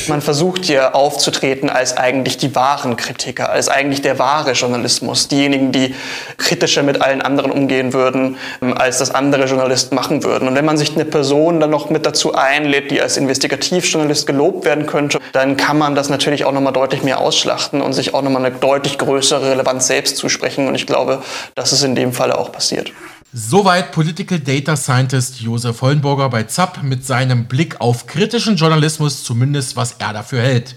Man 0.09 0.21
versucht 0.21 0.65
hier 0.65 0.97
aufzutreten 0.97 1.71
als 1.71 1.97
eigentlich 1.97 2.37
die 2.37 2.55
wahren 2.57 2.97
Kritiker, 2.97 3.51
als 3.51 3.69
eigentlich 3.69 4.03
der 4.03 4.19
wahre 4.19 4.53
Journalismus, 4.53 5.29
diejenigen, 5.29 5.71
die 5.71 5.95
kritischer 6.37 6.83
mit 6.83 7.01
allen 7.01 7.23
anderen 7.23 7.53
umgehen 7.53 7.93
würden, 7.93 8.39
ähm, 8.61 8.77
als 8.77 8.99
das 8.99 9.13
andere 9.13 9.45
Journalisten 9.45 9.95
machen 9.95 10.25
würden. 10.25 10.49
Und 10.49 10.57
wenn 10.57 10.65
man 10.65 10.77
sich 10.77 10.95
eine 10.95 11.05
Person 11.05 11.61
dann 11.61 11.71
noch 11.71 11.91
mit 11.91 12.05
dazu 12.05 12.35
einlädt, 12.35 12.91
die 12.91 13.01
als 13.01 13.17
Investigativjournalist 13.17 14.27
gelobt 14.27 14.65
werden 14.65 14.87
könnte, 14.87 15.21
dann 15.33 15.57
kann 15.57 15.79
man 15.79 15.95
das 15.95 16.09
natürlich 16.09 16.45
auch 16.45 16.53
nochmal 16.53 16.73
deutlich 16.73 17.05
mehr 17.05 17.21
ausschlachten 17.21 17.83
und 17.83 17.93
sich 17.93 18.15
auch 18.15 18.23
nochmal 18.23 18.45
eine 18.45 18.57
deutlich 18.57 18.99
größere 18.99 19.53
Relevanz 19.53 19.87
selbst 19.87 20.17
zusprechen. 20.17 20.67
Und 20.67 20.75
ich 20.75 20.87
glaube, 20.87 21.23
das 21.55 21.73
ist 21.73 21.85
in 21.85 21.95
dem 21.95 22.13
Falle 22.13 22.37
auch 22.37 22.51
passiert. 22.51 22.93
Soweit 23.35 23.93
Political 23.93 24.41
Data 24.41 24.77
Scientist 24.77 25.41
Josef 25.41 25.81
Hollenburger 25.81 26.29
bei 26.29 26.43
ZAP 26.43 26.83
mit 26.83 27.07
seinem 27.07 27.47
Blick 27.47 27.81
auf 27.81 28.07
kritischen 28.07 28.57
Journalismus, 28.57 29.25
zumindest 29.25 29.75
was 29.75 29.93
er 29.99 30.13
dafür 30.13 30.43
hält. 30.43 30.75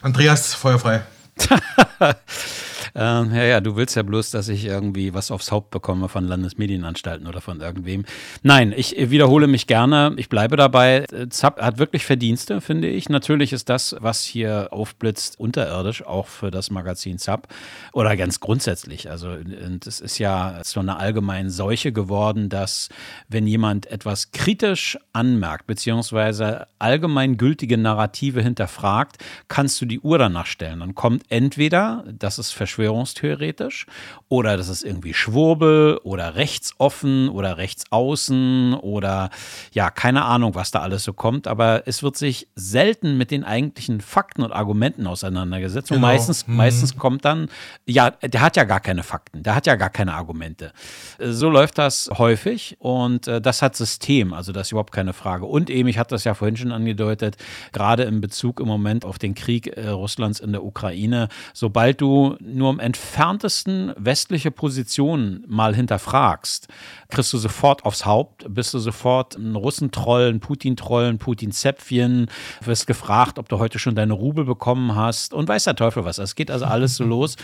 Andreas, 0.00 0.54
feuerfrei. 0.54 1.02
Ähm, 3.00 3.32
ja, 3.32 3.44
ja, 3.44 3.60
du 3.60 3.76
willst 3.76 3.94
ja 3.94 4.02
bloß, 4.02 4.32
dass 4.32 4.48
ich 4.48 4.64
irgendwie 4.64 5.14
was 5.14 5.30
aufs 5.30 5.52
Haupt 5.52 5.70
bekomme 5.70 6.08
von 6.08 6.24
Landesmedienanstalten 6.24 7.28
oder 7.28 7.40
von 7.40 7.60
irgendwem. 7.60 8.04
Nein, 8.42 8.74
ich 8.76 8.96
wiederhole 8.98 9.46
mich 9.46 9.68
gerne. 9.68 10.14
Ich 10.16 10.28
bleibe 10.28 10.56
dabei. 10.56 11.04
ZAP 11.28 11.60
hat 11.62 11.78
wirklich 11.78 12.04
Verdienste, 12.04 12.60
finde 12.60 12.88
ich. 12.88 13.08
Natürlich 13.08 13.52
ist 13.52 13.68
das, 13.68 13.94
was 14.00 14.24
hier 14.24 14.68
aufblitzt, 14.72 15.38
unterirdisch, 15.38 16.04
auch 16.04 16.26
für 16.26 16.50
das 16.50 16.70
Magazin 16.70 17.18
ZAP 17.18 17.46
oder 17.92 18.16
ganz 18.16 18.40
grundsätzlich. 18.40 19.08
Also, 19.08 19.36
es 19.86 20.00
ist 20.00 20.18
ja 20.18 20.60
so 20.64 20.80
eine 20.80 20.96
allgemeine 20.96 21.50
Seuche 21.50 21.92
geworden, 21.92 22.48
dass 22.48 22.88
wenn 23.28 23.46
jemand 23.46 23.86
etwas 23.86 24.32
kritisch 24.32 24.98
anmerkt, 25.12 25.68
beziehungsweise 25.68 26.66
allgemeingültige 26.80 27.78
Narrative 27.78 28.42
hinterfragt, 28.42 29.18
kannst 29.46 29.80
du 29.80 29.86
die 29.86 30.00
Uhr 30.00 30.18
danach 30.18 30.46
stellen. 30.46 30.80
Dann 30.80 30.96
kommt 30.96 31.22
entweder, 31.28 32.04
das 32.10 32.40
ist 32.40 32.50
verschwunden, 32.50 32.87
verschwörungstheoretisch 32.88 33.86
oder 34.28 34.56
das 34.56 34.68
ist 34.68 34.84
irgendwie 34.84 35.14
Schwurbel 35.14 35.98
oder 36.02 36.36
rechtsoffen 36.36 37.28
oder 37.28 37.56
rechtsaußen 37.56 38.74
oder 38.74 39.30
ja, 39.72 39.90
keine 39.90 40.24
Ahnung, 40.24 40.54
was 40.54 40.70
da 40.70 40.80
alles 40.80 41.04
so 41.04 41.12
kommt, 41.12 41.46
aber 41.46 41.82
es 41.86 42.02
wird 42.02 42.16
sich 42.16 42.48
selten 42.54 43.16
mit 43.16 43.30
den 43.30 43.44
eigentlichen 43.44 44.00
Fakten 44.00 44.42
und 44.42 44.52
Argumenten 44.52 45.06
auseinandergesetzt. 45.06 45.88
Genau. 45.88 45.96
Und 45.96 46.02
meistens, 46.02 46.46
mhm. 46.46 46.56
meistens 46.56 46.96
kommt 46.96 47.24
dann, 47.24 47.48
ja, 47.86 48.10
der 48.10 48.40
hat 48.40 48.56
ja 48.56 48.64
gar 48.64 48.80
keine 48.80 49.02
Fakten, 49.02 49.42
der 49.42 49.54
hat 49.54 49.66
ja 49.66 49.76
gar 49.76 49.90
keine 49.90 50.14
Argumente. 50.14 50.72
So 51.18 51.48
läuft 51.48 51.78
das 51.78 52.10
häufig 52.18 52.76
und 52.80 53.28
äh, 53.28 53.40
das 53.40 53.62
hat 53.62 53.76
System, 53.76 54.32
also 54.32 54.52
das 54.52 54.68
ist 54.68 54.72
überhaupt 54.72 54.92
keine 54.92 55.12
Frage. 55.12 55.46
Und 55.46 55.70
eben, 55.70 55.88
ich 55.88 55.98
hatte 55.98 56.14
das 56.14 56.24
ja 56.24 56.34
vorhin 56.34 56.56
schon 56.56 56.72
angedeutet, 56.72 57.36
gerade 57.72 58.04
in 58.04 58.20
Bezug 58.20 58.60
im 58.60 58.66
Moment 58.66 59.04
auf 59.04 59.18
den 59.18 59.34
Krieg 59.34 59.68
äh, 59.68 59.88
Russlands 59.88 60.40
in 60.40 60.52
der 60.52 60.64
Ukraine, 60.64 61.28
sobald 61.54 62.00
du 62.00 62.36
nur 62.40 62.67
nur 62.68 62.74
im 62.74 62.80
entferntesten 62.80 63.94
westliche 63.96 64.50
Positionen 64.50 65.42
mal 65.48 65.74
hinterfragst, 65.74 66.68
kriegst 67.08 67.32
du 67.32 67.38
sofort 67.38 67.84
aufs 67.86 68.04
Haupt, 68.04 68.44
bist 68.48 68.74
du 68.74 68.78
sofort 68.78 69.36
ein 69.36 69.56
Russentroll, 69.56 70.28
ein 70.28 70.40
Putin-Troll, 70.40 71.06
ein 71.06 71.18
Putin-Zäpfchen, 71.18 72.26
wirst 72.62 72.86
gefragt, 72.86 73.38
ob 73.38 73.48
du 73.48 73.58
heute 73.58 73.78
schon 73.78 73.94
deine 73.94 74.12
Rubel 74.12 74.44
bekommen 74.44 74.94
hast 74.94 75.32
und 75.32 75.48
weiß 75.48 75.64
der 75.64 75.76
Teufel 75.76 76.04
was. 76.04 76.18
Es 76.18 76.34
geht 76.34 76.50
also 76.50 76.66
alles 76.66 76.96
so 76.96 77.04
los. 77.08 77.36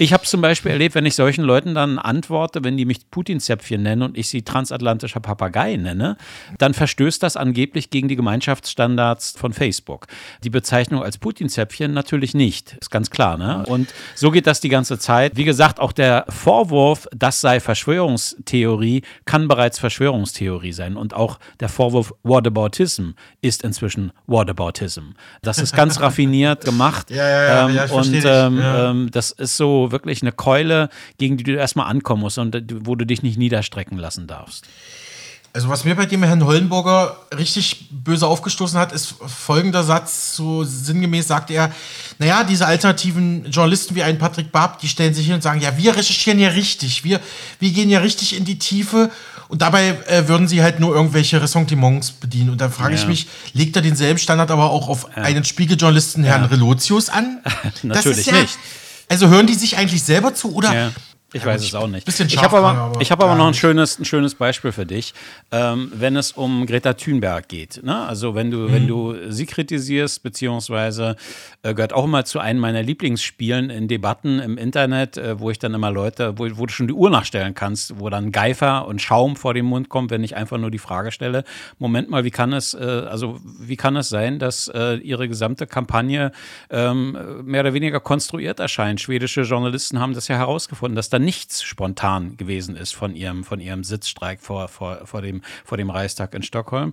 Ich 0.00 0.12
habe 0.12 0.22
zum 0.22 0.40
Beispiel 0.40 0.70
erlebt, 0.70 0.94
wenn 0.94 1.06
ich 1.06 1.16
solchen 1.16 1.42
Leuten 1.42 1.74
dann 1.74 1.98
antworte, 1.98 2.62
wenn 2.62 2.76
die 2.76 2.84
mich 2.84 3.10
Putin-Zäpfchen 3.10 3.82
nennen 3.82 4.02
und 4.02 4.16
ich 4.16 4.28
sie 4.28 4.42
transatlantischer 4.42 5.18
Papagei 5.18 5.74
nenne, 5.74 6.16
dann 6.58 6.72
verstößt 6.72 7.20
das 7.20 7.36
angeblich 7.36 7.90
gegen 7.90 8.06
die 8.06 8.14
Gemeinschaftsstandards 8.14 9.32
von 9.36 9.52
Facebook. 9.52 10.06
Die 10.44 10.50
Bezeichnung 10.50 11.02
als 11.02 11.18
Putin-Zäpfchen 11.18 11.92
natürlich 11.92 12.34
nicht, 12.34 12.76
ist 12.80 12.90
ganz 12.90 13.10
klar. 13.10 13.36
Ne? 13.36 13.64
Und 13.66 13.92
so 14.14 14.30
geht 14.30 14.46
das 14.46 14.60
die 14.60 14.67
ganze 14.68 14.98
Zeit. 14.98 15.36
Wie 15.36 15.44
gesagt, 15.44 15.80
auch 15.80 15.92
der 15.92 16.24
Vorwurf, 16.28 17.06
das 17.14 17.40
sei 17.40 17.60
Verschwörungstheorie, 17.60 19.02
kann 19.24 19.48
bereits 19.48 19.78
Verschwörungstheorie 19.78 20.72
sein. 20.72 20.96
Und 20.96 21.14
auch 21.14 21.38
der 21.60 21.68
Vorwurf 21.68 22.14
Whataboutism 22.22 23.10
ist 23.40 23.62
inzwischen 23.62 24.12
Whataboutism. 24.26 25.12
Das 25.42 25.58
ist 25.58 25.74
ganz 25.74 26.00
raffiniert 26.00 26.64
gemacht. 26.64 27.10
Ja, 27.10 27.28
ja, 27.28 27.68
ja, 27.70 27.84
ähm, 27.84 27.90
und 27.90 28.22
ähm, 28.24 28.60
ähm, 28.62 29.10
das 29.10 29.30
ist 29.30 29.56
so 29.56 29.92
wirklich 29.92 30.22
eine 30.22 30.32
Keule, 30.32 30.88
gegen 31.18 31.36
die 31.36 31.44
du 31.44 31.54
erstmal 31.54 31.90
ankommen 31.90 32.22
musst 32.22 32.38
und 32.38 32.56
wo 32.86 32.94
du 32.94 33.04
dich 33.04 33.22
nicht 33.22 33.38
niederstrecken 33.38 33.98
lassen 33.98 34.26
darfst. 34.26 34.66
Also 35.58 35.70
was 35.70 35.84
mir 35.84 35.96
bei 35.96 36.06
dem 36.06 36.22
Herrn 36.22 36.44
Hollenburger 36.44 37.16
richtig 37.36 37.88
böse 37.90 38.28
aufgestoßen 38.28 38.78
hat, 38.78 38.92
ist 38.92 39.16
folgender 39.26 39.82
Satz, 39.82 40.36
so 40.36 40.62
sinngemäß 40.62 41.26
sagt 41.26 41.50
er, 41.50 41.72
naja, 42.20 42.44
diese 42.44 42.64
alternativen 42.64 43.44
Journalisten 43.50 43.96
wie 43.96 44.04
ein 44.04 44.18
Patrick 44.18 44.52
Barb, 44.52 44.78
die 44.78 44.86
stellen 44.86 45.14
sich 45.14 45.26
hin 45.26 45.34
und 45.34 45.42
sagen, 45.42 45.60
ja, 45.60 45.76
wir 45.76 45.96
recherchieren 45.96 46.38
ja 46.38 46.50
richtig, 46.50 47.02
wir, 47.02 47.18
wir 47.58 47.72
gehen 47.72 47.90
ja 47.90 47.98
richtig 47.98 48.36
in 48.36 48.44
die 48.44 48.60
Tiefe 48.60 49.10
und 49.48 49.60
dabei 49.60 49.98
äh, 50.06 50.28
würden 50.28 50.46
sie 50.46 50.62
halt 50.62 50.78
nur 50.78 50.94
irgendwelche 50.94 51.42
Ressentiments 51.42 52.12
bedienen. 52.12 52.50
Und 52.50 52.60
dann 52.60 52.70
frage 52.70 52.94
ja. 52.94 53.00
ich 53.00 53.08
mich, 53.08 53.26
legt 53.52 53.74
er 53.74 53.82
denselben 53.82 54.20
Standard 54.20 54.52
aber 54.52 54.70
auch 54.70 54.88
auf 54.88 55.08
ja. 55.16 55.24
einen 55.24 55.42
Spiegeljournalisten, 55.42 56.22
Herrn 56.22 56.42
ja. 56.42 56.48
Relotius, 56.50 57.08
an? 57.08 57.40
Natürlich 57.82 58.30
nicht. 58.30 58.58
Also 59.08 59.26
hören 59.26 59.48
die 59.48 59.54
sich 59.54 59.76
eigentlich 59.76 60.04
selber 60.04 60.34
zu 60.34 60.54
oder 60.54 60.92
ich 61.34 61.44
weiß 61.44 61.62
es 61.62 61.74
auch 61.74 61.88
nicht. 61.88 62.06
Bisschen 62.06 62.26
ich 62.26 62.42
habe 62.42 62.56
aber, 62.56 62.68
aber, 62.68 63.00
ich 63.02 63.12
hab 63.12 63.22
aber 63.22 63.34
noch 63.34 63.48
ein 63.48 63.54
schönes, 63.54 63.98
ein 63.98 64.06
schönes 64.06 64.34
Beispiel 64.34 64.72
für 64.72 64.86
dich, 64.86 65.12
ähm, 65.52 65.92
wenn 65.94 66.16
es 66.16 66.32
um 66.32 66.64
Greta 66.64 66.94
Thunberg 66.94 67.48
geht. 67.48 67.82
Ne? 67.84 68.06
Also 68.06 68.34
wenn 68.34 68.50
du, 68.50 68.56
mhm. 68.58 68.72
wenn 68.72 68.86
du 68.86 69.30
sie 69.30 69.44
kritisierst, 69.44 70.22
beziehungsweise 70.22 71.16
äh, 71.62 71.74
gehört 71.74 71.92
auch 71.92 72.04
immer 72.04 72.24
zu 72.24 72.38
einem 72.38 72.60
meiner 72.60 72.82
Lieblingsspielen 72.82 73.68
in 73.68 73.88
Debatten 73.88 74.38
im 74.38 74.56
Internet, 74.56 75.18
äh, 75.18 75.38
wo 75.38 75.50
ich 75.50 75.58
dann 75.58 75.74
immer 75.74 75.90
Leute, 75.90 76.38
wo, 76.38 76.48
wo, 76.56 76.64
du 76.64 76.72
schon 76.72 76.86
die 76.86 76.94
Uhr 76.94 77.10
nachstellen 77.10 77.54
kannst, 77.54 78.00
wo 78.00 78.08
dann 78.08 78.32
Geifer 78.32 78.86
und 78.86 79.02
Schaum 79.02 79.36
vor 79.36 79.52
dem 79.52 79.66
Mund 79.66 79.90
kommt, 79.90 80.10
wenn 80.10 80.24
ich 80.24 80.34
einfach 80.34 80.56
nur 80.56 80.70
die 80.70 80.78
Frage 80.78 81.12
stelle: 81.12 81.44
Moment 81.78 82.08
mal, 82.08 82.24
wie 82.24 82.30
kann 82.30 82.54
es, 82.54 82.72
äh, 82.72 82.78
also 82.78 83.38
wie 83.44 83.76
kann 83.76 83.96
es 83.96 84.08
sein, 84.08 84.38
dass 84.38 84.68
äh, 84.68 84.94
ihre 84.94 85.28
gesamte 85.28 85.66
Kampagne 85.66 86.32
ähm, 86.70 87.18
mehr 87.44 87.60
oder 87.60 87.74
weniger 87.74 88.00
konstruiert 88.00 88.60
erscheint? 88.60 88.98
Schwedische 89.02 89.42
Journalisten 89.42 90.00
haben 90.00 90.14
das 90.14 90.28
ja 90.28 90.36
herausgefunden, 90.36 90.96
dass 90.96 91.10
da 91.10 91.17
da 91.18 91.24
nichts 91.24 91.62
spontan 91.62 92.36
gewesen 92.36 92.76
ist 92.76 92.94
von 92.94 93.14
ihrem, 93.14 93.44
von 93.44 93.60
ihrem 93.60 93.84
Sitzstreik 93.84 94.40
vor, 94.40 94.68
vor, 94.68 95.06
vor, 95.06 95.20
dem, 95.20 95.42
vor 95.64 95.76
dem 95.76 95.90
Reichstag 95.90 96.34
in 96.34 96.42
Stockholm. 96.42 96.92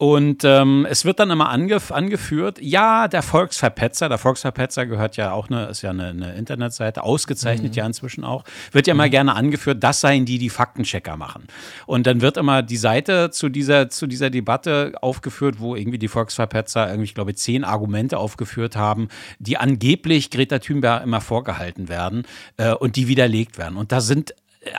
Und 0.00 0.44
ähm, 0.44 0.86
es 0.88 1.04
wird 1.04 1.18
dann 1.18 1.30
immer 1.30 1.48
angef 1.48 1.90
angeführt, 1.90 2.60
ja, 2.60 3.08
der 3.08 3.22
Volksverpetzer, 3.22 4.08
der 4.08 4.18
Volksverpetzer 4.18 4.86
gehört 4.86 5.16
ja 5.16 5.32
auch 5.32 5.50
eine, 5.50 5.66
ist 5.66 5.82
ja 5.82 5.90
eine, 5.90 6.06
eine 6.06 6.34
Internetseite, 6.36 7.02
ausgezeichnet 7.02 7.72
mhm. 7.72 7.78
ja 7.78 7.86
inzwischen 7.86 8.22
auch, 8.22 8.44
wird 8.70 8.86
ja 8.86 8.94
immer 8.94 9.06
mhm. 9.06 9.10
gerne 9.10 9.34
angeführt, 9.34 9.82
das 9.82 10.00
seien 10.00 10.24
die, 10.24 10.38
die 10.38 10.50
Faktenchecker 10.50 11.16
machen. 11.16 11.48
Und 11.86 12.06
dann 12.06 12.20
wird 12.20 12.36
immer 12.36 12.62
die 12.62 12.76
Seite 12.76 13.30
zu 13.30 13.48
dieser, 13.48 13.90
zu 13.90 14.06
dieser 14.06 14.30
Debatte 14.30 14.92
aufgeführt, 15.00 15.56
wo 15.58 15.74
irgendwie 15.74 15.98
die 15.98 16.06
Volksverpetzer 16.06 16.86
irgendwie, 16.86 17.06
ich 17.06 17.14
glaube, 17.14 17.34
zehn 17.34 17.64
Argumente 17.64 18.18
aufgeführt 18.18 18.76
haben, 18.76 19.08
die 19.40 19.56
angeblich 19.56 20.30
Greta 20.30 20.60
Thunberg 20.60 21.02
immer 21.02 21.20
vorgehalten 21.20 21.88
werden 21.88 22.22
äh, 22.56 22.72
und 22.72 22.94
die 22.94 23.08
widerlegt 23.08 23.58
werden. 23.58 23.76
Und 23.76 23.90
da 23.90 24.00
sind 24.00 24.32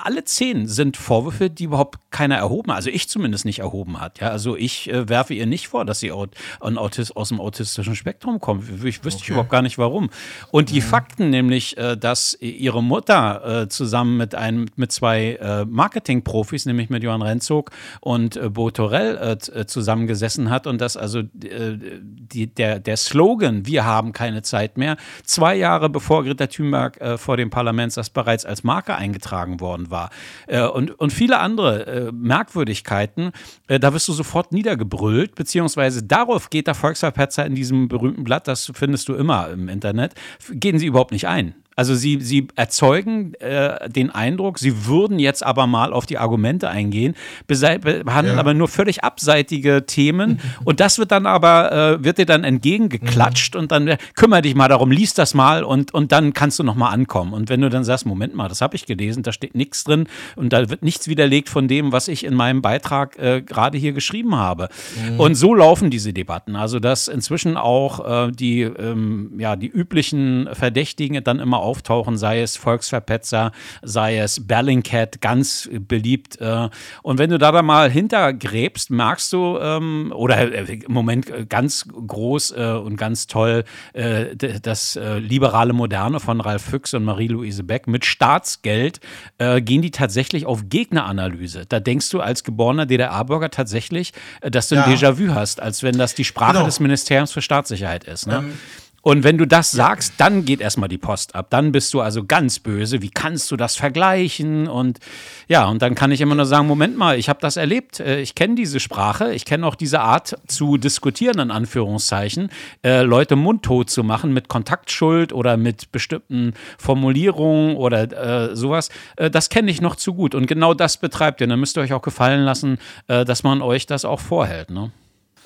alle 0.04 0.24
zehn 0.26 0.68
sind 0.68 0.98
Vorwürfe, 0.98 1.50
die 1.50 1.64
überhaupt 1.66 2.00
keiner 2.12 2.36
erhoben, 2.36 2.72
also 2.72 2.90
ich 2.90 3.08
zumindest 3.08 3.46
nicht 3.46 3.60
erhoben 3.60 4.00
hat. 4.02 4.20
Ja, 4.20 4.30
also 4.30 4.56
ich 4.58 4.90
äh, 4.90 5.08
werfe 5.08 5.34
ihr 5.34 5.46
nicht 5.46 5.70
vor, 5.70 5.86
dass 5.86 6.00
sie 6.00 6.12
aus 6.12 6.30
dem 6.60 7.40
autistischen 7.40 7.96
Spektrum 7.96 8.40
kommt. 8.40 8.66
Ich 8.84 9.04
wüsste 9.04 9.22
okay. 9.22 9.32
überhaupt 9.32 9.50
gar 9.50 9.62
nicht 9.62 9.78
warum. 9.78 10.10
Und 10.52 10.70
die 10.70 10.82
mhm. 10.82 10.86
Fakten, 10.86 11.30
nämlich, 11.30 11.78
äh, 11.78 11.96
dass 11.96 12.38
ihre 12.42 12.84
Mutter 12.84 13.62
äh, 13.64 13.70
zusammen 13.70 14.18
mit 14.18 14.36
einem, 14.36 14.66
mit 14.76 14.92
zwei 14.92 15.36
äh, 15.36 15.66
Marketingprofis, 15.66 16.66
nämlich 16.66 16.90
mit 16.90 17.04
Johann 17.04 17.22
Renzog 17.22 17.72
und 18.02 18.36
äh, 18.36 18.50
Bo 18.50 18.72
Torell 18.72 19.18
äh, 19.18 19.66
zusammengesessen 19.66 20.50
hat 20.50 20.68
und 20.68 20.82
dass 20.82 20.98
also 20.98 21.22
die, 21.24 22.48
der, 22.48 22.80
der 22.80 22.98
Slogan, 22.98 23.66
wir 23.66 23.86
haben 23.86 24.12
keine 24.12 24.42
Zeit 24.42 24.78
mehr, 24.78 24.98
zwei 25.24 25.56
Jahre 25.56 25.90
bevor 25.90 26.24
Greta 26.24 26.48
Thunberg 26.48 27.00
vor 27.20 27.38
dem 27.38 27.50
Parlament 27.50 27.96
das 27.96 28.10
bereits 28.10 28.46
als 28.46 28.64
Marke 28.64 28.96
eingetragen 28.96 29.60
worden 29.60 29.69
worden 29.70 29.92
war. 29.92 30.10
Äh, 30.48 30.64
und, 30.64 31.00
und 31.00 31.14
viele 31.14 31.40
andere 31.40 31.86
äh, 31.86 32.12
Merkwürdigkeiten, 32.12 33.32
äh, 33.68 33.80
da 33.80 33.94
wirst 33.94 34.08
du 34.08 34.14
sofort 34.14 34.52
niedergebrüllt, 34.52 35.36
beziehungsweise 35.36 36.04
darauf 36.04 36.50
geht 36.50 36.66
der 36.66 36.76
Volksverpetzer 36.76 37.46
in 37.46 37.54
diesem 37.54 37.88
berühmten 37.88 38.24
Blatt, 38.24 38.48
das 38.48 38.72
findest 38.74 39.08
du 39.08 39.14
immer 39.14 39.50
im 39.50 39.70
Internet, 39.70 40.16
gehen 40.50 40.80
sie 40.80 40.88
überhaupt 40.88 41.12
nicht 41.12 41.28
ein. 41.28 41.54
Also 41.80 41.96
sie, 41.96 42.20
sie 42.20 42.50
erzeugen 42.58 43.36
äh, 43.36 43.90
den 43.90 44.10
Eindruck, 44.10 44.60
sie 44.60 44.86
würden 44.86 45.18
jetzt 45.18 45.46
aber 45.46 45.66
mal 45.66 45.94
auf 45.94 46.06
die 46.06 46.18
Argumente 46.18 46.68
eingehen, 46.68 47.16
behandeln 47.48 48.36
ja. 48.36 48.38
aber 48.38 48.54
nur 48.54 48.68
völlig 48.68 49.06
abseitige 49.06 49.86
Themen 49.86 50.42
und 50.66 50.82
das 50.82 51.00
wird 51.00 51.14
dann 51.14 51.26
aber, 51.26 51.72
äh, 51.72 52.04
wird 52.04 52.18
dir 52.18 52.26
dann 52.26 52.44
entgegengeklatscht 52.44 53.54
mhm. 53.54 53.62
und 53.62 53.72
dann 53.72 53.88
äh, 53.88 53.98
kümmere 54.14 54.42
dich 54.42 54.56
mal 54.56 54.68
darum, 54.68 54.92
liest 54.92 55.18
das 55.18 55.34
mal 55.34 55.64
und, 55.64 55.94
und 55.94 56.12
dann 56.12 56.34
kannst 56.34 56.60
du 56.60 56.64
nochmal 56.64 56.94
ankommen. 56.94 57.32
Und 57.32 57.48
wenn 57.48 57.62
du 57.62 57.70
dann 57.70 57.86
sagst, 57.86 58.06
Moment 58.06 58.36
mal, 58.36 58.50
das 58.50 58.60
habe 58.60 58.76
ich 58.76 58.86
gelesen, 58.86 59.24
da 59.24 59.32
steht 59.32 59.56
nichts 59.56 59.86
drin 59.86 60.08
und 60.36 60.52
da 60.52 60.70
wird 60.70 60.84
nichts 60.84 61.08
widerlegt 61.08 61.48
von 61.48 61.70
dem, 61.70 61.94
was 61.94 62.10
ich 62.10 62.26
in 62.26 62.34
meinem 62.34 62.62
Beitrag 62.62 63.18
äh, 63.20 63.42
gerade 63.42 63.78
hier 63.78 63.94
geschrieben 63.94 64.36
habe. 64.36 64.68
Mhm. 65.12 65.18
Und 65.18 65.36
so 65.36 65.56
laufen 65.56 65.90
diese 65.90 66.12
Debatten. 66.12 66.58
Also 66.58 66.82
dass 66.82 67.08
inzwischen 67.08 67.56
auch 67.56 68.28
äh, 68.28 68.32
die, 68.34 68.64
ähm, 68.64 69.32
ja, 69.38 69.56
die 69.56 69.70
üblichen 69.70 70.50
Verdächtigen 70.52 71.24
dann 71.24 71.40
immer 71.40 71.69
auftauchen, 71.70 72.18
sei 72.18 72.42
es 72.42 72.58
Volksverpetzer, 72.58 73.52
sei 73.84 74.18
es 74.18 74.48
Bellingcat, 74.48 75.22
ganz 75.22 75.70
beliebt. 75.72 76.42
Äh, 76.42 76.70
und 77.04 77.20
wenn 77.20 77.30
du 77.30 77.38
da, 77.38 77.52
da 77.52 77.62
mal 77.62 77.92
hintergräbst, 77.92 78.90
merkst 78.90 79.32
du, 79.34 79.60
ähm, 79.62 80.12
oder 80.16 80.52
äh, 80.52 80.80
im 80.80 80.92
Moment 80.92 81.50
ganz 81.50 81.86
groß 81.88 82.52
äh, 82.52 82.72
und 82.84 82.98
ganz 82.98 83.28
toll, 83.28 83.64
das 83.94 85.00
liberale 85.20 85.74
Moderne 85.74 86.20
von 86.20 86.42
Ralf 86.42 86.64
Füchs 86.64 86.94
und 86.94 87.04
Marie-Louise 87.04 87.64
Beck 87.64 87.88
mit 87.88 88.06
Staatsgeld 88.06 89.00
gehen 89.38 89.82
die 89.82 89.92
tatsächlich 89.92 90.46
auf 90.46 90.70
Gegneranalyse. 90.70 91.66
Da 91.68 91.80
denkst 91.80 92.10
du 92.10 92.20
als 92.22 92.44
geborener 92.44 92.86
DDR-Bürger 92.86 93.50
tatsächlich, 93.50 94.14
dass 94.42 94.70
du 94.70 94.76
ein 94.76 94.90
ja. 94.90 94.96
Déjà-vu 94.96 95.34
hast, 95.34 95.62
als 95.62 95.84
wenn 95.84 95.98
das 95.98 96.16
die 96.16 96.26
Sprache 96.26 96.54
genau. 96.54 96.66
des 96.66 96.80
Ministeriums 96.80 97.32
für 97.32 97.42
Staatssicherheit 97.42 98.04
ist. 98.06 98.28
Ne? 98.28 98.38
Ähm, 98.38 98.54
und 99.02 99.24
wenn 99.24 99.38
du 99.38 99.46
das 99.46 99.72
sagst, 99.72 100.14
dann 100.18 100.46
geht 100.46 100.62
erstmal 100.62 100.90
die 100.90 100.98
Post 100.98 101.36
ab. 101.36 101.48
Dann 101.50 101.72
bist 101.72 101.94
du 101.94 102.02
also 102.02 102.26
ganz 102.26 102.60
böse. 102.60 103.02
Wie 103.02 103.10
kannst 103.10 103.50
du 103.52 103.56
das 103.56 103.76
vergleichen? 103.76 104.68
Und 104.68 105.00
ja, 105.48 105.66
und 105.68 105.82
dann 105.82 105.96
kann 105.96 106.12
ich 106.12 106.22
immer 106.22 106.36
nur 106.36 106.46
sagen, 106.46 106.68
Moment 106.68 106.98
mal, 106.98 107.18
ich 107.18 107.30
habe 107.30 107.40
das 107.42 107.58
erlebt. 107.58 108.00
Äh, 108.00 108.20
ich 108.20 108.36
kenne 108.36 108.56
diese 108.56 108.80
Sprache. 108.80 109.34
Ich 109.34 109.46
kenne 109.46 109.66
auch 109.66 109.76
diese 109.76 110.02
Art 110.02 110.36
zu 110.48 110.78
diskutieren, 110.78 111.40
in 111.40 111.52
Anführungszeichen. 111.52 112.50
Äh, 112.84 113.04
Leute 113.04 113.36
mundtot 113.36 113.90
zu 113.90 114.04
machen 114.04 114.34
mit 114.34 114.50
Kontaktschuld 114.50 115.32
oder 115.32 115.56
mit 115.56 115.92
bestimmten 115.92 116.54
Formulierungen 116.78 117.78
oder 117.78 118.50
äh, 118.50 118.56
sowas. 118.56 118.90
Äh, 119.16 119.30
das 119.30 119.50
kenne 119.50 119.72
ich 119.72 119.82
noch 119.82 119.96
zu 119.96 120.14
gut. 120.14 120.36
Und 120.36 120.48
genau 120.48 120.74
das 120.74 120.98
betreibt 120.98 121.42
ihr. 121.42 121.48
Dann 121.48 121.60
müsst 121.60 121.78
ihr 121.78 121.82
euch 121.82 121.94
auch 121.94 122.02
gefallen 122.02 122.42
lassen, 122.42 122.78
äh, 123.08 123.24
dass 123.24 123.44
man 123.44 123.62
euch 123.62 123.86
das 123.86 124.04
auch 124.04 124.20
vorhält. 124.20 124.70
Ne? 124.70 124.92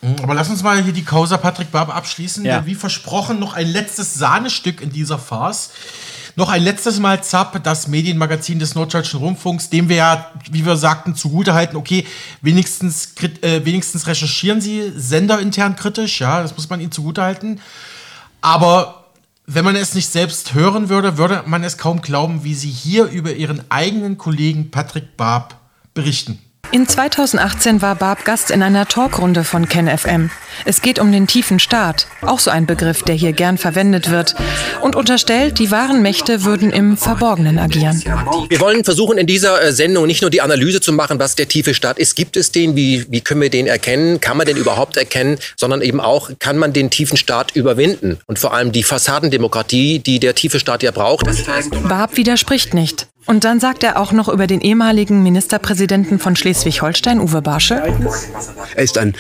Mhm, 0.04 0.18
aber 0.22 0.34
lass 0.34 0.50
uns 0.50 0.62
mal 0.62 0.84
hier 0.84 0.94
die 0.94 1.06
Causa 1.06 1.38
Patrick 1.38 1.72
Barber 1.72 1.96
abschließen. 1.96 2.44
Ja. 2.46 2.66
Wie 2.66 2.76
versprochen, 2.76 3.40
noch 3.40 3.54
ein 3.54 3.68
letztes 3.68 4.14
Sahnestück 4.16 4.82
in 4.82 4.92
dieser 4.92 5.18
Farce. 5.18 5.72
Noch 6.36 6.50
ein 6.50 6.64
letztes 6.64 7.00
Mal 7.00 7.24
Zapp, 7.24 7.64
das 7.64 7.88
Medienmagazin 7.88 8.58
des 8.58 8.74
Norddeutschen 8.74 9.20
Rundfunks, 9.20 9.70
dem 9.70 9.88
wir 9.88 9.98
ja, 9.98 10.32
wie 10.50 10.66
wir 10.66 10.78
sagten, 10.78 11.16
zugutehalten, 11.16 11.78
okay, 11.78 12.08
wenigstens, 12.42 13.14
äh, 13.42 13.64
wenigstens 13.64 14.08
recherchieren 14.08 14.60
sie 14.60 14.92
senderintern 14.96 15.76
kritisch, 15.76 16.22
ja, 16.22 16.42
das 16.42 16.56
muss 16.56 16.70
man 16.70 16.82
ihnen 16.82 16.92
zugutehalten. 16.92 17.62
Aber 18.42 19.12
wenn 19.46 19.64
man 19.64 19.76
es 19.76 19.94
nicht 19.94 20.10
selbst 20.10 20.56
hören 20.56 20.90
würde, 20.90 21.20
würde 21.20 21.44
man 21.46 21.64
es 21.64 21.78
kaum 21.78 22.02
glauben, 22.02 22.44
wie 22.44 22.56
sie 22.56 22.72
hier 22.72 23.06
über 23.06 23.34
ihren 23.34 23.70
eigenen 23.70 24.18
Kollegen 24.18 24.72
Patrick 24.72 25.16
Barb 25.16 25.56
berichten. 25.94 26.40
In 26.74 26.88
2018 26.88 27.84
war 27.84 27.94
Barb 27.94 28.26
Gast 28.26 28.50
in 28.50 28.64
einer 28.64 28.88
Talkrunde 28.88 29.44
von 29.44 29.70
KenFM. 29.70 30.32
Es 30.66 30.82
geht 30.82 30.98
um 30.98 31.12
den 31.12 31.28
tiefen 31.28 31.60
Staat, 31.60 32.08
auch 32.24 32.40
so 32.40 32.50
ein 32.50 32.66
Begriff, 32.66 33.04
der 33.04 33.14
hier 33.14 33.32
gern 33.32 33.60
verwendet 33.60 34.10
wird, 34.10 34.34
und 34.82 34.96
unterstellt, 34.96 35.60
die 35.60 35.70
wahren 35.70 36.02
Mächte 36.02 36.44
würden 36.46 36.72
im 36.72 36.98
Verborgenen 36.98 37.60
agieren. 37.60 38.02
Wir 38.50 38.60
wollen 38.60 38.84
versuchen, 38.84 39.20
in 39.20 39.28
dieser 39.28 39.62
äh, 39.62 39.72
Sendung 39.72 40.08
nicht 40.08 40.22
nur 40.22 40.32
die 40.32 40.42
Analyse 40.42 40.82
zu 40.82 40.94
machen, 40.94 41.20
was 41.20 41.36
der 41.36 41.48
tiefe 41.48 41.76
Staat 41.76 42.00
ist. 42.00 42.16
Gibt 42.16 42.38
es 42.38 42.52
den? 42.52 42.76
Wie, 42.76 43.06
wie 43.08 43.22
können 43.22 43.42
wir 43.42 43.52
den 43.52 43.68
erkennen? 43.68 44.20
Kann 44.20 44.38
man 44.38 44.48
den 44.48 44.58
überhaupt 44.58 44.98
erkennen? 44.98 45.38
Sondern 45.56 45.84
eben 45.84 46.02
auch, 46.02 46.32
kann 46.40 46.58
man 46.58 46.74
den 46.74 46.90
tiefen 46.90 47.18
Staat 47.18 47.56
überwinden? 47.56 48.18
Und 48.26 48.40
vor 48.40 48.56
allem 48.56 48.72
die 48.72 48.82
Fassadendemokratie, 48.82 50.00
die 50.00 50.20
der 50.20 50.34
tiefe 50.34 50.60
Staat 50.60 50.82
ja 50.82 50.90
braucht. 50.90 51.28
Barb 51.88 52.18
widerspricht 52.18 52.74
nicht. 52.74 53.06
Und 53.26 53.44
dann 53.44 53.60
sagt 53.60 53.84
er 53.84 54.00
auch 54.00 54.12
noch 54.12 54.28
über 54.30 54.48
den 54.48 54.62
ehemaligen 54.62 55.24
Ministerpräsidenten 55.24 56.20
von 56.20 56.36
Schleswig-Holstein, 56.36 57.20
Uwe 57.20 57.42
Barschel. 57.42 57.82
Er 58.76 58.84
ist 58.84 58.98
ein, 58.98 59.16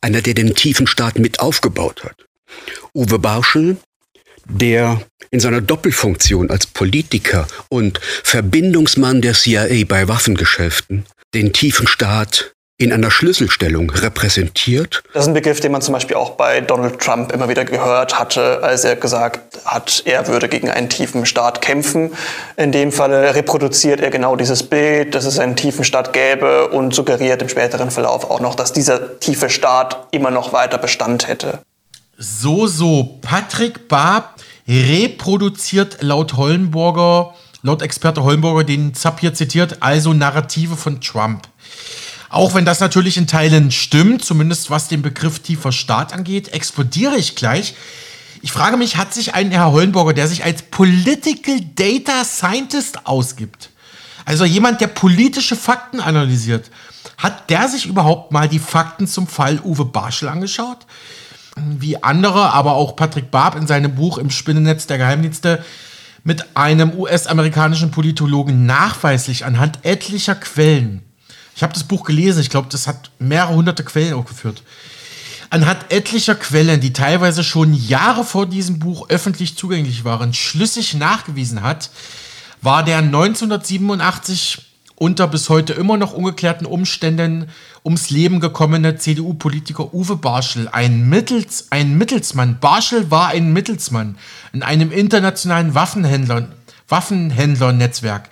einer, 0.00 0.20
der 0.20 0.34
den 0.34 0.54
tiefen 0.54 0.86
Staat 0.86 1.18
mit 1.18 1.40
aufgebaut 1.40 2.04
hat. 2.04 2.26
Uwe 2.94 3.18
Barschel, 3.18 3.76
der 4.46 5.00
in 5.30 5.40
seiner 5.40 5.60
Doppelfunktion 5.60 6.50
als 6.50 6.66
Politiker 6.66 7.46
und 7.68 8.00
Verbindungsmann 8.02 9.22
der 9.22 9.34
CIA 9.34 9.84
bei 9.86 10.08
Waffengeschäften 10.08 11.06
den 11.34 11.52
tiefen 11.52 11.86
Staat 11.86 12.51
in 12.78 12.92
einer 12.92 13.10
Schlüsselstellung 13.10 13.90
repräsentiert. 13.90 15.04
Das 15.12 15.24
ist 15.24 15.28
ein 15.28 15.34
Begriff, 15.34 15.60
den 15.60 15.70
man 15.70 15.82
zum 15.82 15.92
Beispiel 15.92 16.16
auch 16.16 16.30
bei 16.30 16.60
Donald 16.60 16.98
Trump 16.98 17.30
immer 17.32 17.48
wieder 17.48 17.64
gehört 17.64 18.18
hatte, 18.18 18.62
als 18.62 18.84
er 18.84 18.96
gesagt 18.96 19.60
hat, 19.64 20.02
er 20.04 20.26
würde 20.26 20.48
gegen 20.48 20.68
einen 20.68 20.88
tiefen 20.88 21.24
Staat 21.24 21.60
kämpfen. 21.60 22.12
In 22.56 22.72
dem 22.72 22.90
Falle 22.90 23.34
reproduziert 23.34 24.00
er 24.00 24.10
genau 24.10 24.34
dieses 24.34 24.64
Bild, 24.64 25.14
dass 25.14 25.26
es 25.26 25.38
einen 25.38 25.54
tiefen 25.54 25.84
Staat 25.84 26.12
gäbe 26.12 26.68
und 26.68 26.92
suggeriert 26.94 27.40
im 27.42 27.48
späteren 27.48 27.90
Verlauf 27.90 28.28
auch 28.28 28.40
noch, 28.40 28.56
dass 28.56 28.72
dieser 28.72 29.20
tiefe 29.20 29.48
Staat 29.48 30.08
immer 30.10 30.30
noch 30.30 30.52
weiter 30.52 30.78
Bestand 30.78 31.28
hätte. 31.28 31.60
So, 32.18 32.66
so. 32.66 33.18
Patrick 33.22 33.88
Barb 33.88 34.40
reproduziert 34.66 36.02
laut 36.02 36.36
Hollenburger, 36.36 37.34
laut 37.62 37.82
Experte 37.82 38.24
Hollenburger, 38.24 38.64
den 38.64 38.94
Zapp 38.94 39.20
hier 39.20 39.34
zitiert, 39.34 39.76
also 39.80 40.12
Narrative 40.12 40.76
von 40.76 41.00
Trump. 41.00 41.46
Auch 42.32 42.54
wenn 42.54 42.64
das 42.64 42.80
natürlich 42.80 43.18
in 43.18 43.26
Teilen 43.26 43.70
stimmt, 43.70 44.24
zumindest 44.24 44.70
was 44.70 44.88
den 44.88 45.02
Begriff 45.02 45.40
tiefer 45.40 45.70
Staat 45.70 46.14
angeht, 46.14 46.48
explodiere 46.48 47.16
ich 47.16 47.36
gleich. 47.36 47.74
Ich 48.40 48.52
frage 48.52 48.78
mich, 48.78 48.96
hat 48.96 49.12
sich 49.12 49.34
ein 49.34 49.50
Herr 49.50 49.70
Hollenburger, 49.70 50.14
der 50.14 50.26
sich 50.26 50.42
als 50.42 50.62
Political 50.62 51.60
Data 51.76 52.24
Scientist 52.24 53.06
ausgibt, 53.06 53.68
also 54.24 54.46
jemand, 54.46 54.80
der 54.80 54.86
politische 54.86 55.56
Fakten 55.56 56.00
analysiert, 56.00 56.70
hat 57.18 57.50
der 57.50 57.68
sich 57.68 57.84
überhaupt 57.84 58.32
mal 58.32 58.48
die 58.48 58.60
Fakten 58.60 59.06
zum 59.06 59.26
Fall 59.26 59.60
Uwe 59.62 59.84
Barschel 59.84 60.28
angeschaut? 60.28 60.86
Wie 61.56 62.02
andere, 62.02 62.54
aber 62.54 62.72
auch 62.72 62.96
Patrick 62.96 63.30
Barb 63.30 63.56
in 63.56 63.66
seinem 63.66 63.94
Buch 63.94 64.16
Im 64.16 64.30
Spinnennetz 64.30 64.86
der 64.86 64.96
Geheimdienste 64.96 65.62
mit 66.24 66.56
einem 66.56 66.98
US-amerikanischen 66.98 67.90
Politologen 67.90 68.64
nachweislich 68.64 69.44
anhand 69.44 69.80
etlicher 69.82 70.34
Quellen 70.34 71.02
ich 71.54 71.62
habe 71.62 71.72
das 71.72 71.84
Buch 71.84 72.04
gelesen, 72.04 72.40
ich 72.40 72.50
glaube, 72.50 72.68
das 72.70 72.86
hat 72.86 73.10
mehrere 73.18 73.54
hunderte 73.54 73.84
Quellen 73.84 74.14
aufgeführt. 74.14 74.62
Anhand 75.50 75.92
etlicher 75.92 76.34
Quellen, 76.34 76.80
die 76.80 76.94
teilweise 76.94 77.44
schon 77.44 77.74
Jahre 77.74 78.24
vor 78.24 78.46
diesem 78.46 78.78
Buch 78.78 79.10
öffentlich 79.10 79.56
zugänglich 79.56 80.04
waren, 80.04 80.32
schlüssig 80.32 80.94
nachgewiesen 80.94 81.62
hat, 81.62 81.90
war 82.62 82.82
der 82.82 82.98
1987 82.98 84.62
unter 84.94 85.26
bis 85.26 85.48
heute 85.48 85.72
immer 85.72 85.96
noch 85.96 86.12
ungeklärten 86.12 86.64
Umständen 86.64 87.48
ums 87.84 88.10
Leben 88.10 88.38
gekommene 88.38 88.96
CDU-Politiker 88.96 89.92
Uwe 89.92 90.16
Barschel, 90.16 90.68
ein, 90.68 91.08
Mittels, 91.08 91.66
ein 91.70 91.98
Mittelsmann. 91.98 92.60
Barschel 92.60 93.10
war 93.10 93.28
ein 93.28 93.52
Mittelsmann 93.52 94.16
in 94.52 94.62
einem 94.62 94.92
internationalen 94.92 95.74
Waffenhändler, 95.74 96.48
Waffenhändlernetzwerk. 96.88 98.30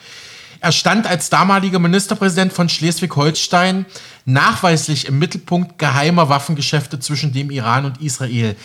Er 0.61 0.73
stand 0.73 1.07
als 1.07 1.31
damaliger 1.31 1.79
Ministerpräsident 1.79 2.53
von 2.53 2.68
Schleswig-Holstein 2.68 3.87
nachweislich 4.27 5.07
im 5.07 5.18
Mittelpunkt 5.18 5.79
geheimer 5.79 6.29
Waffengeschäfte 6.29 7.01
zwischen 7.01 7.33
dem 7.33 7.51
Iran 7.51 7.87
und 7.87 8.01
Israel. 8.03 8.57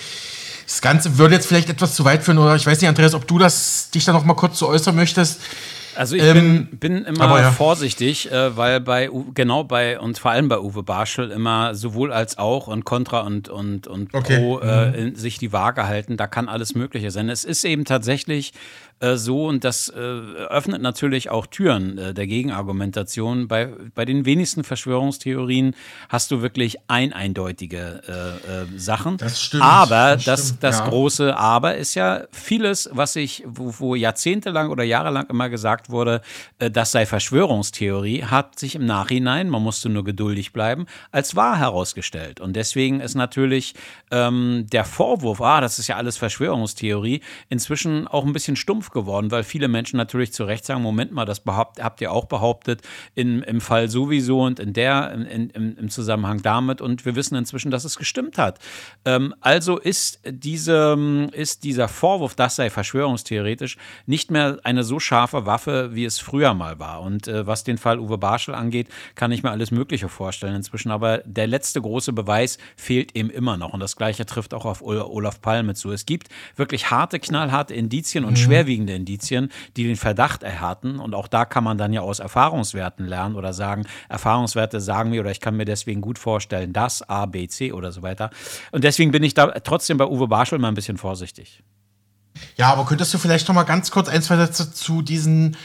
Das 0.65 0.81
Ganze 0.81 1.17
würde 1.17 1.35
jetzt 1.35 1.47
vielleicht 1.47 1.69
etwas 1.69 1.95
zu 1.95 2.05
weit 2.05 2.23
führen, 2.23 2.39
oder 2.39 2.55
ich 2.55 2.65
weiß 2.65 2.81
nicht, 2.81 2.89
Andreas, 2.89 3.13
ob 3.13 3.27
du 3.27 3.37
das 3.37 3.91
dich 3.91 4.03
da 4.03 4.13
noch 4.13 4.25
mal 4.25 4.33
kurz 4.33 4.57
zu 4.57 4.67
äußern 4.67 4.95
möchtest. 4.95 5.39
Also 5.95 6.15
ich 6.15 6.23
ähm, 6.23 6.67
bin, 6.71 6.79
bin, 6.79 7.05
immer 7.05 7.39
ja. 7.39 7.51
vorsichtig, 7.51 8.31
äh, 8.31 8.55
weil 8.57 8.81
bei 8.81 9.09
genau 9.33 9.63
bei 9.63 9.99
und 9.99 10.19
vor 10.19 10.31
allem 10.31 10.49
bei 10.49 10.59
Uwe 10.59 10.83
Barschel 10.83 11.31
immer 11.31 11.73
sowohl 11.73 12.11
als 12.11 12.37
auch 12.37 12.67
und 12.67 12.83
Contra 12.83 13.21
und 13.21 13.49
und 13.49 13.87
und 13.87 14.13
okay. 14.13 14.37
Pro 14.37 14.59
äh, 14.59 15.05
mhm. 15.05 15.15
sich 15.15 15.37
die 15.37 15.53
Waage 15.53 15.87
halten. 15.87 16.17
Da 16.17 16.27
kann 16.27 16.49
alles 16.49 16.75
Mögliche 16.75 17.11
sein. 17.11 17.29
Es 17.29 17.45
ist 17.45 17.63
eben 17.63 17.85
tatsächlich 17.85 18.53
äh, 19.01 19.17
so 19.17 19.47
und 19.47 19.65
das 19.65 19.89
äh, 19.89 19.97
öffnet 19.99 20.81
natürlich 20.81 21.29
auch 21.29 21.47
Türen 21.47 21.97
äh, 21.97 22.13
der 22.13 22.27
Gegenargumentation. 22.27 23.47
Bei, 23.47 23.67
bei 23.93 24.05
den 24.05 24.25
wenigsten 24.25 24.63
Verschwörungstheorien 24.63 25.75
hast 26.07 26.31
du 26.31 26.41
wirklich 26.41 26.77
ein 26.87 27.11
eindeutige 27.11 28.01
äh, 28.07 28.79
Sachen. 28.79 29.17
Das 29.17 29.41
stimmt. 29.41 29.63
Aber 29.63 30.15
das, 30.15 30.23
das, 30.25 30.59
das 30.59 30.79
ja. 30.79 30.87
große 30.87 31.37
Aber 31.37 31.75
ist 31.75 31.95
ja 31.95 32.23
vieles, 32.31 32.89
was 32.93 33.15
ich, 33.15 33.43
wo, 33.45 33.73
wo 33.79 33.95
jahrzehntelang 33.95 34.69
oder 34.69 34.83
jahrelang 34.83 35.27
immer 35.29 35.49
gesagt 35.49 35.89
wurde, 35.89 36.21
das 36.57 36.91
sei 36.91 37.05
Verschwörungstheorie, 37.05 38.23
hat 38.23 38.57
sich 38.57 38.75
im 38.75 38.85
Nachhinein, 38.85 39.49
man 39.49 39.61
musste 39.61 39.89
nur 39.89 40.03
geduldig 40.03 40.53
bleiben, 40.53 40.85
als 41.11 41.35
wahr 41.35 41.57
herausgestellt. 41.57 42.39
Und 42.39 42.55
deswegen 42.55 43.01
ist 43.01 43.15
natürlich 43.15 43.75
ähm, 44.11 44.65
der 44.71 44.85
Vorwurf, 44.85 45.41
ah, 45.41 45.61
das 45.61 45.79
ist 45.79 45.87
ja 45.87 45.97
alles 45.97 46.17
Verschwörungstheorie, 46.17 47.21
inzwischen 47.49 48.07
auch 48.07 48.25
ein 48.25 48.33
bisschen 48.33 48.55
stumpf 48.55 48.84
stumpf 48.85 48.91
geworden, 48.91 49.31
weil 49.31 49.43
viele 49.43 49.67
Menschen 49.67 49.97
natürlich 49.97 50.33
zu 50.33 50.43
Recht 50.43 50.65
sagen, 50.65 50.81
Moment 50.81 51.11
mal, 51.11 51.25
das 51.25 51.39
behaupt, 51.39 51.83
habt 51.83 52.01
ihr 52.01 52.11
auch 52.11 52.25
behauptet, 52.25 52.81
in, 53.15 53.41
im 53.43 53.61
Fall 53.61 53.89
sowieso 53.89 54.41
und 54.41 54.59
in 54.59 54.73
der, 54.73 55.11
in, 55.11 55.49
in, 55.49 55.77
im 55.77 55.89
Zusammenhang 55.89 56.41
damit. 56.41 56.81
Und 56.81 57.05
wir 57.05 57.15
wissen 57.15 57.35
inzwischen, 57.35 57.71
dass 57.71 57.85
es 57.85 57.97
gestimmt 57.97 58.37
hat. 58.37 58.59
Ähm, 59.05 59.33
also 59.41 59.77
ist, 59.77 60.19
diese, 60.25 61.29
ist 61.31 61.63
dieser 61.63 61.87
Vorwurf, 61.87 62.35
das 62.35 62.55
sei 62.55 62.69
verschwörungstheoretisch, 62.69 63.77
nicht 64.05 64.31
mehr 64.31 64.59
eine 64.63 64.83
so 64.83 64.99
scharfe 64.99 65.45
Waffe, 65.45 65.91
wie 65.93 66.05
es 66.05 66.19
früher 66.19 66.53
mal 66.53 66.79
war. 66.79 67.01
Und 67.01 67.27
äh, 67.27 67.47
was 67.47 67.63
den 67.63 67.77
Fall 67.77 67.99
Uwe 67.99 68.17
Barschel 68.17 68.55
angeht, 68.55 68.87
kann 69.15 69.31
ich 69.31 69.43
mir 69.43 69.51
alles 69.51 69.71
Mögliche 69.71 70.09
vorstellen 70.09 70.55
inzwischen. 70.55 70.91
Aber 70.91 71.19
der 71.25 71.47
letzte 71.47 71.81
große 71.81 72.13
Beweis 72.13 72.57
fehlt 72.75 73.15
eben 73.15 73.29
immer 73.29 73.57
noch. 73.57 73.73
Und 73.73 73.79
das 73.79 73.95
Gleiche 73.95 74.25
trifft 74.25 74.53
auch 74.53 74.65
auf 74.65 74.81
Olaf 74.81 75.41
Palme 75.41 75.73
zu. 75.73 75.91
Es 75.91 76.05
gibt 76.05 76.29
wirklich 76.55 76.91
harte, 76.91 77.19
knallharte 77.19 77.73
Indizien 77.73 78.25
und 78.25 78.33
mhm. 78.33 78.37
schwerwiegende 78.37 78.74
schwerwiegende 78.75 78.93
Indizien, 78.93 79.51
die 79.77 79.83
den 79.83 79.95
Verdacht 79.95 80.43
erhärten. 80.43 80.99
Und 80.99 81.15
auch 81.15 81.27
da 81.27 81.45
kann 81.45 81.63
man 81.63 81.77
dann 81.77 81.93
ja 81.93 82.01
aus 82.01 82.19
Erfahrungswerten 82.19 83.05
lernen 83.05 83.35
oder 83.35 83.53
sagen, 83.53 83.85
Erfahrungswerte 84.09 84.81
sagen 84.81 85.09
mir 85.09 85.21
oder 85.21 85.31
ich 85.31 85.39
kann 85.39 85.55
mir 85.55 85.65
deswegen 85.65 86.01
gut 86.01 86.19
vorstellen, 86.19 86.73
das 86.73 87.07
A, 87.07 87.25
B, 87.25 87.47
C 87.47 87.71
oder 87.71 87.91
so 87.91 88.01
weiter. 88.01 88.29
Und 88.71 88.83
deswegen 88.83 89.11
bin 89.11 89.23
ich 89.23 89.33
da 89.33 89.47
trotzdem 89.59 89.97
bei 89.97 90.05
Uwe 90.05 90.27
Barschel 90.27 90.59
mal 90.59 90.69
ein 90.69 90.75
bisschen 90.75 90.97
vorsichtig. 90.97 91.63
Ja, 92.57 92.71
aber 92.71 92.85
könntest 92.85 93.13
du 93.13 93.17
vielleicht 93.17 93.47
noch 93.47 93.55
mal 93.55 93.63
ganz 93.63 93.91
kurz 93.91 94.09
ein, 94.09 94.21
zwei 94.21 94.35
Sätze 94.35 94.73
zu 94.73 95.01
diesen 95.01 95.55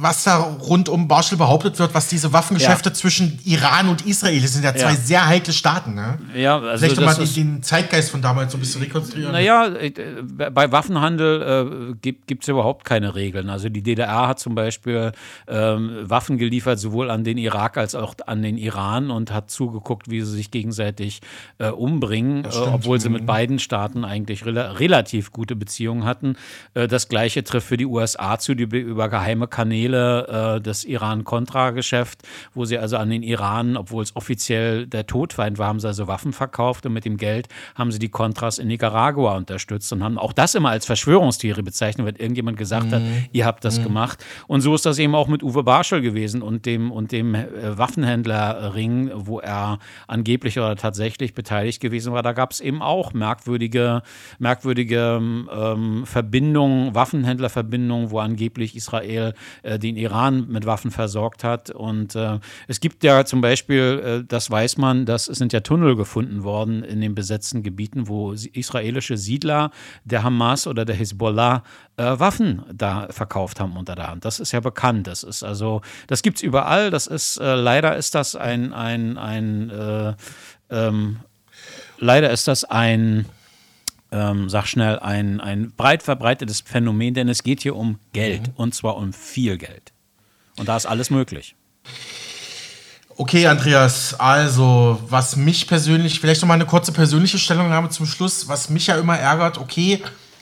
was 0.00 0.24
da 0.24 0.38
rund 0.38 0.88
um 0.88 1.08
Barschel 1.08 1.36
behauptet 1.38 1.78
wird, 1.78 1.92
was 1.92 2.08
diese 2.08 2.32
Waffengeschäfte 2.32 2.90
ja. 2.90 2.94
zwischen 2.94 3.40
Iran 3.44 3.88
und 3.88 4.06
Israel 4.06 4.40
das 4.40 4.52
sind 4.52 4.64
ja 4.64 4.74
zwei 4.74 4.90
ja. 4.90 4.96
sehr 4.96 5.26
heikle 5.26 5.52
Staaten. 5.52 5.94
Ne? 5.94 6.18
Ja, 6.34 6.58
also 6.60 6.84
Vielleicht 6.86 7.00
mal 7.00 7.26
den 7.26 7.62
Zeitgeist 7.62 8.10
von 8.10 8.22
damals 8.22 8.52
so 8.52 8.58
ein 8.58 8.60
bisschen 8.60 8.82
rekonstruieren. 8.82 9.32
Naja, 9.32 9.66
äh, 9.66 9.92
bei 10.50 10.70
Waffenhandel 10.70 11.96
äh, 12.00 12.10
gibt 12.26 12.42
es 12.42 12.48
überhaupt 12.48 12.84
keine 12.84 13.14
Regeln. 13.14 13.50
Also 13.50 13.68
die 13.68 13.82
DDR 13.82 14.28
hat 14.28 14.38
zum 14.38 14.54
Beispiel 14.54 15.12
ähm, 15.48 15.90
Waffen 16.02 16.38
geliefert, 16.38 16.78
sowohl 16.78 17.10
an 17.10 17.24
den 17.24 17.38
Irak 17.38 17.76
als 17.76 17.94
auch 17.94 18.14
an 18.26 18.42
den 18.42 18.56
Iran 18.56 19.10
und 19.10 19.32
hat 19.32 19.50
zugeguckt, 19.50 20.10
wie 20.10 20.20
sie 20.20 20.32
sich 20.32 20.50
gegenseitig 20.50 21.20
äh, 21.58 21.70
umbringen, 21.70 22.44
äh, 22.44 22.48
obwohl 22.72 23.00
sie 23.00 23.08
mit 23.08 23.22
mhm. 23.22 23.26
beiden 23.26 23.58
Staaten 23.58 24.04
eigentlich 24.04 24.46
rela 24.46 24.72
relativ 24.72 25.32
gute 25.32 25.56
Beziehungen 25.56 26.04
hatten. 26.04 26.36
Äh, 26.74 26.86
das 26.86 27.08
gleiche 27.08 27.42
trifft 27.42 27.66
für 27.66 27.76
die 27.76 27.86
USA 27.86 28.38
zu, 28.38 28.54
die 28.54 28.64
über 28.64 29.08
geheime 29.08 29.48
Kanäle 29.48 29.87
Kanäle 29.88 30.56
äh, 30.56 30.60
des 30.60 30.84
Iran-Contra-Geschäft, 30.84 32.22
wo 32.54 32.64
sie 32.64 32.78
also 32.78 32.96
an 32.96 33.10
den 33.10 33.22
Iran, 33.22 33.76
obwohl 33.76 34.02
es 34.02 34.14
offiziell 34.16 34.86
der 34.86 35.06
Todfeind 35.06 35.58
war, 35.58 35.68
haben 35.68 35.80
sie 35.80 35.88
also 35.88 36.06
Waffen 36.06 36.32
verkauft 36.32 36.86
und 36.86 36.92
mit 36.92 37.04
dem 37.04 37.16
Geld 37.16 37.48
haben 37.74 37.90
sie 37.92 37.98
die 37.98 38.08
Contras 38.08 38.58
in 38.58 38.68
Nicaragua 38.68 39.36
unterstützt 39.36 39.92
und 39.92 40.02
haben 40.02 40.18
auch 40.18 40.32
das 40.32 40.54
immer 40.54 40.70
als 40.70 40.86
Verschwörungstheorie 40.86 41.62
bezeichnet, 41.62 42.06
wenn 42.06 42.16
irgendjemand 42.16 42.56
gesagt 42.56 42.86
mhm. 42.86 42.92
hat, 42.92 43.02
ihr 43.32 43.46
habt 43.46 43.64
das 43.64 43.78
mhm. 43.78 43.84
gemacht. 43.84 44.24
Und 44.46 44.60
so 44.60 44.74
ist 44.74 44.86
das 44.86 44.98
eben 44.98 45.14
auch 45.14 45.28
mit 45.28 45.42
Uwe 45.42 45.62
Barschel 45.62 46.00
gewesen 46.00 46.42
und 46.42 46.66
dem, 46.66 46.90
und 46.92 47.12
dem 47.12 47.34
äh, 47.34 47.46
Waffenhändlerring, 47.76 49.10
wo 49.14 49.40
er 49.40 49.78
angeblich 50.06 50.58
oder 50.58 50.76
tatsächlich 50.76 51.34
beteiligt 51.34 51.80
gewesen 51.80 52.12
war. 52.12 52.22
Da 52.22 52.32
gab 52.32 52.52
es 52.52 52.60
eben 52.60 52.82
auch 52.82 53.12
merkwürdige, 53.12 54.02
merkwürdige 54.38 55.18
ähm, 55.20 56.02
Verbindungen, 56.04 56.94
Waffenhändlerverbindungen, 56.94 58.10
wo 58.10 58.18
angeblich 58.18 58.76
Israel 58.76 59.34
äh, 59.62 59.77
den 59.78 59.96
Iran 59.96 60.46
mit 60.48 60.66
Waffen 60.66 60.90
versorgt 60.90 61.44
hat. 61.44 61.70
Und 61.70 62.14
äh, 62.14 62.38
es 62.66 62.80
gibt 62.80 63.04
ja 63.04 63.24
zum 63.24 63.40
Beispiel, 63.40 64.20
äh, 64.22 64.24
das 64.26 64.50
weiß 64.50 64.76
man, 64.76 65.06
dass 65.06 65.28
es 65.28 65.38
sind 65.38 65.52
ja 65.52 65.60
Tunnel 65.60 65.96
gefunden 65.96 66.42
worden 66.42 66.82
in 66.82 67.00
den 67.00 67.14
besetzten 67.14 67.62
Gebieten, 67.62 68.08
wo 68.08 68.32
israelische 68.32 69.16
Siedler 69.16 69.70
der 70.04 70.22
Hamas 70.22 70.66
oder 70.66 70.84
der 70.84 70.96
Hezbollah 70.96 71.62
äh, 71.96 72.18
Waffen 72.18 72.62
da 72.72 73.08
verkauft 73.10 73.60
haben 73.60 73.76
unter 73.76 73.94
der 73.94 74.08
Hand. 74.08 74.24
Das 74.24 74.40
ist 74.40 74.52
ja 74.52 74.60
bekannt. 74.60 75.06
Das 75.06 75.22
ist 75.22 75.42
also, 75.42 75.82
das 76.06 76.22
gibt 76.22 76.38
es 76.38 76.42
überall. 76.42 76.90
Das 76.90 77.06
ist, 77.06 77.38
äh, 77.38 77.54
leider 77.54 77.96
ist 77.96 78.14
das 78.14 78.36
ein, 78.36 78.72
ein, 78.72 79.16
ein 79.18 79.70
äh, 79.70 80.14
ähm, 80.70 81.20
leider 81.98 82.30
ist 82.30 82.48
das 82.48 82.64
ein 82.64 83.26
ähm, 84.10 84.48
sag 84.48 84.66
schnell, 84.66 84.98
ein, 84.98 85.40
ein 85.40 85.72
breit 85.76 86.02
verbreitetes 86.02 86.62
Phänomen, 86.62 87.14
denn 87.14 87.28
es 87.28 87.42
geht 87.42 87.60
hier 87.60 87.76
um 87.76 87.98
Geld 88.12 88.48
mhm. 88.48 88.52
und 88.56 88.74
zwar 88.74 88.96
um 88.96 89.12
viel 89.12 89.58
Geld. 89.58 89.92
Und 90.56 90.68
da 90.68 90.76
ist 90.76 90.86
alles 90.86 91.10
möglich. 91.10 91.54
Okay, 93.16 93.46
Andreas, 93.46 94.14
also, 94.18 95.00
was 95.08 95.34
mich 95.36 95.66
persönlich, 95.66 96.20
vielleicht 96.20 96.40
noch 96.40 96.48
mal 96.48 96.54
eine 96.54 96.66
kurze 96.66 96.92
persönliche 96.92 97.38
Stellungnahme 97.38 97.90
zum 97.90 98.06
Schluss, 98.06 98.46
was 98.46 98.70
mich 98.70 98.86
ja 98.86 98.96
immer 98.96 99.18
ärgert, 99.18 99.58
okay, 99.58 100.00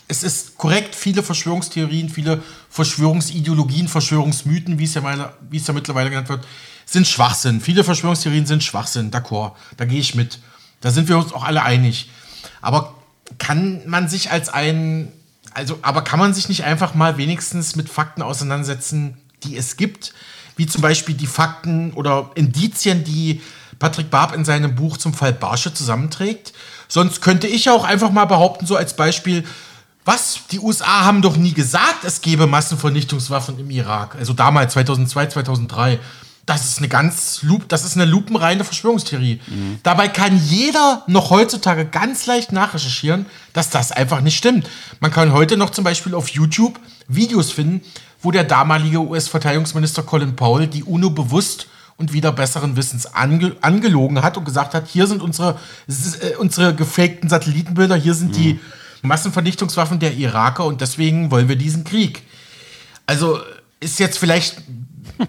es 0.09 0.23
ist 0.23 0.57
korrekt, 0.59 0.95
viele 0.95 1.23
Verschwörungstheorien, 1.23 2.11
viele 2.11 2.43
Verschwörungsideologien, 2.69 3.89
Verschwörungsmythen, 3.89 4.79
wie 4.79 4.85
es 4.85 4.95
ja, 4.95 5.01
meine, 5.01 5.31
wie 5.49 5.57
es 5.57 5.67
ja 5.67 5.73
mittlerweile 5.73 6.11
genannt 6.11 6.29
wird, 6.29 6.47
sind 6.85 7.07
Schwachsinn. 7.07 7.61
Viele 7.61 7.83
Verschwörungstheorien 7.83 8.47
sind 8.47 8.63
Schwachsinn, 8.63 9.11
d'accord, 9.11 9.53
da 9.77 9.87
gehe 9.87 9.99
ich 9.99 10.15
mit. 10.15 10.39
Da 10.81 10.91
sind 10.91 11.09
wir 11.09 11.17
uns 11.17 11.33
auch 11.33 11.45
alle 11.45 11.63
einig. 11.63 12.11
Aber 12.61 12.96
kann 13.39 13.83
man 13.87 14.09
sich 14.09 14.31
als 14.31 14.49
ein, 14.49 15.13
also, 15.55 15.79
aber 15.83 16.03
kann 16.03 16.19
man 16.19 16.35
sich 16.35 16.49
nicht 16.49 16.65
einfach 16.65 16.95
mal 16.95 17.17
wenigstens 17.17 17.77
mit 17.77 17.89
Fakten 17.89 18.23
auseinandersetzen, 18.23 19.17
die 19.45 19.57
es 19.57 19.77
gibt, 19.77 20.13
wie 20.57 20.67
zum 20.67 20.83
Beispiel 20.83 21.15
die 21.15 21.27
Fakten 21.27 21.93
oder 21.93 22.31
Indizien, 22.35 23.05
die 23.05 23.43
Patrick 23.79 24.11
Barb 24.11 24.35
in 24.35 24.45
seinem 24.45 24.75
Buch 24.75 24.97
zum 24.97 25.13
Fall 25.13 25.33
Barsche 25.33 25.73
zusammenträgt? 25.75 26.53
Sonst 26.89 27.21
könnte 27.21 27.47
ich 27.47 27.69
auch 27.69 27.85
einfach 27.85 28.11
mal 28.11 28.25
behaupten, 28.25 28.67
so 28.67 28.77
als 28.77 28.97
Beispiel, 28.97 29.45
was? 30.05 30.41
Die 30.53 30.61
USA 30.61 31.05
haben 31.05 31.21
doch 31.21 31.37
nie 31.37 31.53
gesagt, 31.53 32.05
es 32.05 32.21
gebe 32.21 32.47
Massenvernichtungswaffen 32.47 33.59
im 33.59 33.71
Irak. 33.71 34.15
Also 34.15 34.33
damals, 34.33 34.75
2002, 34.75 35.27
2003 35.27 35.99
das 36.47 36.65
ist 36.65 36.79
eine 36.79 36.89
ganz 36.89 37.45
das 37.69 37.85
ist 37.85 37.97
eine 37.97 38.05
lupenreine 38.05 38.63
Verschwörungstheorie. 38.63 39.41
Mhm. 39.47 39.81
Dabei 39.83 40.07
kann 40.07 40.41
jeder 40.47 41.03
noch 41.09 41.31
heutzutage 41.31 41.85
ganz 41.85 42.27
leicht 42.27 42.53
nachrecherchieren, 42.53 43.27
dass 43.53 43.69
das 43.69 43.91
einfach 43.91 44.21
nicht 44.21 44.37
stimmt. 44.37 44.69
Man 45.01 45.11
kann 45.11 45.33
heute 45.33 45.57
noch 45.57 45.71
zum 45.71 45.83
Beispiel 45.83 46.15
auf 46.15 46.29
YouTube 46.29 46.79
Videos 47.09 47.51
finden, 47.51 47.83
wo 48.23 48.31
der 48.31 48.45
damalige 48.45 49.01
US-Verteidigungsminister 49.01 50.05
Colin 50.05 50.37
Powell 50.37 50.69
die 50.69 50.85
UNO 50.85 51.11
bewusst 51.11 51.67
und 51.97 52.13
wieder 52.13 52.31
besseren 52.31 52.77
Wissens 52.77 53.07
ange 53.07 53.57
angelogen 53.61 54.23
hat 54.23 54.37
und 54.37 54.45
gesagt 54.45 54.75
hat, 54.75 54.87
hier 54.87 55.09
sind 55.09 55.23
unsere, 55.23 55.59
äh, 55.89 56.37
unsere 56.39 56.75
gefakten 56.75 57.29
Satellitenbilder, 57.29 57.97
hier 57.97 58.15
sind 58.15 58.31
mhm. 58.31 58.35
die 58.35 58.61
Massenvernichtungswaffen 59.03 59.99
der 59.99 60.15
Iraker 60.15 60.65
und 60.65 60.81
deswegen 60.81 61.31
wollen 61.33 61.49
wir 61.49 61.57
diesen 61.57 61.83
Krieg. 61.85 62.23
Also 63.07 63.41
ist 63.81 63.99
jetzt 63.99 64.19
vielleicht 64.19 64.63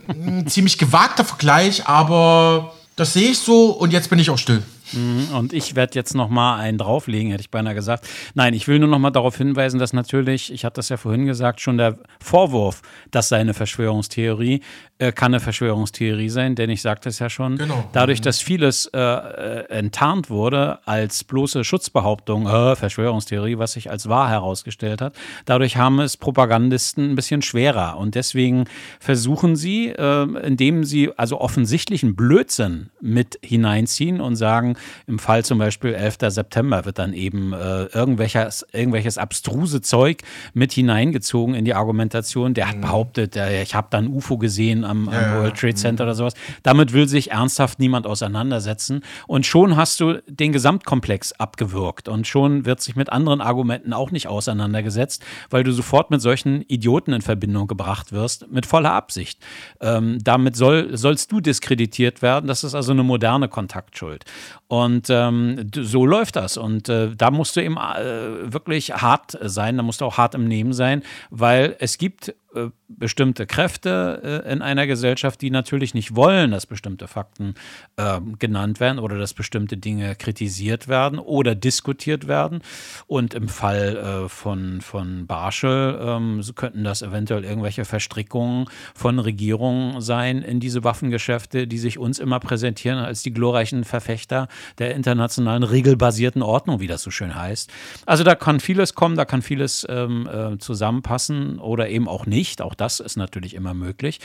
ein 0.08 0.48
ziemlich 0.48 0.78
gewagter 0.78 1.26
Vergleich, 1.26 1.88
aber 1.88 2.74
das 2.96 3.14
sehe 3.14 3.32
ich 3.32 3.40
so 3.40 3.72
und 3.72 3.94
jetzt 3.94 4.10
bin 4.10 4.20
ich 4.20 4.30
auch 4.30 4.38
still. 4.38 4.64
Mhm, 4.94 5.30
und 5.36 5.54
ich 5.54 5.76
werde 5.76 5.96
jetzt 5.96 6.16
noch 6.16 6.30
mal 6.30 6.58
einen 6.58 6.78
drauflegen, 6.78 7.32
hätte 7.32 7.42
ich 7.42 7.52
beinahe 7.52 7.76
gesagt. 7.76 8.08
Nein, 8.34 8.54
ich 8.54 8.68
will 8.68 8.80
nur 8.80 8.88
noch 8.90 9.00
mal 9.00 9.12
darauf 9.12 9.38
hinweisen, 9.38 9.80
dass 9.80 9.94
natürlich, 9.94 10.52
ich 10.52 10.66
hatte 10.66 10.76
das 10.76 10.90
ja 10.90 10.98
vorhin 10.98 11.26
gesagt, 11.26 11.62
schon 11.62 11.78
der 11.78 11.98
Vorwurf, 12.22 12.82
das 13.12 13.30
sei 13.30 13.38
eine 13.40 13.54
Verschwörungstheorie, 13.54 14.62
äh, 15.00 15.12
kann 15.12 15.34
eine 15.34 15.40
Verschwörungstheorie 15.40 16.30
sein, 16.30 16.56
denn 16.56 16.70
ich 16.70 16.82
sagte 16.82 17.10
es 17.10 17.20
ja 17.20 17.30
schon, 17.30 17.58
Genau. 17.58 17.88
dadurch, 17.94 18.22
dass 18.22 18.40
vieles 18.42 18.88
äh, 18.94 19.00
äh, 19.00 19.70
enttarnt 19.70 20.30
wurde 20.30 20.80
als 20.88 21.24
bloße 21.24 21.64
Schutzbehauptung, 21.64 22.48
äh, 22.48 22.76
Verschwörungstheorie, 22.76 23.58
was 23.58 23.74
sich 23.74 23.92
als 23.92 24.10
wahr 24.10 24.30
herausgestellt 24.30 25.02
hat, 25.02 25.16
dadurch 25.46 25.78
haben 25.78 26.00
es 26.00 26.18
Propagandisten 26.18 27.12
ein 27.12 27.16
bisschen 27.16 27.42
schwerer. 27.42 27.98
Und 27.98 28.16
deswegen 28.16 28.66
versuchen 29.00 29.56
sie, 29.56 29.90
äh, 29.90 30.24
indem 30.46 30.84
sie 30.84 31.12
also 31.18 31.40
offensichtlichen 31.42 32.16
Blödsinn 32.16 32.90
mit 33.02 33.38
hineinziehen 33.44 34.20
und 34.22 34.36
sagen, 34.36 34.77
im 35.06 35.20
Fall 35.20 35.46
zum 35.46 35.58
Beispiel 35.58 35.94
11. 35.94 36.18
September 36.30 36.86
wird 36.86 37.00
dann 37.00 37.14
eben 37.14 37.54
äh, 37.54 37.86
irgendwelches, 37.86 38.66
irgendwelches 38.72 39.18
abstruse 39.18 39.82
Zeug 39.82 40.24
mit 40.54 40.72
hineingezogen 40.74 41.56
in 41.56 41.66
die 41.66 41.74
Argumentation. 41.74 42.54
Der 42.54 42.70
hat 42.70 42.82
behauptet, 42.82 43.36
der, 43.36 43.62
ich 43.62 43.76
habe 43.76 43.88
dann 43.90 44.08
UFO 44.08 44.38
gesehen 44.38 44.84
am, 44.84 45.08
am 45.10 45.14
Ja, 45.14 45.22
ja. 45.22 45.42
World 45.42 45.58
Trade 45.58 45.76
Center 45.76 46.04
oder 46.04 46.16
sowas. 46.16 46.34
Damit 46.64 46.94
will 46.94 47.08
sich 47.08 47.32
ernsthaft 47.32 47.80
niemand 47.80 48.08
auseinandersetzen. 48.08 49.02
Und 49.28 49.46
schon 49.46 49.76
hast 49.76 50.00
du 50.00 50.22
den 50.28 50.52
Gesamtkomplex 50.52 51.34
abgewürgt. 51.34 52.08
Und 52.08 52.28
schon 52.28 52.66
wird 52.66 52.82
sich 52.82 52.96
mit 52.96 53.12
anderen 53.12 53.42
Argumenten 53.42 53.94
auch 53.94 54.12
nicht 54.12 54.28
auseinandergesetzt, 54.28 55.24
weil 55.50 55.64
du 55.64 55.72
sofort 55.72 56.12
mit 56.12 56.22
solchen 56.22 56.62
Idioten 56.64 57.14
in 57.14 57.22
Verbindung 57.22 57.68
gebracht 57.68 58.12
wirst, 58.12 58.52
mit 58.52 58.66
voller 58.66 58.94
Absicht. 58.94 59.40
Ähm, 59.82 60.20
damit 60.24 60.56
soll, 60.56 60.98
sollst 60.98 61.32
du 61.32 61.40
diskreditiert 61.40 62.22
werden. 62.22 62.48
Das 62.48 62.64
ist 62.64 62.76
also 62.76 62.92
eine 62.92 63.04
moderne 63.04 63.48
Kontaktschuld. 63.48 64.26
Und 64.68 65.10
ähm, 65.10 65.72
so 65.74 66.06
läuft 66.06 66.36
das. 66.36 66.58
Und 66.58 66.90
äh, 66.90 67.16
da 67.16 67.32
musst 67.32 67.56
du 67.56 67.64
eben 67.64 67.78
äh, 67.78 68.52
wirklich 68.52 68.92
hart 68.94 69.38
sein, 69.42 69.78
da 69.78 69.84
musst 69.84 70.02
du 70.02 70.06
auch 70.06 70.18
hart 70.18 70.36
im 70.36 70.46
Nehmen 70.46 70.74
sein, 70.74 71.04
weil 71.30 71.76
es 71.80 71.98
gibt 71.98 72.34
äh, 72.58 72.70
bestimmte 72.90 73.46
Kräfte 73.46 74.44
äh, 74.46 74.52
in 74.52 74.62
einer 74.62 74.88
Gesellschaft, 74.88 75.42
die 75.42 75.50
natürlich 75.50 75.94
nicht 75.94 76.16
wollen, 76.16 76.52
dass 76.52 76.66
bestimmte 76.66 77.08
Fakten 77.08 77.56
äh, 77.98 78.20
genannt 78.40 78.80
werden 78.80 79.00
oder 79.00 79.18
dass 79.18 79.34
bestimmte 79.34 79.78
Dinge 79.78 80.16
kritisiert 80.16 80.88
werden 80.88 81.20
oder 81.20 81.54
diskutiert 81.54 82.28
werden. 82.28 82.62
Und 83.08 83.34
im 83.34 83.50
Fall 83.50 83.98
äh, 83.98 84.30
von, 84.30 84.82
von 84.82 85.28
Barschel 85.28 86.00
ähm, 86.02 86.42
könnten 86.56 86.84
das 86.84 87.02
eventuell 87.02 87.44
irgendwelche 87.44 87.84
Verstrickungen 87.86 88.66
von 88.96 89.20
Regierungen 89.20 90.02
sein 90.02 90.42
in 90.42 90.60
diese 90.60 90.84
Waffengeschäfte, 90.84 91.68
die 91.68 91.78
sich 91.78 91.98
uns 91.98 92.20
immer 92.20 92.40
präsentieren 92.40 93.00
als 93.00 93.22
die 93.22 93.34
glorreichen 93.34 93.84
Verfechter 93.84 94.48
der 94.78 94.96
internationalen 94.96 95.64
regelbasierten 95.64 96.42
Ordnung, 96.42 96.80
wie 96.80 96.88
das 96.88 97.02
so 97.02 97.12
schön 97.12 97.36
heißt. 97.36 97.70
Also 98.06 98.24
da 98.24 98.36
kann 98.36 98.60
vieles 98.62 98.96
kommen, 98.96 99.18
da 99.18 99.26
kann 99.26 99.42
vieles 99.42 99.86
ähm, 99.90 100.28
äh, 100.28 100.58
zusammenpassen 100.58 101.60
oder 101.60 101.90
eben 101.90 102.08
auch 102.08 102.26
nicht. 102.26 102.47
Auch 102.62 102.74
das 102.76 103.00
ist 103.00 103.18
natürlich 103.18 103.54
immer 103.54 103.74
möglich. 103.74 104.20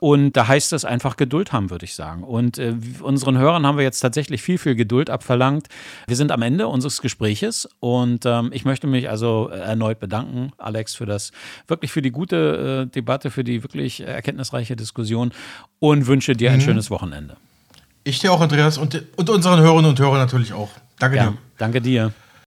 Und 0.00 0.36
da 0.36 0.46
heißt 0.46 0.72
es 0.72 0.84
einfach 0.84 1.16
Geduld 1.16 1.52
haben, 1.52 1.70
würde 1.70 1.84
ich 1.84 1.94
sagen. 1.94 2.22
Und 2.22 2.58
äh, 2.58 2.74
unseren 3.00 3.36
Hörern 3.36 3.66
haben 3.66 3.78
wir 3.78 3.84
jetzt 3.84 3.98
tatsächlich 4.00 4.42
viel, 4.42 4.58
viel 4.58 4.76
Geduld 4.76 5.10
abverlangt. 5.10 5.66
Wir 6.06 6.16
sind 6.16 6.30
am 6.30 6.42
Ende 6.42 6.68
unseres 6.68 7.02
Gespräches 7.02 7.68
und 7.80 8.24
ähm, 8.24 8.50
ich 8.52 8.64
möchte 8.64 8.86
mich 8.86 9.10
also 9.10 9.48
erneut 9.48 9.98
bedanken, 9.98 10.52
Alex, 10.56 10.94
für 10.94 11.06
das 11.06 11.32
wirklich 11.66 11.90
für 11.90 12.02
die 12.02 12.12
gute 12.12 12.86
äh, 12.86 12.90
Debatte, 12.94 13.30
für 13.30 13.42
die 13.42 13.64
wirklich 13.64 14.00
erkenntnisreiche 14.00 14.76
Diskussion 14.76 15.32
und 15.80 16.06
wünsche 16.06 16.34
dir 16.34 16.52
ein 16.52 16.60
schönes 16.60 16.90
Wochenende. 16.90 17.36
Ich 18.04 18.20
dir 18.20 18.32
auch, 18.32 18.40
Andreas, 18.40 18.78
und, 18.78 19.02
und 19.16 19.28
unseren 19.28 19.60
Hörerinnen 19.60 19.90
und 19.90 19.98
Hörern 19.98 20.18
natürlich 20.18 20.52
auch. 20.52 20.70
Danke 20.98 21.16
Ja, 21.16 21.26
dir. 21.30 21.38
danke 21.58 21.80
dir. 21.80 22.12